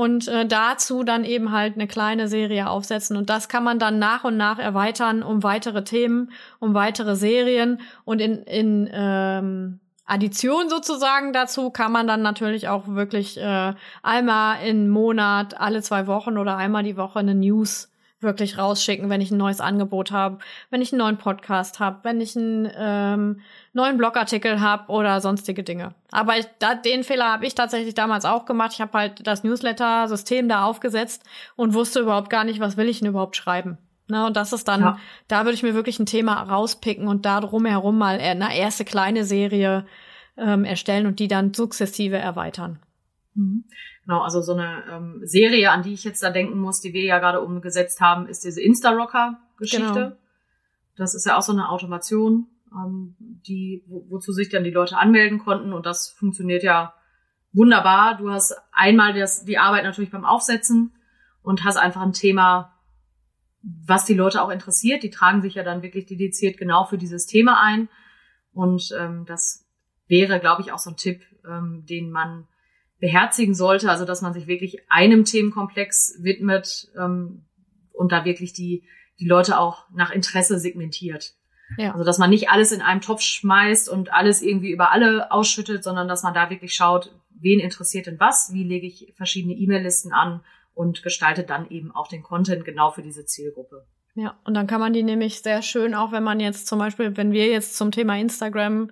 und 0.00 0.28
äh, 0.28 0.46
dazu 0.46 1.04
dann 1.04 1.24
eben 1.24 1.52
halt 1.52 1.74
eine 1.74 1.86
kleine 1.86 2.26
Serie 2.26 2.70
aufsetzen. 2.70 3.18
Und 3.18 3.28
das 3.28 3.50
kann 3.50 3.62
man 3.62 3.78
dann 3.78 3.98
nach 3.98 4.24
und 4.24 4.38
nach 4.38 4.58
erweitern 4.58 5.22
um 5.22 5.42
weitere 5.42 5.84
Themen, 5.84 6.32
um 6.58 6.72
weitere 6.72 7.16
Serien 7.16 7.82
und 8.06 8.22
in, 8.22 8.42
in 8.44 8.88
ähm, 8.90 9.80
Addition 10.06 10.70
sozusagen 10.70 11.34
dazu 11.34 11.68
kann 11.68 11.92
man 11.92 12.06
dann 12.06 12.22
natürlich 12.22 12.66
auch 12.66 12.88
wirklich 12.88 13.38
äh, 13.38 13.74
einmal 14.02 14.66
im 14.66 14.88
Monat, 14.88 15.60
alle 15.60 15.82
zwei 15.82 16.06
Wochen 16.06 16.38
oder 16.38 16.56
einmal 16.56 16.82
die 16.82 16.96
Woche 16.96 17.18
eine 17.18 17.34
News 17.34 17.89
wirklich 18.20 18.58
rausschicken, 18.58 19.08
wenn 19.08 19.20
ich 19.20 19.30
ein 19.30 19.38
neues 19.38 19.60
Angebot 19.60 20.12
habe, 20.12 20.38
wenn 20.70 20.82
ich 20.82 20.92
einen 20.92 20.98
neuen 20.98 21.18
Podcast 21.18 21.80
habe, 21.80 22.00
wenn 22.02 22.20
ich 22.20 22.36
einen 22.36 22.70
ähm, 22.76 23.40
neuen 23.72 23.96
Blogartikel 23.96 24.60
habe 24.60 24.90
oder 24.90 25.20
sonstige 25.20 25.62
Dinge. 25.62 25.94
Aber 26.10 26.36
ich, 26.38 26.46
da, 26.58 26.74
den 26.74 27.04
Fehler 27.04 27.32
habe 27.32 27.46
ich 27.46 27.54
tatsächlich 27.54 27.94
damals 27.94 28.24
auch 28.24 28.44
gemacht. 28.44 28.72
Ich 28.74 28.80
habe 28.80 28.96
halt 28.96 29.26
das 29.26 29.44
Newsletter-System 29.44 30.48
da 30.48 30.64
aufgesetzt 30.64 31.24
und 31.56 31.74
wusste 31.74 32.00
überhaupt 32.00 32.30
gar 32.30 32.44
nicht, 32.44 32.60
was 32.60 32.76
will 32.76 32.88
ich 32.88 32.98
denn 32.98 33.08
überhaupt 33.08 33.36
schreiben. 33.36 33.78
Ne, 34.08 34.26
und 34.26 34.36
das 34.36 34.52
ist 34.52 34.66
dann, 34.66 34.80
ja. 34.80 34.98
da 35.28 35.44
würde 35.44 35.54
ich 35.54 35.62
mir 35.62 35.74
wirklich 35.74 36.00
ein 36.00 36.06
Thema 36.06 36.42
rauspicken 36.42 37.06
und 37.06 37.24
da 37.24 37.40
drumherum 37.40 37.96
mal 37.96 38.18
eine 38.18 38.56
erste 38.56 38.84
kleine 38.84 39.24
Serie 39.24 39.86
ähm, 40.36 40.64
erstellen 40.64 41.06
und 41.06 41.20
die 41.20 41.28
dann 41.28 41.54
sukzessive 41.54 42.18
erweitern. 42.18 42.80
Mhm. 43.34 43.64
Genau, 44.04 44.22
also 44.22 44.40
so 44.40 44.54
eine 44.54 44.84
ähm, 44.90 45.20
Serie, 45.22 45.70
an 45.70 45.82
die 45.82 45.92
ich 45.92 46.04
jetzt 46.04 46.22
da 46.22 46.30
denken 46.30 46.58
muss, 46.58 46.80
die 46.80 46.92
wir 46.92 47.04
ja 47.04 47.18
gerade 47.18 47.40
umgesetzt 47.40 48.00
haben, 48.00 48.26
ist 48.26 48.44
diese 48.44 48.62
Insta-Rocker-Geschichte. 48.62 49.92
Genau. 49.92 50.16
Das 50.96 51.14
ist 51.14 51.26
ja 51.26 51.36
auch 51.36 51.42
so 51.42 51.52
eine 51.52 51.68
Automation, 51.68 52.46
ähm, 52.72 53.14
die, 53.18 53.84
wo, 53.86 54.06
wozu 54.08 54.32
sich 54.32 54.48
dann 54.48 54.64
die 54.64 54.70
Leute 54.70 54.96
anmelden 54.96 55.38
konnten 55.38 55.72
und 55.72 55.86
das 55.86 56.08
funktioniert 56.08 56.62
ja 56.62 56.94
wunderbar. 57.52 58.16
Du 58.16 58.30
hast 58.30 58.54
einmal 58.72 59.12
das, 59.12 59.44
die 59.44 59.58
Arbeit 59.58 59.84
natürlich 59.84 60.10
beim 60.10 60.24
Aufsetzen 60.24 60.92
und 61.42 61.64
hast 61.64 61.76
einfach 61.76 62.02
ein 62.02 62.12
Thema, 62.12 62.74
was 63.62 64.04
die 64.04 64.14
Leute 64.14 64.42
auch 64.42 64.50
interessiert. 64.50 65.02
Die 65.02 65.10
tragen 65.10 65.42
sich 65.42 65.54
ja 65.54 65.62
dann 65.62 65.82
wirklich 65.82 66.06
dediziert 66.06 66.58
genau 66.58 66.84
für 66.84 66.98
dieses 66.98 67.26
Thema 67.26 67.62
ein. 67.62 67.88
Und 68.52 68.94
ähm, 68.98 69.24
das 69.26 69.66
wäre, 70.06 70.40
glaube 70.40 70.62
ich, 70.62 70.72
auch 70.72 70.78
so 70.78 70.90
ein 70.90 70.96
Tipp, 70.96 71.22
ähm, 71.46 71.84
den 71.88 72.10
man 72.10 72.46
beherzigen 73.00 73.54
sollte, 73.54 73.90
also 73.90 74.04
dass 74.04 74.22
man 74.22 74.32
sich 74.32 74.46
wirklich 74.46 74.78
einem 74.88 75.24
Themenkomplex 75.24 76.18
widmet 76.20 76.88
ähm, 76.98 77.46
und 77.92 78.12
da 78.12 78.24
wirklich 78.24 78.52
die, 78.52 78.84
die 79.18 79.26
Leute 79.26 79.58
auch 79.58 79.84
nach 79.90 80.10
Interesse 80.10 80.58
segmentiert. 80.58 81.34
Ja. 81.78 81.92
Also 81.92 82.04
dass 82.04 82.18
man 82.18 82.30
nicht 82.30 82.50
alles 82.50 82.72
in 82.72 82.82
einem 82.82 83.00
Topf 83.00 83.22
schmeißt 83.22 83.88
und 83.88 84.12
alles 84.12 84.42
irgendwie 84.42 84.70
über 84.70 84.92
alle 84.92 85.30
ausschüttet, 85.32 85.82
sondern 85.82 86.08
dass 86.08 86.22
man 86.22 86.34
da 86.34 86.50
wirklich 86.50 86.74
schaut, 86.74 87.14
wen 87.30 87.60
interessiert 87.60 88.06
denn 88.06 88.20
was, 88.20 88.52
wie 88.52 88.64
lege 88.64 88.86
ich 88.86 89.12
verschiedene 89.16 89.54
E-Mail-Listen 89.54 90.12
an 90.12 90.42
und 90.74 91.02
gestaltet 91.02 91.50
dann 91.50 91.70
eben 91.70 91.94
auch 91.94 92.08
den 92.08 92.22
Content 92.22 92.64
genau 92.64 92.90
für 92.90 93.02
diese 93.02 93.24
Zielgruppe. 93.24 93.86
Ja, 94.14 94.38
und 94.44 94.54
dann 94.54 94.66
kann 94.66 94.80
man 94.80 94.92
die 94.92 95.02
nämlich 95.02 95.40
sehr 95.40 95.62
schön, 95.62 95.94
auch 95.94 96.12
wenn 96.12 96.24
man 96.24 96.40
jetzt 96.40 96.66
zum 96.66 96.78
Beispiel, 96.78 97.16
wenn 97.16 97.32
wir 97.32 97.46
jetzt 97.46 97.76
zum 97.76 97.92
Thema 97.92 98.18
Instagram 98.18 98.90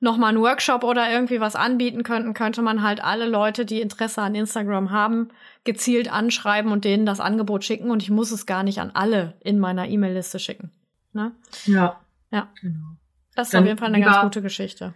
nochmal 0.00 0.30
einen 0.30 0.40
Workshop 0.40 0.84
oder 0.84 1.10
irgendwie 1.10 1.40
was 1.40 1.56
anbieten 1.56 2.02
könnten, 2.02 2.34
könnte 2.34 2.62
man 2.62 2.82
halt 2.82 3.02
alle 3.02 3.26
Leute, 3.28 3.64
die 3.64 3.80
Interesse 3.80 4.22
an 4.22 4.34
Instagram 4.34 4.90
haben, 4.90 5.28
gezielt 5.64 6.12
anschreiben 6.12 6.70
und 6.70 6.84
denen 6.84 7.06
das 7.06 7.20
Angebot 7.20 7.64
schicken 7.64 7.90
und 7.90 8.02
ich 8.02 8.10
muss 8.10 8.30
es 8.30 8.46
gar 8.46 8.62
nicht 8.62 8.78
an 8.80 8.90
alle 8.94 9.34
in 9.40 9.58
meiner 9.58 9.88
E-Mail-Liste 9.88 10.38
schicken. 10.38 10.70
Ne? 11.12 11.32
Ja. 11.66 12.00
Ja. 12.30 12.48
Genau. 12.60 12.96
Das 13.34 13.48
ist 13.48 13.54
Dann 13.54 13.62
auf 13.62 13.68
jeden 13.68 13.78
Fall 13.78 13.92
eine 13.94 14.04
ganz 14.04 14.20
gute 14.22 14.42
Geschichte. 14.42 14.94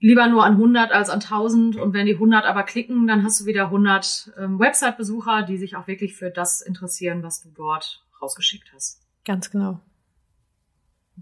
Lieber 0.00 0.26
nur 0.26 0.44
an 0.44 0.52
100 0.52 0.92
als 0.92 1.08
an 1.08 1.20
1000 1.20 1.76
und 1.76 1.94
wenn 1.94 2.06
die 2.06 2.14
100 2.14 2.44
aber 2.44 2.64
klicken, 2.64 3.06
dann 3.06 3.22
hast 3.24 3.40
du 3.40 3.46
wieder 3.46 3.66
100 3.66 4.32
ähm, 4.38 4.58
Website-Besucher, 4.58 5.44
die 5.44 5.56
sich 5.56 5.76
auch 5.76 5.86
wirklich 5.86 6.14
für 6.14 6.30
das 6.30 6.60
interessieren, 6.60 7.22
was 7.22 7.40
du 7.40 7.48
dort 7.50 8.04
rausgeschickt 8.20 8.70
hast. 8.74 9.00
Ganz 9.24 9.50
genau. 9.50 9.80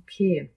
Okay. 0.03 0.51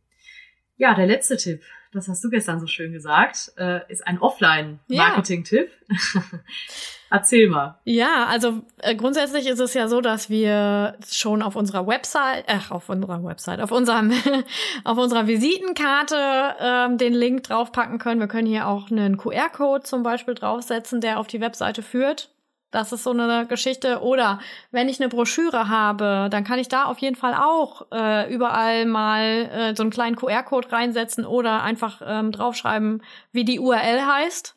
Ja, 0.77 0.95
der 0.95 1.05
letzte 1.05 1.37
Tipp 1.37 1.61
das 1.95 2.07
hast 2.07 2.23
du 2.23 2.29
gestern 2.29 2.59
so 2.59 2.67
schön 2.67 2.91
gesagt, 2.91 3.53
äh, 3.57 3.79
ist 3.91 4.05
ein 4.05 4.19
Offline-Marketing-Tipp. 4.19 5.71
Ja. 5.87 6.21
Erzähl 7.09 7.49
mal. 7.49 7.79
Ja, 7.85 8.25
also 8.25 8.61
äh, 8.79 8.95
grundsätzlich 8.95 9.47
ist 9.47 9.59
es 9.59 9.73
ja 9.73 9.87
so, 9.87 10.01
dass 10.01 10.29
wir 10.29 10.97
schon 11.07 11.41
auf 11.41 11.55
unserer 11.55 11.87
Website, 11.87 12.45
ach, 12.47 12.71
auf 12.71 12.89
unserer 12.89 13.23
Website, 13.23 13.61
auf 13.61 13.71
unserem, 13.71 14.11
auf 14.83 14.97
unserer 14.97 15.27
Visitenkarte 15.27 16.55
ähm, 16.59 16.97
den 16.97 17.13
Link 17.13 17.43
draufpacken 17.43 17.99
können. 17.99 18.19
Wir 18.19 18.27
können 18.27 18.47
hier 18.47 18.67
auch 18.67 18.91
einen 18.91 19.17
QR-Code 19.17 19.83
zum 19.83 20.03
Beispiel 20.03 20.33
draufsetzen, 20.33 20.99
der 20.99 21.19
auf 21.19 21.27
die 21.27 21.39
Webseite 21.39 21.83
führt. 21.83 22.34
Das 22.75 22.91
ist 22.91 23.03
so 23.03 23.11
eine 23.11 23.45
Geschichte. 23.47 24.01
Oder 24.01 24.39
wenn 24.71 24.89
ich 24.89 24.99
eine 24.99 25.07
Broschüre 25.07 25.69
habe, 25.69 26.27
dann 26.29 26.43
kann 26.43 26.59
ich 26.59 26.67
da 26.67 26.83
auf 26.83 26.97
jeden 26.97 27.15
Fall 27.15 27.33
auch 27.33 27.85
äh, 27.93 28.29
überall 28.29 28.85
mal 28.85 29.21
äh, 29.21 29.75
so 29.77 29.83
einen 29.83 29.91
kleinen 29.91 30.17
QR-Code 30.17 30.73
reinsetzen 30.73 31.25
oder 31.25 31.63
einfach 31.63 32.01
ähm, 32.05 32.33
draufschreiben, 32.33 33.01
wie 33.31 33.45
die 33.45 33.61
URL 33.61 34.05
heißt. 34.05 34.55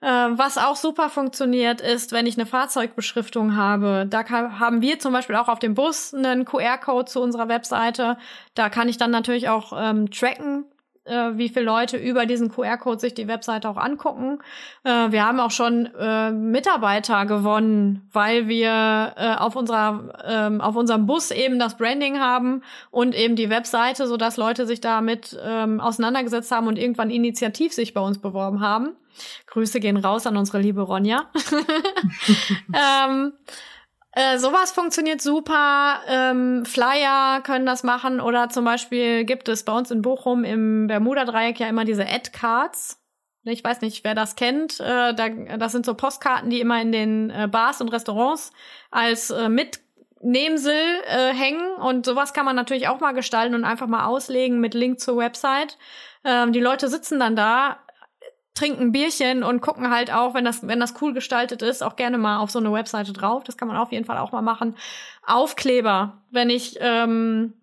Äh, 0.00 0.06
was 0.06 0.56
auch 0.56 0.76
super 0.76 1.10
funktioniert, 1.10 1.80
ist, 1.80 2.12
wenn 2.12 2.26
ich 2.26 2.38
eine 2.38 2.46
Fahrzeugbeschriftung 2.46 3.56
habe. 3.56 4.06
Da 4.08 4.22
kann, 4.22 4.60
haben 4.60 4.80
wir 4.80 5.00
zum 5.00 5.12
Beispiel 5.12 5.34
auch 5.34 5.48
auf 5.48 5.58
dem 5.58 5.74
Bus 5.74 6.14
einen 6.14 6.44
QR-Code 6.44 7.06
zu 7.06 7.20
unserer 7.20 7.48
Webseite. 7.48 8.18
Da 8.54 8.68
kann 8.68 8.88
ich 8.88 8.98
dann 8.98 9.10
natürlich 9.10 9.48
auch 9.48 9.72
ähm, 9.76 10.12
tracken, 10.12 10.64
äh, 11.08 11.36
wie 11.36 11.48
viele 11.48 11.64
Leute 11.64 11.96
über 11.96 12.26
diesen 12.26 12.50
QR-Code 12.50 13.00
sich 13.00 13.14
die 13.14 13.28
Webseite 13.28 13.68
auch 13.68 13.76
angucken. 13.76 14.38
Äh, 14.84 15.10
wir 15.10 15.24
haben 15.24 15.40
auch 15.40 15.50
schon 15.50 15.86
äh, 15.98 16.30
Mitarbeiter 16.30 17.26
gewonnen, 17.26 18.08
weil 18.12 18.48
wir 18.48 19.14
äh, 19.16 19.34
auf 19.36 19.56
unserer 19.56 20.14
ähm, 20.24 20.60
auf 20.60 20.76
unserem 20.76 21.06
Bus 21.06 21.30
eben 21.30 21.58
das 21.58 21.76
Branding 21.76 22.18
haben 22.18 22.62
und 22.90 23.14
eben 23.14 23.36
die 23.36 23.50
Webseite, 23.50 24.06
so 24.06 24.16
dass 24.16 24.36
Leute 24.36 24.66
sich 24.66 24.80
damit 24.80 25.38
ähm, 25.44 25.80
auseinandergesetzt 25.80 26.50
haben 26.52 26.66
und 26.66 26.78
irgendwann 26.78 27.10
initiativ 27.10 27.72
sich 27.72 27.94
bei 27.94 28.00
uns 28.00 28.18
beworben 28.18 28.60
haben. 28.60 28.90
Grüße 29.46 29.80
gehen 29.80 29.96
raus 29.96 30.26
an 30.26 30.36
unsere 30.36 30.60
liebe 30.60 30.82
Ronja. 30.82 31.24
ähm, 32.72 33.32
äh, 34.12 34.38
sowas 34.38 34.72
funktioniert 34.72 35.20
super. 35.20 36.00
Ähm, 36.08 36.64
Flyer 36.64 37.40
können 37.42 37.66
das 37.66 37.82
machen 37.82 38.20
oder 38.20 38.48
zum 38.48 38.64
Beispiel 38.64 39.24
gibt 39.24 39.48
es 39.48 39.64
bei 39.64 39.72
uns 39.72 39.90
in 39.90 40.02
Bochum 40.02 40.44
im 40.44 40.86
Bermuda-Dreieck 40.86 41.60
ja 41.60 41.68
immer 41.68 41.84
diese 41.84 42.06
Ad-Cards. 42.06 43.02
Ich 43.44 43.62
weiß 43.62 43.80
nicht, 43.82 44.04
wer 44.04 44.14
das 44.14 44.34
kennt. 44.36 44.80
Äh, 44.80 45.14
da, 45.14 45.28
das 45.58 45.72
sind 45.72 45.86
so 45.86 45.94
Postkarten, 45.94 46.50
die 46.50 46.60
immer 46.60 46.80
in 46.80 46.92
den 46.92 47.30
äh, 47.30 47.48
Bars 47.50 47.80
und 47.80 47.88
Restaurants 47.88 48.52
als 48.90 49.30
äh, 49.30 49.48
Mitnehmsel 49.48 50.74
äh, 51.06 51.32
hängen. 51.32 51.74
Und 51.76 52.06
sowas 52.06 52.32
kann 52.32 52.44
man 52.44 52.56
natürlich 52.56 52.88
auch 52.88 53.00
mal 53.00 53.12
gestalten 53.12 53.54
und 53.54 53.64
einfach 53.64 53.86
mal 53.86 54.06
auslegen 54.06 54.58
mit 54.60 54.74
Link 54.74 55.00
zur 55.00 55.16
Website. 55.16 55.78
Ähm, 56.24 56.52
die 56.52 56.60
Leute 56.60 56.88
sitzen 56.88 57.20
dann 57.20 57.36
da 57.36 57.78
trinken 58.58 58.92
Bierchen 58.92 59.42
und 59.42 59.60
gucken 59.60 59.90
halt 59.90 60.12
auch, 60.12 60.34
wenn 60.34 60.44
das, 60.44 60.66
wenn 60.66 60.80
das 60.80 60.94
cool 61.00 61.12
gestaltet 61.12 61.62
ist, 61.62 61.82
auch 61.82 61.96
gerne 61.96 62.18
mal 62.18 62.38
auf 62.38 62.50
so 62.50 62.58
eine 62.58 62.72
Webseite 62.72 63.12
drauf. 63.12 63.44
Das 63.44 63.56
kann 63.56 63.68
man 63.68 63.76
auf 63.76 63.92
jeden 63.92 64.04
Fall 64.04 64.18
auch 64.18 64.32
mal 64.32 64.42
machen. 64.42 64.76
Aufkleber, 65.26 66.22
wenn 66.30 66.50
ich 66.50 66.76
ähm, 66.80 67.54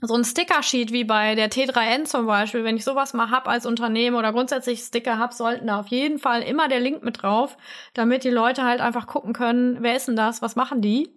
so 0.00 0.14
ein 0.14 0.24
Sticker-Sheet 0.24 0.92
wie 0.92 1.04
bei 1.04 1.34
der 1.34 1.50
T3N 1.50 2.04
zum 2.04 2.26
Beispiel, 2.26 2.64
wenn 2.64 2.76
ich 2.76 2.84
sowas 2.84 3.14
mal 3.14 3.30
hab 3.30 3.48
als 3.48 3.66
Unternehmen 3.66 4.16
oder 4.16 4.32
grundsätzlich 4.32 4.80
Sticker 4.80 5.18
hab, 5.18 5.32
sollten 5.32 5.66
da 5.66 5.80
auf 5.80 5.88
jeden 5.88 6.18
Fall 6.18 6.42
immer 6.42 6.68
der 6.68 6.80
Link 6.80 7.02
mit 7.02 7.22
drauf, 7.22 7.56
damit 7.94 8.22
die 8.24 8.30
Leute 8.30 8.62
halt 8.64 8.80
einfach 8.80 9.06
gucken 9.06 9.32
können, 9.32 9.78
wer 9.80 9.96
ist 9.96 10.08
denn 10.08 10.16
das, 10.16 10.42
was 10.42 10.54
machen 10.54 10.82
die? 10.82 11.10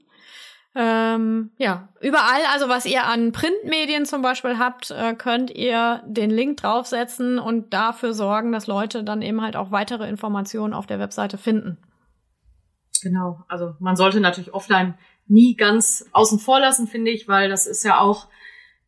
Ähm, 0.76 1.52
ja, 1.58 1.90
überall, 2.00 2.42
also 2.54 2.70
was 2.70 2.86
ihr 2.86 3.06
an 3.06 3.32
Printmedien 3.32 4.06
zum 4.06 4.22
Beispiel 4.22 4.60
habt, 4.60 4.92
äh, 4.92 5.16
könnt 5.16 5.50
ihr 5.50 6.04
den 6.06 6.30
Link 6.30 6.58
draufsetzen 6.58 7.40
und 7.40 7.74
dafür 7.74 8.14
sorgen, 8.14 8.52
dass 8.52 8.68
Leute 8.68 9.04
dann 9.04 9.22
eben 9.22 9.42
halt 9.42 9.56
auch 9.56 9.72
weitere 9.72 10.08
Informationen 10.08 10.74
auf 10.74 10.86
der 10.86 11.00
Webseite 11.00 11.38
finden. 11.38 11.78
Genau, 13.02 13.44
also 13.48 13.76
man 13.80 13.96
sollte 13.96 14.20
natürlich 14.20 14.54
offline 14.54 14.96
nie 15.28 15.56
ganz 15.56 16.06
außen 16.12 16.40
vor 16.40 16.60
lassen, 16.60 16.88
finde 16.88 17.12
ich, 17.12 17.28
weil 17.28 17.50
das 17.50 17.66
ist 17.66 17.84
ja 17.84 18.00
auch 18.00 18.28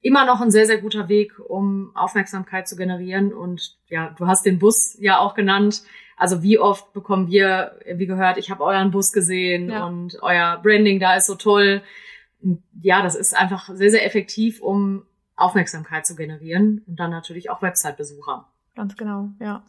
immer 0.02 0.26
noch 0.26 0.42
ein 0.42 0.52
sehr, 0.52 0.66
sehr 0.66 0.82
guter 0.82 1.08
Weg, 1.08 1.40
um 1.40 1.96
Aufmerksamkeit 1.96 2.68
zu 2.68 2.76
generieren. 2.76 3.34
Und 3.34 3.78
ja, 3.88 4.14
du 4.18 4.28
hast 4.28 4.46
den 4.46 4.60
Bus 4.60 4.98
ja 5.00 5.20
auch 5.20 5.36
genannt. 5.36 5.84
Also 6.22 6.44
wie 6.44 6.60
oft 6.60 6.94
bekommen 6.94 7.30
wir, 7.30 7.80
wie 7.96 8.06
gehört, 8.06 8.38
ich 8.38 8.52
habe 8.52 8.64
euren 8.64 8.92
Bus 8.92 9.12
gesehen 9.12 9.72
ja. 9.72 9.88
und 9.88 10.20
euer 10.22 10.60
Branding 10.62 11.00
da 11.00 11.16
ist 11.16 11.26
so 11.26 11.34
toll. 11.34 11.82
Ja, 12.80 13.02
das 13.02 13.16
ist 13.16 13.36
einfach 13.36 13.70
sehr, 13.74 13.90
sehr 13.90 14.06
effektiv, 14.06 14.62
um 14.62 15.02
Aufmerksamkeit 15.36 16.06
zu 16.06 16.16
generieren 16.16 16.84
und 16.86 17.00
dann 17.00 17.10
natürlich 17.10 17.50
auch 17.50 17.64
Website-Besucher. 17.64 18.48
Ganz 18.76 18.96
genau, 18.98 19.30
ja. 19.40 19.64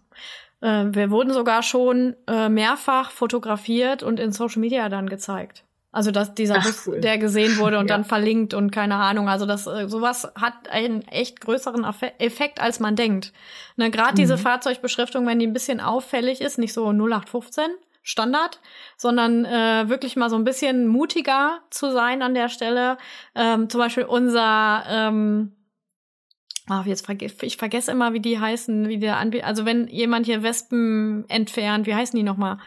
Äh, 0.60 0.94
wir 0.94 1.10
wurden 1.10 1.32
sogar 1.32 1.62
schon 1.62 2.16
äh, 2.26 2.50
mehrfach 2.50 3.12
fotografiert 3.12 4.02
und 4.02 4.20
in 4.20 4.30
Social 4.30 4.60
Media 4.60 4.90
dann 4.90 5.08
gezeigt. 5.08 5.64
Also 5.92 6.10
dass 6.10 6.34
dieser 6.34 6.56
Ach, 6.56 6.64
Bus, 6.64 6.86
cool. 6.86 7.00
der 7.00 7.18
gesehen 7.18 7.58
wurde 7.58 7.78
und 7.78 7.88
ja. 7.88 7.96
dann 7.96 8.04
verlinkt 8.04 8.54
und 8.54 8.70
keine 8.70 8.96
Ahnung. 8.96 9.28
Also 9.28 9.44
das 9.44 9.66
äh, 9.66 9.88
sowas 9.88 10.26
hat 10.40 10.70
einen 10.70 11.06
echt 11.08 11.42
größeren 11.42 11.86
Effekt, 12.18 12.60
als 12.60 12.80
man 12.80 12.96
denkt. 12.96 13.32
Ne, 13.76 13.90
Gerade 13.90 14.12
mhm. 14.12 14.16
diese 14.16 14.38
Fahrzeugbeschriftung, 14.38 15.26
wenn 15.26 15.38
die 15.38 15.46
ein 15.46 15.52
bisschen 15.52 15.80
auffällig 15.80 16.40
ist, 16.40 16.58
nicht 16.58 16.72
so 16.72 16.90
0815 16.90 17.64
Standard, 18.02 18.60
sondern 18.96 19.44
äh, 19.44 19.88
wirklich 19.88 20.16
mal 20.16 20.30
so 20.30 20.36
ein 20.36 20.44
bisschen 20.44 20.88
mutiger 20.88 21.60
zu 21.70 21.92
sein 21.92 22.22
an 22.22 22.34
der 22.34 22.48
Stelle. 22.48 22.96
Ähm, 23.34 23.68
zum 23.68 23.78
Beispiel 23.78 24.04
unser 24.04 24.84
ähm, 24.88 25.52
Oh, 26.70 26.82
jetzt 26.84 27.04
verge 27.04 27.26
ich 27.26 27.56
vergesse 27.56 27.90
immer, 27.90 28.12
wie 28.12 28.20
die 28.20 28.38
heißen, 28.38 28.88
wie 28.88 28.98
der 28.98 29.16
Anbieter. 29.18 29.46
Also 29.46 29.66
wenn 29.66 29.88
jemand 29.88 30.26
hier 30.26 30.42
Wespen 30.44 31.24
entfernt, 31.28 31.86
wie 31.86 31.94
heißen 31.94 32.16
die 32.16 32.22
nochmal? 32.22 32.58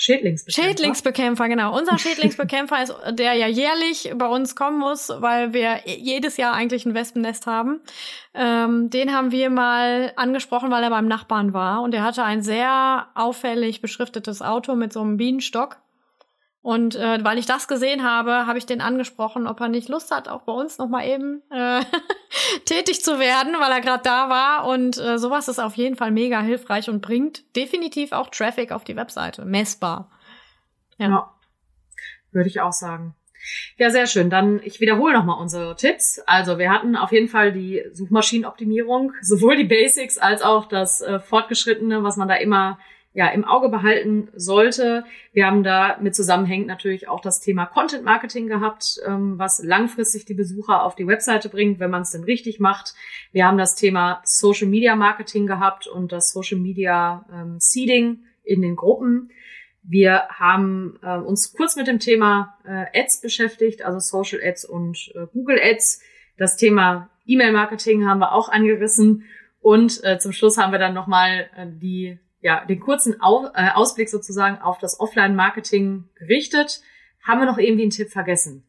Schädlingsbekämpfer. 0.00 0.62
Schädlingsbekämpfer, 0.62 1.48
genau. 1.48 1.76
Unser 1.78 1.98
Schädlingsbekämpfer 1.98 2.82
ist, 2.82 2.94
der 3.10 3.34
ja 3.34 3.46
jährlich 3.46 4.10
bei 4.16 4.26
uns 4.26 4.56
kommen 4.56 4.78
muss, 4.78 5.10
weil 5.14 5.52
wir 5.52 5.80
jedes 5.84 6.38
Jahr 6.38 6.54
eigentlich 6.54 6.86
ein 6.86 6.94
Wespennest 6.94 7.46
haben. 7.46 7.82
Ähm, 8.32 8.88
den 8.88 9.12
haben 9.12 9.30
wir 9.30 9.50
mal 9.50 10.12
angesprochen, 10.16 10.70
weil 10.70 10.82
er 10.82 10.88
beim 10.88 11.06
Nachbarn 11.06 11.52
war 11.52 11.82
und 11.82 11.94
er 11.94 12.02
hatte 12.02 12.24
ein 12.24 12.42
sehr 12.42 13.08
auffällig 13.14 13.82
beschriftetes 13.82 14.40
Auto 14.40 14.74
mit 14.74 14.90
so 14.90 15.02
einem 15.02 15.18
Bienenstock. 15.18 15.76
Und 16.62 16.94
äh, 16.94 17.24
weil 17.24 17.38
ich 17.38 17.46
das 17.46 17.68
gesehen 17.68 18.04
habe, 18.04 18.46
habe 18.46 18.58
ich 18.58 18.66
den 18.66 18.82
angesprochen, 18.82 19.46
ob 19.46 19.60
er 19.60 19.68
nicht 19.68 19.88
Lust 19.88 20.10
hat, 20.10 20.28
auch 20.28 20.42
bei 20.42 20.52
uns 20.52 20.76
noch 20.76 20.88
mal 20.88 21.06
eben 21.06 21.42
äh, 21.50 21.82
tätig 22.66 23.02
zu 23.02 23.18
werden, 23.18 23.54
weil 23.58 23.72
er 23.72 23.80
gerade 23.80 24.02
da 24.02 24.28
war. 24.28 24.66
Und 24.66 24.98
äh, 24.98 25.18
sowas 25.18 25.48
ist 25.48 25.58
auf 25.58 25.76
jeden 25.76 25.96
Fall 25.96 26.10
mega 26.10 26.40
hilfreich 26.40 26.90
und 26.90 27.00
bringt 27.00 27.56
definitiv 27.56 28.12
auch 28.12 28.28
Traffic 28.28 28.72
auf 28.72 28.84
die 28.84 28.96
Webseite, 28.96 29.46
messbar. 29.46 30.10
Ja, 30.98 31.08
ja 31.08 31.34
würde 32.32 32.48
ich 32.48 32.60
auch 32.60 32.72
sagen. 32.72 33.14
Ja, 33.78 33.90
sehr 33.90 34.06
schön. 34.06 34.28
Dann 34.28 34.60
ich 34.62 34.80
wiederhole 34.80 35.14
noch 35.14 35.24
mal 35.24 35.34
unsere 35.34 35.74
Tipps. 35.76 36.20
Also 36.26 36.58
wir 36.58 36.70
hatten 36.70 36.94
auf 36.94 37.10
jeden 37.12 37.28
Fall 37.28 37.52
die 37.52 37.82
Suchmaschinenoptimierung, 37.92 39.12
sowohl 39.22 39.56
die 39.56 39.64
Basics 39.64 40.18
als 40.18 40.42
auch 40.42 40.66
das 40.66 41.00
äh, 41.00 41.20
Fortgeschrittene, 41.20 42.02
was 42.02 42.16
man 42.16 42.28
da 42.28 42.34
immer 42.34 42.78
ja 43.12 43.28
im 43.28 43.44
Auge 43.44 43.68
behalten 43.68 44.28
sollte. 44.34 45.04
Wir 45.32 45.46
haben 45.46 45.64
da 45.64 45.98
mit 46.00 46.14
zusammenhängend 46.14 46.68
natürlich 46.68 47.08
auch 47.08 47.20
das 47.20 47.40
Thema 47.40 47.66
Content 47.66 48.04
Marketing 48.04 48.46
gehabt, 48.46 49.00
ähm, 49.06 49.38
was 49.38 49.62
langfristig 49.62 50.26
die 50.26 50.34
Besucher 50.34 50.84
auf 50.84 50.94
die 50.94 51.06
Webseite 51.06 51.48
bringt, 51.48 51.80
wenn 51.80 51.90
man 51.90 52.02
es 52.02 52.12
denn 52.12 52.24
richtig 52.24 52.60
macht. 52.60 52.94
Wir 53.32 53.46
haben 53.46 53.58
das 53.58 53.74
Thema 53.74 54.20
Social 54.24 54.68
Media 54.68 54.94
Marketing 54.94 55.46
gehabt 55.46 55.86
und 55.88 56.12
das 56.12 56.32
Social 56.32 56.58
Media 56.58 57.26
ähm, 57.32 57.56
Seeding 57.58 58.24
in 58.44 58.62
den 58.62 58.76
Gruppen. 58.76 59.30
Wir 59.82 60.28
haben 60.28 60.98
äh, 61.02 61.16
uns 61.16 61.52
kurz 61.52 61.74
mit 61.74 61.88
dem 61.88 61.98
Thema 61.98 62.58
äh, 62.64 63.00
Ads 63.00 63.22
beschäftigt, 63.22 63.82
also 63.82 63.98
Social 63.98 64.40
Ads 64.42 64.66
und 64.66 65.12
äh, 65.16 65.26
Google 65.32 65.58
Ads. 65.60 66.02
Das 66.36 66.56
Thema 66.56 67.10
E-Mail 67.26 67.52
Marketing 67.52 68.06
haben 68.06 68.20
wir 68.20 68.32
auch 68.32 68.48
angerissen. 68.48 69.24
Und 69.62 70.00
zum 70.20 70.32
Schluss 70.32 70.56
haben 70.56 70.72
wir 70.72 70.78
dann 70.78 70.94
nochmal 70.94 71.50
die 71.82 72.18
ja, 72.40 72.64
den 72.64 72.80
kurzen 72.80 73.20
Au 73.20 73.50
äh, 73.54 73.70
Ausblick 73.74 74.08
sozusagen 74.08 74.58
auf 74.58 74.78
das 74.78 74.98
Offline-Marketing 74.98 76.08
gerichtet. 76.14 76.80
Haben 77.26 77.40
wir 77.40 77.46
noch 77.46 77.58
irgendwie 77.58 77.82
einen 77.82 77.90
Tipp 77.90 78.10
vergessen? 78.10 78.64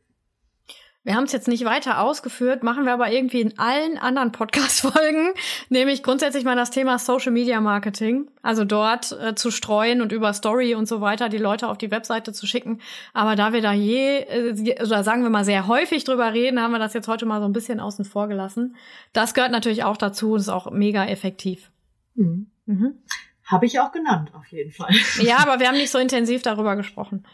Wir 1.04 1.16
haben 1.16 1.24
es 1.24 1.32
jetzt 1.32 1.48
nicht 1.48 1.66
weiter 1.66 2.00
ausgeführt, 2.00 2.62
machen 2.62 2.86
wir 2.86 2.94
aber 2.94 3.12
irgendwie 3.12 3.42
in 3.42 3.58
allen 3.58 3.98
anderen 3.98 4.32
Podcast-Folgen, 4.32 5.34
nämlich 5.70 6.04
grundsätzlich 6.04 6.44
mal 6.44 6.56
das 6.56 6.70
Thema 6.70 7.00
Social 7.00 7.32
Media 7.32 7.60
Marketing, 7.60 8.30
also 8.44 8.66
dort 8.66 9.12
äh, 9.20 9.34
zu 9.34 9.50
streuen 9.50 10.04
und 10.04 10.12
über 10.12 10.32
Story 10.34 10.76
und 10.76 10.88
so 10.88 11.02
weiter 11.02 11.28
die 11.28 11.40
Leute 11.40 11.70
auf 11.70 11.80
die 11.80 11.90
Webseite 11.90 12.34
zu 12.34 12.46
schicken. 12.46 12.82
Aber 13.14 13.36
da 13.36 13.52
wir 13.52 13.64
da 13.64 13.74
je, 13.74 14.20
äh, 14.20 14.76
oder 14.80 15.04
sagen 15.04 15.24
wir 15.24 15.32
mal 15.32 15.44
sehr 15.44 15.66
häufig 15.66 16.04
drüber 16.04 16.34
reden, 16.34 16.62
haben 16.62 16.72
wir 16.72 16.80
das 16.80 16.94
jetzt 16.94 17.08
heute 17.08 17.26
mal 17.26 17.40
so 17.40 17.48
ein 17.48 17.54
bisschen 17.54 17.80
außen 17.80 18.06
vor 18.06 18.28
gelassen. 18.28 18.76
Das 19.12 19.34
gehört 19.34 19.52
natürlich 19.52 19.84
auch 19.84 19.98
dazu 19.98 20.34
und 20.34 20.40
ist 20.40 20.50
auch 20.50 20.70
mega 20.70 21.04
effektiv. 21.06 21.72
Mhm. 22.14 22.52
Mhm. 22.68 23.00
Habe 23.52 23.66
ich 23.66 23.80
auch 23.80 23.92
genannt, 23.92 24.32
auf 24.34 24.48
jeden 24.48 24.72
Fall. 24.72 24.90
Ja, 25.22 25.40
aber 25.40 25.60
wir 25.60 25.68
haben 25.68 25.78
nicht 25.78 25.92
so 25.92 26.00
intensiv 26.00 26.42
darüber 26.42 26.76
gesprochen. 26.78 27.28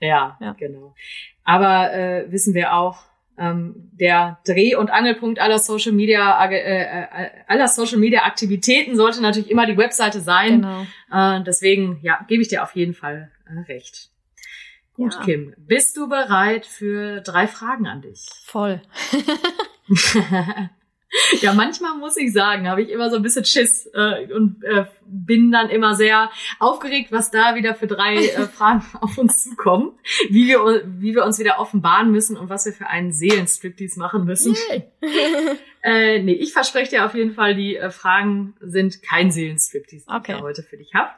Ja, 0.00 0.38
ja. 0.40 0.52
genau. 0.52 0.94
Aber 1.42 1.92
äh, 1.92 2.30
wissen 2.30 2.54
wir 2.54 2.74
auch, 2.74 2.98
ähm, 3.36 3.90
der 3.92 4.38
Dreh- 4.46 4.76
und 4.76 4.90
Angelpunkt 4.90 5.40
aller 5.40 5.58
Social 5.58 5.90
Media 5.90 6.44
äh, 6.46 6.54
äh, 6.54 7.30
aller 7.48 7.66
Social 7.66 7.98
Media 7.98 8.22
Aktivitäten 8.22 8.94
sollte 8.94 9.20
natürlich 9.20 9.50
immer 9.50 9.66
die 9.66 9.76
Webseite 9.76 10.20
sein. 10.20 10.62
Genau. 10.62 10.86
Äh, 11.10 11.42
deswegen 11.42 11.98
ja, 12.02 12.24
gebe 12.28 12.42
ich 12.42 12.48
dir 12.48 12.62
auf 12.62 12.76
jeden 12.76 12.94
Fall 12.94 13.32
äh, 13.46 13.72
recht. 13.72 14.10
Gut, 14.94 15.14
ja. 15.14 15.24
Kim, 15.24 15.54
bist 15.58 15.96
du 15.96 16.08
bereit 16.08 16.66
für 16.66 17.20
drei 17.22 17.48
Fragen 17.48 17.88
an 17.88 18.02
dich? 18.02 18.24
Voll. 18.44 18.80
Ja, 21.40 21.52
manchmal 21.52 21.96
muss 21.96 22.16
ich 22.16 22.32
sagen, 22.32 22.68
habe 22.68 22.82
ich 22.82 22.90
immer 22.90 23.10
so 23.10 23.16
ein 23.16 23.22
bisschen 23.22 23.44
Schiss 23.44 23.88
äh, 23.94 24.32
und 24.32 24.62
äh, 24.64 24.84
bin 25.06 25.52
dann 25.52 25.68
immer 25.68 25.94
sehr 25.94 26.30
aufgeregt, 26.58 27.12
was 27.12 27.30
da 27.30 27.54
wieder 27.54 27.74
für 27.74 27.86
drei 27.86 28.16
äh, 28.16 28.46
Fragen 28.48 28.84
auf 29.00 29.16
uns 29.18 29.44
zukommen, 29.44 29.92
wie 30.30 30.48
wir, 30.48 30.82
wie 30.86 31.14
wir 31.14 31.24
uns 31.24 31.38
wieder 31.38 31.58
offenbaren 31.58 32.10
müssen 32.10 32.36
und 32.36 32.48
was 32.48 32.66
wir 32.66 32.72
für 32.72 32.88
einen 32.88 33.12
Seelenstriptease 33.12 33.98
machen 33.98 34.24
müssen. 34.24 34.56
äh, 35.82 36.22
nee, 36.22 36.32
ich 36.32 36.52
verspreche 36.52 36.90
dir 36.90 37.06
auf 37.06 37.14
jeden 37.14 37.34
Fall, 37.34 37.54
die 37.54 37.76
äh, 37.76 37.90
Fragen 37.90 38.54
sind 38.60 39.02
kein 39.02 39.30
Seelenstriptease, 39.30 40.06
die 40.06 40.12
Okay. 40.14 40.32
ich 40.32 40.38
da 40.38 40.44
heute 40.44 40.62
für 40.62 40.76
dich 40.76 40.94
habe. 40.94 41.10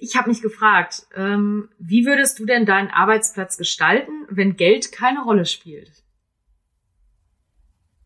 Ich 0.00 0.16
habe 0.16 0.28
mich 0.28 0.40
gefragt, 0.42 1.02
ähm, 1.16 1.68
wie 1.78 2.06
würdest 2.06 2.38
du 2.38 2.46
denn 2.46 2.64
deinen 2.64 2.88
Arbeitsplatz 2.88 3.56
gestalten, 3.56 4.26
wenn 4.28 4.56
Geld 4.56 4.92
keine 4.92 5.22
Rolle 5.22 5.44
spielt? 5.46 5.90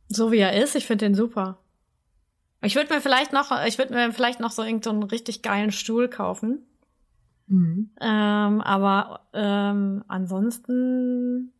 So 0.08 0.32
wie 0.32 0.38
er 0.38 0.62
ist, 0.62 0.74
ich 0.74 0.86
finde 0.86 1.06
den 1.06 1.14
super. 1.14 1.58
Ich 2.62 2.76
würde 2.76 2.94
mir 2.94 3.00
vielleicht 3.00 3.32
noch, 3.32 3.50
ich 3.66 3.78
würde 3.78 3.92
mir 3.92 4.12
vielleicht 4.12 4.40
noch 4.40 4.50
so 4.50 4.62
irgendeinen 4.62 5.00
so 5.00 5.02
einen 5.02 5.10
richtig 5.10 5.42
geilen 5.42 5.72
Stuhl 5.72 6.08
kaufen. 6.08 6.66
Mhm. 7.46 7.90
Ähm, 8.00 8.60
aber 8.60 9.28
ähm, 9.34 10.04
ansonsten 10.08 11.52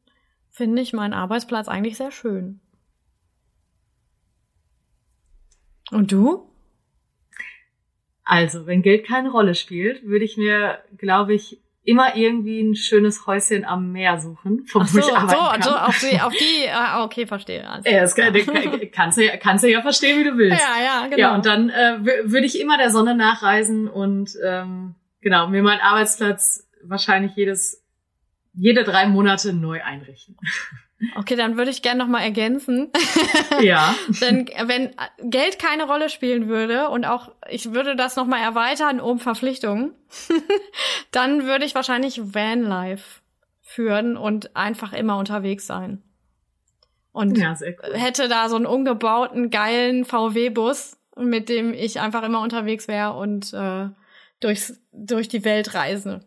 finde 0.50 0.82
ich 0.82 0.92
meinen 0.92 1.12
Arbeitsplatz 1.12 1.68
eigentlich 1.68 1.96
sehr 1.96 2.10
schön. 2.10 2.60
Und 5.90 6.12
du? 6.12 6.48
Also, 8.24 8.66
wenn 8.66 8.80
Geld 8.80 9.06
keine 9.06 9.30
Rolle 9.30 9.54
spielt, 9.54 10.04
würde 10.04 10.24
ich 10.24 10.38
mir, 10.38 10.78
glaube 10.96 11.34
ich, 11.34 11.60
immer 11.84 12.16
irgendwie 12.16 12.60
ein 12.62 12.74
schönes 12.74 13.26
Häuschen 13.26 13.64
am 13.64 13.92
Meer 13.92 14.18
suchen, 14.18 14.64
von 14.66 14.82
Ach 14.82 14.94
wo 14.94 15.00
so, 15.00 15.08
ich 15.08 15.14
arbeiten 15.14 15.30
so, 15.30 15.50
kann. 15.50 15.62
so 15.62 15.70
auf 15.70 15.98
die, 16.00 16.20
auf 16.20 16.32
die, 16.32 16.68
ah, 16.72 17.04
okay, 17.04 17.26
verstehe. 17.26 17.68
Alles 17.68 17.84
Ja, 17.86 18.00
das 18.00 18.14
kann, 18.14 18.32
kannst, 18.92 19.18
du 19.18 19.24
ja, 19.24 19.36
kannst 19.36 19.64
du 19.64 19.70
ja 19.70 19.82
verstehen, 19.82 20.18
wie 20.20 20.24
du 20.24 20.36
willst. 20.38 20.60
ja, 20.60 20.82
ja, 20.82 21.02
genau. 21.06 21.18
Ja, 21.18 21.34
und 21.34 21.44
dann 21.46 21.68
äh, 21.70 21.98
wür- 22.00 22.30
würde 22.32 22.46
ich 22.46 22.58
immer 22.60 22.78
der 22.78 22.90
Sonne 22.90 23.14
nachreisen 23.14 23.86
und 23.88 24.30
ähm, 24.44 24.94
genau 25.20 25.46
mir 25.48 25.62
meinen 25.62 25.80
Arbeitsplatz 25.80 26.66
wahrscheinlich 26.82 27.36
jedes 27.36 27.82
jede 28.56 28.84
drei 28.84 29.06
Monate 29.06 29.52
neu 29.52 29.82
einrichten. 29.82 30.36
Okay, 31.16 31.36
dann 31.36 31.56
würde 31.56 31.70
ich 31.70 31.82
gerne 31.82 31.98
noch 31.98 32.08
mal 32.08 32.22
ergänzen. 32.22 32.90
ja. 33.60 33.94
Denn 34.20 34.48
wenn 34.64 34.94
Geld 35.22 35.58
keine 35.58 35.86
Rolle 35.86 36.08
spielen 36.08 36.48
würde 36.48 36.88
und 36.88 37.04
auch 37.04 37.32
ich 37.48 37.72
würde 37.74 37.96
das 37.96 38.16
noch 38.16 38.26
mal 38.26 38.40
erweitern 38.40 39.00
um 39.00 39.18
Verpflichtungen, 39.18 39.92
dann 41.10 41.44
würde 41.44 41.64
ich 41.64 41.74
wahrscheinlich 41.74 42.34
Vanlife 42.34 43.20
führen 43.60 44.16
und 44.16 44.56
einfach 44.56 44.92
immer 44.92 45.18
unterwegs 45.18 45.66
sein. 45.66 46.02
Und 47.12 47.38
Ja, 47.38 47.54
sehr 47.54 47.74
cool. 47.82 47.94
hätte 47.94 48.28
da 48.28 48.48
so 48.48 48.56
einen 48.56 48.66
umgebauten 48.66 49.50
geilen 49.50 50.04
VW-Bus, 50.04 50.96
mit 51.16 51.48
dem 51.48 51.72
ich 51.72 52.00
einfach 52.00 52.22
immer 52.22 52.40
unterwegs 52.40 52.88
wäre 52.88 53.14
und 53.14 53.52
äh, 53.52 53.88
durchs, 54.40 54.80
durch 54.92 55.28
die 55.28 55.44
Welt 55.44 55.74
reise. 55.74 56.20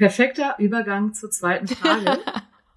Perfekter 0.00 0.54
Übergang 0.58 1.12
zur 1.12 1.30
zweiten 1.30 1.68
Frage. 1.68 2.18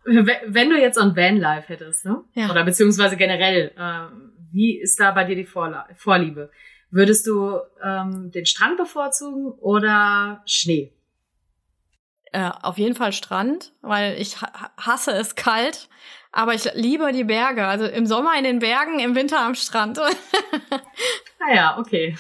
Wenn 0.06 0.70
du 0.70 0.80
jetzt 0.80 0.96
so 0.96 1.02
ein 1.02 1.16
Vanlife 1.16 1.70
hättest, 1.70 2.06
ne? 2.06 2.24
Ja. 2.34 2.50
Oder 2.50 2.64
beziehungsweise 2.64 3.16
generell, 3.18 3.72
ähm, 3.78 4.34
wie 4.52 4.78
ist 4.80 5.00
da 5.00 5.12
bei 5.12 5.24
dir 5.24 5.36
die 5.36 5.46
Vorla 5.46 5.88
Vorliebe? 5.96 6.52
Würdest 6.92 7.26
du 7.26 7.60
ähm, 7.84 8.32
den 8.32 8.46
Strand 8.46 8.78
bevorzugen 8.78 9.52
oder 9.60 10.44
Schnee? 10.46 10.94
Äh, 12.32 12.52
auf 12.62 12.78
jeden 12.78 12.96
Fall 12.96 13.14
Strand, 13.14 13.74
weil 13.82 14.20
ich 14.20 14.42
ha 14.42 14.72
hasse 14.78 15.12
es 15.12 15.36
kalt, 15.36 15.88
aber 16.32 16.54
ich 16.54 16.72
liebe 16.74 17.12
die 17.12 17.24
Berge. 17.24 17.66
Also 17.66 17.86
im 17.86 18.06
Sommer 18.06 18.38
in 18.38 18.44
den 18.44 18.60
Bergen, 18.60 19.00
im 19.00 19.16
Winter 19.16 19.40
am 19.40 19.56
Strand. 19.56 20.00
Naja, 21.46 21.78
okay. 21.78 22.18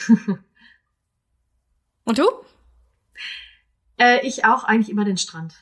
Und 2.03 2.17
du? 2.17 2.25
Äh, 3.97 4.25
ich 4.27 4.43
auch 4.45 4.63
eigentlich 4.63 4.89
immer 4.89 5.05
den 5.05 5.17
Strand. 5.17 5.53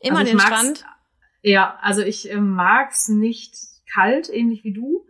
Immer 0.00 0.20
Also 0.20 0.32
den 0.32 0.40
Strand? 0.40 0.84
Ja, 1.42 1.78
also 1.82 2.02
ich 2.02 2.30
äh, 2.30 2.36
mag's 2.36 3.08
nicht 3.08 3.54
kalt, 3.92 4.28
ähnlich 4.28 4.64
wie 4.64 4.72
du. 4.72 5.06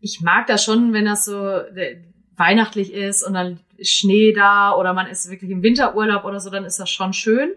Ich 0.00 0.20
mag 0.20 0.46
das 0.46 0.64
schon, 0.64 0.92
wenn 0.92 1.04
das 1.04 1.24
so 1.24 1.46
äh, 1.46 2.02
weihnachtlich 2.36 2.92
ist 2.92 3.22
und 3.22 3.34
dann 3.34 3.60
ist 3.76 3.92
Schnee 3.92 4.32
da 4.32 4.74
oder 4.74 4.92
man 4.94 5.06
ist 5.06 5.30
wirklich 5.30 5.50
im 5.50 5.62
Winterurlaub 5.62 6.24
oder 6.24 6.40
so, 6.40 6.50
dann 6.50 6.64
ist 6.64 6.78
das 6.78 6.90
schon 6.90 7.12
schön. 7.12 7.52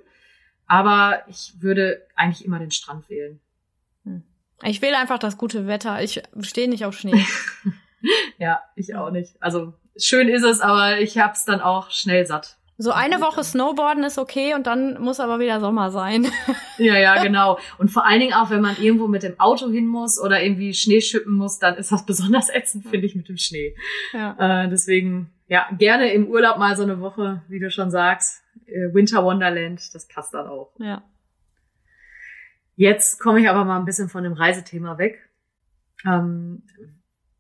Aber 0.65 1.23
ich 1.27 1.53
würde 1.59 2.05
eigentlich 2.15 2.45
immer 2.45 2.59
den 2.59 2.71
Strand 2.71 3.09
wählen. 3.09 3.39
Ich 4.63 4.81
will 4.81 4.93
einfach 4.95 5.19
das 5.19 5.37
gute 5.37 5.67
Wetter. 5.67 6.01
Ich 6.01 6.21
stehe 6.41 6.69
nicht 6.69 6.85
auf 6.85 6.97
Schnee. 6.97 7.25
Ja, 8.37 8.61
ich 8.75 8.95
auch 8.95 9.11
nicht. 9.11 9.41
Also 9.41 9.73
schön 9.95 10.27
ist 10.27 10.43
es, 10.43 10.59
aber 10.59 10.99
ich 10.99 11.17
hab's 11.17 11.45
dann 11.45 11.61
auch 11.61 11.89
schnell 11.89 12.25
satt. 12.25 12.57
So 12.77 12.91
eine 12.91 13.21
Woche 13.21 13.43
Snowboarden 13.43 14.03
ist 14.03 14.17
okay 14.17 14.55
und 14.55 14.65
dann 14.65 14.99
muss 14.99 15.19
aber 15.19 15.39
wieder 15.39 15.59
Sommer 15.59 15.91
sein. 15.91 16.27
Ja, 16.79 16.97
ja, 16.97 17.21
genau. 17.21 17.59
Und 17.77 17.91
vor 17.91 18.03
allen 18.03 18.19
Dingen 18.19 18.33
auch, 18.33 18.49
wenn 18.49 18.61
man 18.61 18.75
irgendwo 18.81 19.07
mit 19.07 19.21
dem 19.21 19.39
Auto 19.39 19.69
hin 19.69 19.85
muss 19.85 20.19
oder 20.19 20.41
irgendwie 20.41 20.73
Schnee 20.73 21.01
schippen 21.01 21.33
muss, 21.33 21.59
dann 21.59 21.75
ist 21.75 21.91
das 21.91 22.03
besonders 22.05 22.49
ätzend, 22.49 22.87
finde 22.87 23.05
ich, 23.05 23.15
mit 23.15 23.29
dem 23.29 23.37
Schnee. 23.37 23.75
Ja. 24.11 24.63
Äh, 24.63 24.69
deswegen, 24.69 25.29
ja, 25.47 25.67
gerne 25.77 26.11
im 26.11 26.27
Urlaub 26.27 26.57
mal 26.57 26.75
so 26.75 26.81
eine 26.81 26.99
Woche, 26.99 27.43
wie 27.47 27.59
du 27.59 27.69
schon 27.69 27.91
sagst. 27.91 28.41
Äh, 28.65 28.91
Winter 28.91 29.23
Wonderland, 29.23 29.93
das 29.93 30.07
passt 30.07 30.33
dann 30.33 30.47
auch. 30.47 30.71
ja. 30.79 31.03
Jetzt 32.75 33.19
komme 33.19 33.39
ich 33.39 33.47
aber 33.47 33.65
mal 33.65 33.77
ein 33.77 33.85
bisschen 33.85 34.09
von 34.09 34.23
dem 34.23 34.33
Reisethema 34.33 34.97
weg. 34.97 35.29
Ähm, 36.05 36.63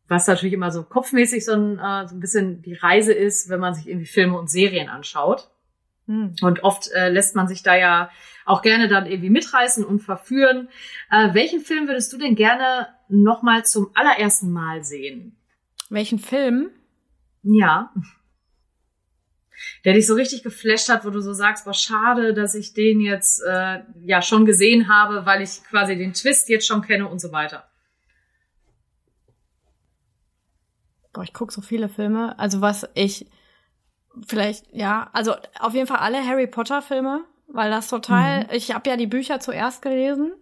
was 0.07 0.27
natürlich 0.27 0.53
immer 0.53 0.71
so 0.71 0.83
kopfmäßig 0.83 1.45
so 1.45 1.53
ein, 1.53 1.79
äh, 1.79 2.07
so 2.07 2.15
ein 2.15 2.19
bisschen 2.19 2.61
die 2.61 2.73
Reise 2.73 3.13
ist, 3.13 3.49
wenn 3.49 3.59
man 3.59 3.73
sich 3.73 3.87
irgendwie 3.87 4.05
Filme 4.05 4.37
und 4.37 4.49
Serien 4.49 4.89
anschaut. 4.89 5.49
Hm. 6.07 6.35
Und 6.41 6.63
oft 6.63 6.91
äh, 6.91 7.09
lässt 7.09 7.35
man 7.35 7.47
sich 7.47 7.63
da 7.63 7.75
ja 7.75 8.09
auch 8.45 8.61
gerne 8.61 8.89
dann 8.89 9.05
irgendwie 9.05 9.29
mitreißen 9.29 9.85
und 9.85 9.99
verführen. 9.99 10.67
Äh, 11.09 11.33
welchen 11.33 11.61
Film 11.61 11.87
würdest 11.87 12.11
du 12.11 12.17
denn 12.17 12.35
gerne 12.35 12.87
nochmal 13.07 13.65
zum 13.65 13.91
allerersten 13.93 14.51
Mal 14.51 14.83
sehen? 14.83 15.37
Welchen 15.89 16.19
Film? 16.19 16.69
Ja. 17.43 17.93
Der 19.85 19.93
dich 19.93 20.07
so 20.07 20.15
richtig 20.15 20.43
geflasht 20.43 20.89
hat, 20.89 21.05
wo 21.05 21.09
du 21.09 21.21
so 21.21 21.33
sagst, 21.33 21.63
boah, 21.63 21.73
schade, 21.73 22.33
dass 22.33 22.55
ich 22.55 22.73
den 22.73 22.99
jetzt 22.99 23.41
äh, 23.41 23.79
ja 24.03 24.21
schon 24.21 24.45
gesehen 24.45 24.89
habe, 24.89 25.25
weil 25.25 25.41
ich 25.41 25.63
quasi 25.69 25.95
den 25.95 26.13
Twist 26.13 26.49
jetzt 26.49 26.67
schon 26.67 26.81
kenne 26.81 27.07
und 27.07 27.19
so 27.19 27.31
weiter. 27.31 27.69
Boah, 31.13 31.23
ich 31.23 31.33
gucke 31.33 31.53
so 31.53 31.61
viele 31.61 31.89
Filme. 31.89 32.37
Also 32.39 32.61
was 32.61 32.87
ich 32.95 33.27
vielleicht, 34.27 34.65
ja, 34.73 35.09
also 35.13 35.33
auf 35.59 35.73
jeden 35.73 35.87
Fall 35.87 35.97
alle 35.99 36.25
Harry 36.25 36.47
Potter 36.47 36.81
Filme, 36.81 37.21
weil 37.47 37.69
das 37.69 37.87
total, 37.87 38.41
Mhm. 38.41 38.49
ich 38.51 38.73
habe 38.73 38.89
ja 38.89 38.97
die 38.97 39.07
Bücher 39.07 39.39
zuerst 39.39 39.81
gelesen 39.81 40.33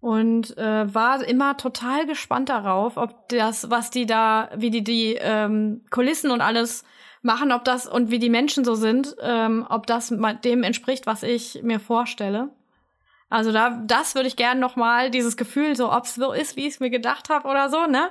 und 0.00 0.56
äh, 0.56 0.92
war 0.94 1.22
immer 1.24 1.56
total 1.56 2.06
gespannt 2.06 2.48
darauf, 2.48 2.96
ob 2.96 3.28
das, 3.28 3.70
was 3.70 3.90
die 3.90 4.06
da, 4.06 4.50
wie 4.56 4.70
die 4.70 4.84
die 4.84 5.16
ähm, 5.20 5.82
Kulissen 5.90 6.30
und 6.30 6.40
alles 6.40 6.84
machen, 7.22 7.52
ob 7.52 7.64
das 7.64 7.86
und 7.86 8.10
wie 8.10 8.18
die 8.18 8.30
Menschen 8.30 8.64
so 8.64 8.74
sind, 8.74 9.16
ähm, 9.22 9.66
ob 9.68 9.86
das 9.86 10.12
dem 10.44 10.62
entspricht, 10.62 11.06
was 11.06 11.22
ich 11.22 11.62
mir 11.62 11.80
vorstelle. 11.80 12.50
Also 13.30 13.52
da, 13.52 13.82
das 13.86 14.14
würde 14.14 14.28
ich 14.28 14.36
gerne 14.36 14.60
noch 14.60 14.76
mal 14.76 15.10
dieses 15.10 15.36
Gefühl, 15.36 15.74
so 15.76 15.92
ob 15.92 16.04
es 16.04 16.14
so 16.14 16.32
ist, 16.32 16.56
wie 16.56 16.66
ich 16.66 16.74
es 16.74 16.80
mir 16.80 16.90
gedacht 16.90 17.30
habe 17.30 17.48
oder 17.48 17.68
so, 17.68 17.86
ne, 17.86 18.10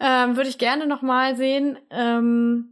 ähm, 0.00 0.36
würde 0.36 0.48
ich 0.48 0.58
gerne 0.58 0.86
noch 0.86 1.02
mal 1.02 1.36
sehen. 1.36 1.78
Ähm, 1.90 2.70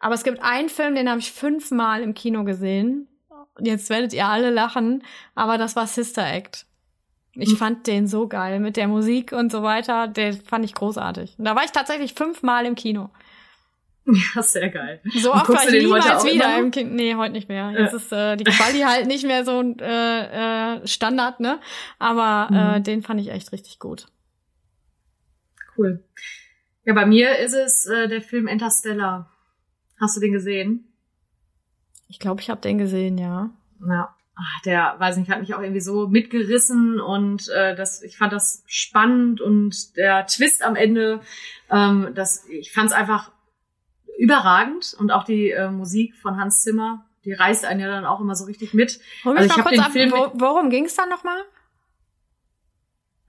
aber 0.00 0.14
es 0.14 0.24
gibt 0.24 0.42
einen 0.42 0.68
Film, 0.68 0.94
den 0.94 1.08
habe 1.08 1.20
ich 1.20 1.32
fünfmal 1.32 2.02
im 2.02 2.14
Kino 2.14 2.44
gesehen. 2.44 3.08
Jetzt 3.60 3.90
werdet 3.90 4.12
ihr 4.12 4.26
alle 4.26 4.50
lachen, 4.50 5.02
aber 5.34 5.58
das 5.58 5.76
war 5.76 5.86
Sister 5.86 6.26
Act. 6.26 6.66
Ich 7.34 7.50
Hm. 7.50 7.56
fand 7.56 7.86
den 7.86 8.06
so 8.06 8.26
geil 8.26 8.58
mit 8.58 8.76
der 8.76 8.88
Musik 8.88 9.32
und 9.32 9.52
so 9.52 9.62
weiter. 9.62 10.08
Den 10.08 10.40
fand 10.40 10.64
ich 10.64 10.74
großartig. 10.74 11.36
Und 11.38 11.44
da 11.44 11.54
war 11.54 11.64
ich 11.64 11.70
tatsächlich 11.72 12.14
fünfmal 12.14 12.66
im 12.66 12.74
Kino. 12.74 13.10
Ja, 14.34 14.42
sehr 14.42 14.70
geil. 14.70 15.00
So 15.14 15.34
oft 15.34 15.48
war 15.50 15.64
ich 15.68 15.82
niemals 15.82 16.24
wieder 16.24 16.58
im 16.58 16.70
Kino. 16.70 16.90
Nee, 16.94 17.14
heute 17.14 17.32
nicht 17.32 17.48
mehr. 17.48 17.70
Jetzt 17.72 17.92
Ja. 17.92 17.96
ist 17.98 18.12
äh, 18.12 18.36
die 18.36 18.44
Quali 18.44 18.80
halt 18.86 19.06
nicht 19.06 19.26
mehr 19.26 19.44
so 19.44 19.58
ein 19.60 19.78
äh, 19.80 20.76
äh, 20.76 20.86
Standard, 20.86 21.40
ne? 21.40 21.60
Aber 21.98 22.48
äh, 22.50 22.78
Mhm. 22.78 22.84
den 22.84 23.02
fand 23.02 23.20
ich 23.20 23.28
echt 23.28 23.52
richtig 23.52 23.78
gut. 23.78 24.06
Cool. 25.76 26.02
Ja, 26.84 26.94
bei 26.94 27.06
mir 27.06 27.38
ist 27.38 27.52
es 27.52 27.86
äh, 27.86 28.08
der 28.08 28.22
Film 28.22 28.46
Interstellar. 28.48 29.30
Hast 30.00 30.16
du 30.16 30.20
den 30.20 30.32
gesehen? 30.32 30.84
Ich 32.08 32.18
glaube, 32.18 32.40
ich 32.40 32.48
habe 32.50 32.60
den 32.60 32.78
gesehen, 32.78 33.18
ja. 33.18 33.50
Ja. 33.86 34.14
Ach, 34.40 34.62
der, 34.64 34.94
weiß 34.98 35.16
nicht, 35.16 35.30
hat 35.30 35.40
mich 35.40 35.52
auch 35.54 35.60
irgendwie 35.60 35.80
so 35.80 36.06
mitgerissen 36.06 37.00
und 37.00 37.48
äh, 37.48 37.74
das, 37.74 38.02
ich 38.04 38.16
fand 38.16 38.32
das 38.32 38.62
spannend 38.68 39.40
und 39.40 39.96
der 39.96 40.26
Twist 40.28 40.62
am 40.62 40.76
Ende, 40.76 41.20
ähm, 41.70 42.10
das, 42.14 42.46
ich 42.48 42.72
fand 42.72 42.86
es 42.86 42.92
einfach 42.92 43.32
überragend 44.18 44.94
und 44.98 45.10
auch 45.10 45.24
die 45.24 45.50
äh, 45.50 45.70
Musik 45.70 46.16
von 46.16 46.38
Hans 46.38 46.62
Zimmer, 46.62 47.06
die 47.24 47.32
reißt 47.32 47.64
einen 47.64 47.80
ja 47.80 47.88
dann 47.88 48.04
auch 48.04 48.20
immer 48.20 48.34
so 48.34 48.44
richtig 48.44 48.74
mit. 48.74 49.00
Hol 49.24 49.34
mich 49.34 49.42
Also 49.42 49.52
ich 49.52 49.64
mal 49.64 49.70
kurz 49.70 49.86
ab, 49.86 49.92
Film 49.92 50.10
wo, 50.10 50.32
worum 50.34 50.70
ging's 50.70 50.94
da 50.94 51.06
nochmal? 51.06 51.38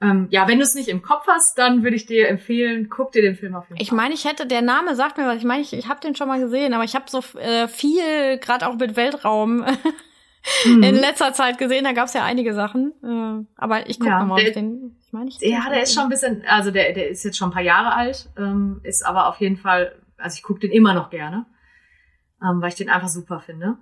ähm, 0.02 0.28
ja, 0.30 0.48
wenn 0.48 0.60
du 0.60 0.64
es 0.64 0.76
nicht 0.76 0.88
im 0.88 1.02
Kopf 1.02 1.28
hast, 1.28 1.58
dann 1.58 1.84
würde 1.84 1.96
ich 1.96 2.06
dir 2.06 2.30
empfehlen, 2.30 2.90
guck 2.90 3.12
dir 3.12 3.22
den 3.22 3.36
Film 3.36 3.56
auf 3.56 3.66
jeden 3.66 3.78
Fall. 3.78 3.84
Ich 3.84 3.92
meine, 3.92 4.14
ich 4.14 4.26
hätte, 4.26 4.46
der 4.46 4.62
Name 4.62 4.96
sagt 4.96 5.18
mir 5.18 5.26
was. 5.26 5.38
Ich 5.38 5.44
meine, 5.44 5.62
ich, 5.62 5.74
ich 5.74 5.90
habe 5.90 6.00
den 6.00 6.16
schon 6.16 6.28
mal 6.28 6.40
gesehen, 6.40 6.74
aber 6.74 6.86
ich 6.86 6.96
habe 6.96 7.06
so 7.10 7.22
äh, 7.38 7.68
viel, 7.68 8.38
gerade 8.38 8.68
auch 8.68 8.76
mit 8.76 8.96
Weltraum, 8.96 9.58
mhm. 10.66 10.84
in 10.84 10.96
letzter 10.96 11.34
Zeit 11.34 11.58
gesehen. 11.58 11.84
Da 11.84 11.92
gab 11.92 12.06
es 12.06 12.14
ja 12.14 12.24
einige 12.24 12.54
Sachen. 12.54 12.94
Äh, 13.04 13.46
aber 13.58 13.90
ich 13.90 14.00
gucke 14.00 14.12
ja, 14.12 14.24
mal, 14.24 14.42
der, 14.42 14.52
den. 14.52 14.96
Ich 15.06 15.12
meine, 15.12 15.30
ich 15.30 15.40
ja, 15.42 15.70
der 15.70 15.84
ist 15.84 15.94
schon 15.94 16.04
ein 16.04 16.10
bisschen, 16.10 16.44
also 16.48 16.72
der, 16.72 16.94
der 16.94 17.10
ist 17.10 17.26
jetzt 17.26 17.38
schon 17.38 17.50
ein 17.50 17.54
paar 17.54 17.64
Jahre 17.64 17.94
alt, 17.94 18.30
ähm, 18.38 18.80
ist 18.84 19.06
aber 19.06 19.28
auf 19.28 19.42
jeden 19.42 19.58
Fall, 19.58 20.00
also 20.20 20.36
ich 20.36 20.44
gucke 20.44 20.60
den 20.60 20.72
immer 20.72 20.94
noch 20.94 21.10
gerne, 21.10 21.46
ähm, 22.42 22.62
weil 22.62 22.70
ich 22.70 22.76
den 22.76 22.90
einfach 22.90 23.10
super 23.10 23.40
finde. 23.40 23.78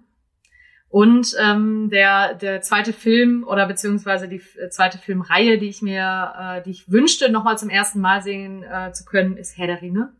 Und 0.89 1.35
ähm, 1.39 1.89
der, 1.89 2.33
der 2.33 2.61
zweite 2.61 2.93
Film 2.93 3.43
oder 3.45 3.67
beziehungsweise 3.67 4.29
die 4.29 4.41
äh, 4.57 4.69
zweite 4.69 4.97
Filmreihe, 4.97 5.57
die 5.57 5.67
ich 5.67 5.81
mir, 5.81 6.33
äh, 6.39 6.63
die 6.63 6.71
ich 6.71 6.89
wünschte, 6.89 7.29
nochmal 7.29 7.57
zum 7.57 7.69
ersten 7.69 7.99
Mal 7.99 8.21
sehen 8.21 8.63
äh, 8.63 8.93
zu 8.93 9.03
können, 9.03 9.35
ist 9.35 9.57
Herr 9.57 9.67
der 9.67 9.81
Ringe. 9.81 10.13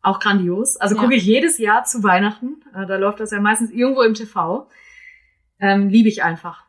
Auch 0.00 0.20
grandios. 0.20 0.78
Also 0.78 0.96
ja. 0.96 1.02
gucke 1.02 1.14
ich 1.14 1.24
jedes 1.24 1.58
Jahr 1.58 1.84
zu 1.84 2.02
Weihnachten. 2.02 2.62
Äh, 2.74 2.86
da 2.86 2.96
läuft 2.96 3.20
das 3.20 3.30
ja 3.30 3.40
meistens 3.40 3.70
irgendwo 3.70 4.02
im 4.02 4.14
TV. 4.14 4.68
Ähm, 5.60 5.90
Liebe 5.90 6.08
ich 6.08 6.24
einfach. 6.24 6.64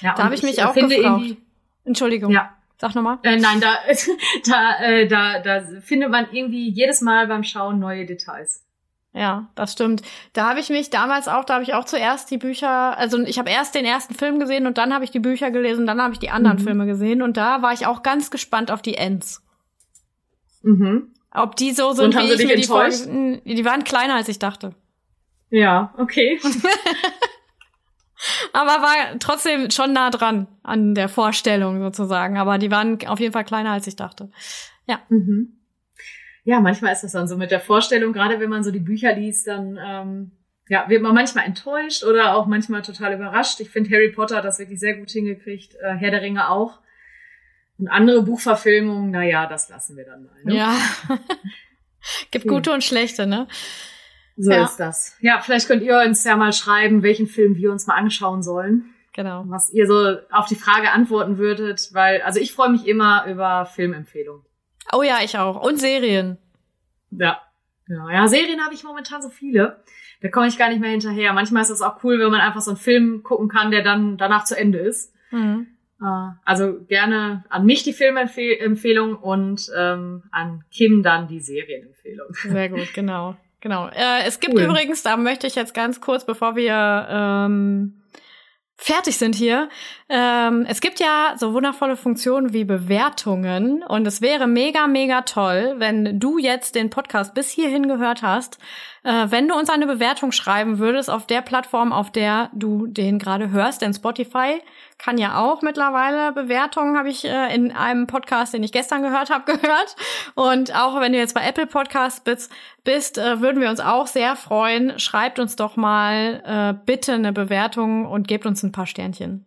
Ja, 0.00 0.14
da 0.14 0.24
habe 0.24 0.34
ich 0.34 0.42
mich 0.42 0.58
ich, 0.58 0.64
auch 0.64 0.74
finde 0.74 0.96
gefragt. 0.96 1.36
Entschuldigung. 1.84 2.30
Ja. 2.30 2.57
Sag 2.80 2.94
nochmal. 2.94 3.18
Äh, 3.24 3.36
nein, 3.36 3.60
da, 3.60 3.78
da, 4.46 4.84
äh, 4.84 5.08
da, 5.08 5.40
da 5.40 5.62
findet 5.80 6.10
man 6.10 6.28
irgendwie 6.30 6.70
jedes 6.70 7.00
Mal 7.00 7.26
beim 7.26 7.42
Schauen 7.42 7.78
neue 7.78 8.06
Details. 8.06 8.64
Ja, 9.12 9.48
das 9.56 9.72
stimmt. 9.72 10.02
Da 10.32 10.48
habe 10.48 10.60
ich 10.60 10.68
mich 10.68 10.90
damals 10.90 11.26
auch, 11.26 11.44
da 11.44 11.54
habe 11.54 11.64
ich 11.64 11.74
auch 11.74 11.84
zuerst 11.84 12.30
die 12.30 12.38
Bücher, 12.38 12.96
also 12.96 13.18
ich 13.22 13.38
habe 13.38 13.50
erst 13.50 13.74
den 13.74 13.84
ersten 13.84 14.14
Film 14.14 14.38
gesehen 14.38 14.66
und 14.66 14.78
dann 14.78 14.94
habe 14.94 15.02
ich 15.02 15.10
die 15.10 15.18
Bücher 15.18 15.50
gelesen, 15.50 15.86
dann 15.86 16.00
habe 16.00 16.12
ich 16.12 16.20
die 16.20 16.30
anderen 16.30 16.58
mhm. 16.58 16.62
Filme 16.62 16.86
gesehen 16.86 17.22
und 17.22 17.36
da 17.36 17.62
war 17.62 17.72
ich 17.72 17.86
auch 17.86 18.02
ganz 18.02 18.30
gespannt 18.30 18.70
auf 18.70 18.82
die 18.82 18.94
Ends. 18.96 19.42
Mhm. 20.62 21.14
Ob 21.32 21.56
die 21.56 21.72
so 21.72 21.92
sind, 21.92 22.14
und 22.14 22.22
wie 22.22 22.32
ich 22.32 22.46
mir 22.46 22.56
die 22.56 22.64
Folgen, 22.64 23.42
die 23.44 23.64
waren 23.64 23.82
kleiner 23.82 24.14
als 24.14 24.28
ich 24.28 24.38
dachte. 24.38 24.74
Ja, 25.50 25.94
okay. 25.96 26.38
aber 28.52 28.82
war 28.82 29.18
trotzdem 29.18 29.70
schon 29.70 29.92
nah 29.92 30.10
dran 30.10 30.46
an 30.62 30.94
der 30.94 31.08
Vorstellung 31.08 31.80
sozusagen, 31.80 32.38
aber 32.38 32.58
die 32.58 32.70
waren 32.70 32.98
auf 33.06 33.20
jeden 33.20 33.32
Fall 33.32 33.44
kleiner 33.44 33.72
als 33.72 33.86
ich 33.86 33.96
dachte. 33.96 34.30
Ja. 34.86 35.00
Mhm 35.08 35.58
ja, 36.48 36.60
manchmal 36.60 36.94
ist 36.94 37.02
das 37.02 37.12
dann 37.12 37.28
so 37.28 37.36
mit 37.36 37.50
der 37.50 37.60
Vorstellung, 37.60 38.14
gerade 38.14 38.40
wenn 38.40 38.48
man 38.48 38.64
so 38.64 38.70
die 38.70 38.80
Bücher 38.80 39.14
liest, 39.14 39.46
dann 39.46 39.78
ähm, 39.78 40.30
ja, 40.66 40.88
wird 40.88 41.02
man 41.02 41.14
manchmal 41.14 41.44
enttäuscht 41.44 42.04
oder 42.04 42.34
auch 42.34 42.46
manchmal 42.46 42.80
total 42.80 43.12
überrascht. 43.12 43.60
Ich 43.60 43.68
finde 43.68 43.90
Harry 43.90 44.10
Potter 44.12 44.36
hat 44.36 44.46
das 44.46 44.58
wirklich 44.58 44.80
sehr 44.80 44.96
gut 44.96 45.10
hingekriegt, 45.10 45.74
äh, 45.74 45.92
Herr 45.96 46.10
der 46.10 46.22
Ringe 46.22 46.48
auch. 46.48 46.78
Und 47.76 47.88
andere 47.88 48.22
Buchverfilmungen, 48.22 49.10
naja, 49.10 49.46
das 49.46 49.68
lassen 49.68 49.98
wir 49.98 50.06
dann 50.06 50.24
mal. 50.24 50.42
Ne? 50.44 50.56
Ja. 50.56 50.74
Gibt 52.30 52.48
gute 52.48 52.72
und 52.72 52.82
schlechte, 52.82 53.26
ne? 53.26 53.46
So 54.38 54.52
ja. 54.52 54.64
ist 54.64 54.76
das. 54.76 55.16
Ja, 55.20 55.40
vielleicht 55.40 55.66
könnt 55.66 55.82
ihr 55.82 56.00
uns 56.00 56.22
ja 56.22 56.36
mal 56.36 56.52
schreiben, 56.52 57.02
welchen 57.02 57.26
Film 57.26 57.56
wir 57.56 57.72
uns 57.72 57.88
mal 57.88 57.96
anschauen 57.96 58.42
sollen. 58.42 58.94
Genau. 59.12 59.42
Was 59.48 59.70
ihr 59.70 59.88
so 59.88 60.16
auf 60.30 60.46
die 60.46 60.54
Frage 60.54 60.92
antworten 60.92 61.38
würdet, 61.38 61.90
weil, 61.92 62.22
also 62.22 62.38
ich 62.38 62.52
freue 62.52 62.70
mich 62.70 62.86
immer 62.86 63.26
über 63.26 63.66
Filmempfehlungen. 63.66 64.44
Oh 64.92 65.02
ja, 65.02 65.18
ich 65.24 65.36
auch. 65.36 65.60
Und 65.60 65.80
Serien. 65.80 66.38
Ja. 67.10 67.40
Ja, 67.88 68.10
ja 68.12 68.28
Serien 68.28 68.62
habe 68.62 68.74
ich 68.74 68.84
momentan 68.84 69.20
so 69.20 69.28
viele. 69.28 69.82
Da 70.22 70.28
komme 70.28 70.46
ich 70.46 70.56
gar 70.56 70.68
nicht 70.68 70.80
mehr 70.80 70.90
hinterher. 70.90 71.32
Manchmal 71.32 71.62
ist 71.62 71.70
es 71.70 71.82
auch 71.82 72.04
cool, 72.04 72.20
wenn 72.20 72.30
man 72.30 72.40
einfach 72.40 72.60
so 72.60 72.70
einen 72.70 72.78
Film 72.78 73.24
gucken 73.24 73.48
kann, 73.48 73.72
der 73.72 73.82
dann 73.82 74.18
danach 74.18 74.44
zu 74.44 74.56
Ende 74.56 74.78
ist. 74.78 75.12
Mhm. 75.32 75.66
Äh, 76.00 76.30
also 76.44 76.78
gerne 76.86 77.44
an 77.48 77.66
mich 77.66 77.82
die 77.82 77.92
Filmempfehlung 77.92 79.16
und 79.16 79.68
ähm, 79.76 80.22
an 80.30 80.62
Kim 80.70 81.02
dann 81.02 81.26
die 81.26 81.40
Serienempfehlung. 81.40 82.28
Sehr 82.34 82.68
gut, 82.68 82.94
genau. 82.94 83.36
Genau. 83.60 83.88
Äh, 83.88 84.24
es 84.24 84.40
gibt 84.40 84.54
cool. 84.54 84.62
übrigens, 84.62 85.02
da 85.02 85.16
möchte 85.16 85.46
ich 85.46 85.54
jetzt 85.54 85.74
ganz 85.74 86.00
kurz, 86.00 86.24
bevor 86.24 86.56
wir 86.56 87.06
ähm, 87.10 88.02
fertig 88.76 89.16
sind 89.16 89.34
hier. 89.34 89.68
Ähm, 90.10 90.64
es 90.66 90.80
gibt 90.80 91.00
ja 91.00 91.34
so 91.36 91.52
wundervolle 91.52 91.94
Funktionen 91.94 92.54
wie 92.54 92.64
Bewertungen 92.64 93.82
und 93.82 94.06
es 94.06 94.22
wäre 94.22 94.46
mega, 94.46 94.86
mega 94.86 95.20
toll, 95.20 95.74
wenn 95.76 96.18
du 96.18 96.38
jetzt 96.38 96.74
den 96.74 96.88
Podcast 96.88 97.34
bis 97.34 97.50
hierhin 97.50 97.88
gehört 97.88 98.22
hast, 98.22 98.58
äh, 99.04 99.26
wenn 99.28 99.48
du 99.48 99.54
uns 99.54 99.68
eine 99.68 99.86
Bewertung 99.86 100.32
schreiben 100.32 100.78
würdest 100.78 101.10
auf 101.10 101.26
der 101.26 101.42
Plattform, 101.42 101.92
auf 101.92 102.10
der 102.10 102.48
du 102.54 102.86
den 102.86 103.18
gerade 103.18 103.50
hörst, 103.50 103.82
denn 103.82 103.92
Spotify 103.92 104.62
kann 104.96 105.18
ja 105.18 105.38
auch 105.38 105.60
mittlerweile 105.60 106.32
Bewertungen, 106.32 106.96
habe 106.96 107.10
ich 107.10 107.26
äh, 107.26 107.54
in 107.54 107.70
einem 107.70 108.06
Podcast, 108.06 108.54
den 108.54 108.62
ich 108.62 108.72
gestern 108.72 109.02
gehört 109.02 109.28
habe, 109.28 109.44
gehört. 109.58 109.94
Und 110.34 110.74
auch 110.74 110.98
wenn 111.00 111.12
du 111.12 111.18
jetzt 111.18 111.34
bei 111.34 111.46
Apple 111.46 111.66
Podcasts 111.66 112.20
bist, 112.20 112.50
bist 112.82 113.18
äh, 113.18 113.42
würden 113.42 113.60
wir 113.60 113.68
uns 113.68 113.80
auch 113.80 114.06
sehr 114.06 114.36
freuen. 114.36 114.98
Schreibt 114.98 115.38
uns 115.38 115.54
doch 115.54 115.76
mal 115.76 116.42
äh, 116.46 116.82
bitte 116.86 117.12
eine 117.12 117.34
Bewertung 117.34 118.06
und 118.06 118.26
gebt 118.26 118.46
uns 118.46 118.62
ein 118.62 118.72
paar 118.72 118.86
Sternchen. 118.86 119.44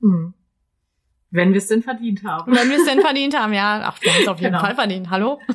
Mhm. 0.00 0.34
Wenn 1.30 1.52
wir 1.52 1.58
es 1.58 1.68
denn 1.68 1.82
verdient 1.82 2.24
haben. 2.24 2.54
Wenn 2.54 2.70
wir 2.70 2.78
es 2.78 2.86
denn 2.86 3.00
verdient 3.00 3.38
haben, 3.38 3.52
ja. 3.52 3.82
Ach, 3.84 4.00
wir 4.00 4.12
haben 4.12 4.22
es 4.22 4.28
auf 4.28 4.40
jeden 4.40 4.52
genau. 4.52 4.64
Fall 4.64 4.74
verdient. 4.74 5.10
Hallo? 5.10 5.40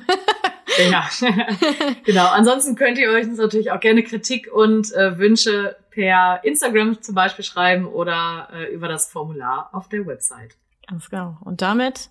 Ja, 0.90 1.08
genau. 2.06 2.28
Ansonsten 2.30 2.76
könnt 2.76 2.98
ihr 2.98 3.10
euch 3.10 3.28
natürlich 3.28 3.72
auch 3.72 3.80
gerne 3.80 4.04
Kritik 4.04 4.52
und 4.52 4.92
äh, 4.94 5.18
Wünsche 5.18 5.76
per 5.92 6.44
Instagram 6.44 7.02
zum 7.02 7.16
Beispiel 7.16 7.46
schreiben 7.46 7.86
oder 7.86 8.50
äh, 8.54 8.74
über 8.74 8.88
das 8.88 9.10
Formular 9.10 9.70
auf 9.72 9.90
der 9.90 10.06
Website. 10.06 10.56
Ganz 10.88 11.10
genau. 11.10 11.38
Und 11.42 11.62
damit 11.62 12.10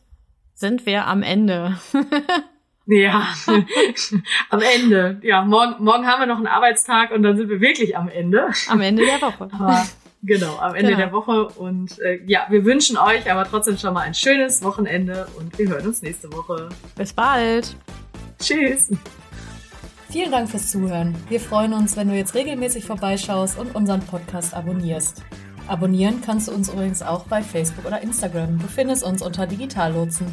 sind 0.54 0.86
wir 0.86 1.06
am 1.06 1.22
Ende. 1.22 1.78
ja, 2.86 3.34
am 4.50 4.60
Ende. 4.60 5.18
Ja, 5.22 5.44
morgen, 5.44 5.82
morgen 5.82 6.06
haben 6.06 6.20
wir 6.20 6.26
noch 6.26 6.36
einen 6.36 6.46
Arbeitstag 6.46 7.10
und 7.10 7.22
dann 7.22 7.36
sind 7.36 7.48
wir 7.48 7.60
wirklich 7.60 7.96
am 7.96 8.08
Ende. 8.08 8.48
Am 8.68 8.80
Ende 8.80 9.04
der 9.04 9.20
Woche. 9.20 9.48
Aber, 9.52 9.84
genau, 10.22 10.58
am 10.58 10.74
Ende 10.74 10.92
genau. 10.92 10.98
der 10.98 11.12
Woche. 11.12 11.48
Und 11.48 11.98
äh, 12.00 12.20
ja, 12.26 12.46
wir 12.48 12.64
wünschen 12.64 12.96
euch 12.96 13.30
aber 13.30 13.44
trotzdem 13.44 13.76
schon 13.76 13.94
mal 13.94 14.00
ein 14.00 14.14
schönes 14.14 14.62
Wochenende 14.62 15.26
und 15.38 15.56
wir 15.58 15.68
hören 15.68 15.86
uns 15.86 16.02
nächste 16.02 16.32
Woche. 16.32 16.68
Bis 16.96 17.12
bald. 17.12 17.76
Tschüss. 18.40 18.90
Vielen 20.10 20.30
Dank 20.30 20.50
fürs 20.50 20.70
Zuhören. 20.70 21.16
Wir 21.28 21.40
freuen 21.40 21.72
uns, 21.72 21.96
wenn 21.96 22.08
du 22.08 22.14
jetzt 22.14 22.34
regelmäßig 22.34 22.84
vorbeischaust 22.84 23.58
und 23.58 23.74
unseren 23.74 24.00
Podcast 24.00 24.52
abonnierst. 24.52 25.22
Abonnieren 25.68 26.20
kannst 26.20 26.48
du 26.48 26.52
uns 26.52 26.68
übrigens 26.68 27.00
auch 27.02 27.24
bei 27.24 27.40
Facebook 27.40 27.86
oder 27.86 28.02
Instagram. 28.02 28.58
Du 28.58 28.66
findest 28.66 29.04
uns 29.04 29.22
unter 29.22 29.46
Digitallotsen. 29.46 30.26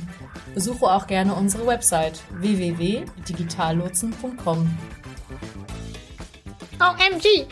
Besuche 0.53 0.85
auch 0.85 1.07
gerne 1.07 1.33
unsere 1.33 1.65
Website 1.65 2.21
www.digitallotsen.com. 2.41 4.77
OMG! 6.81 7.45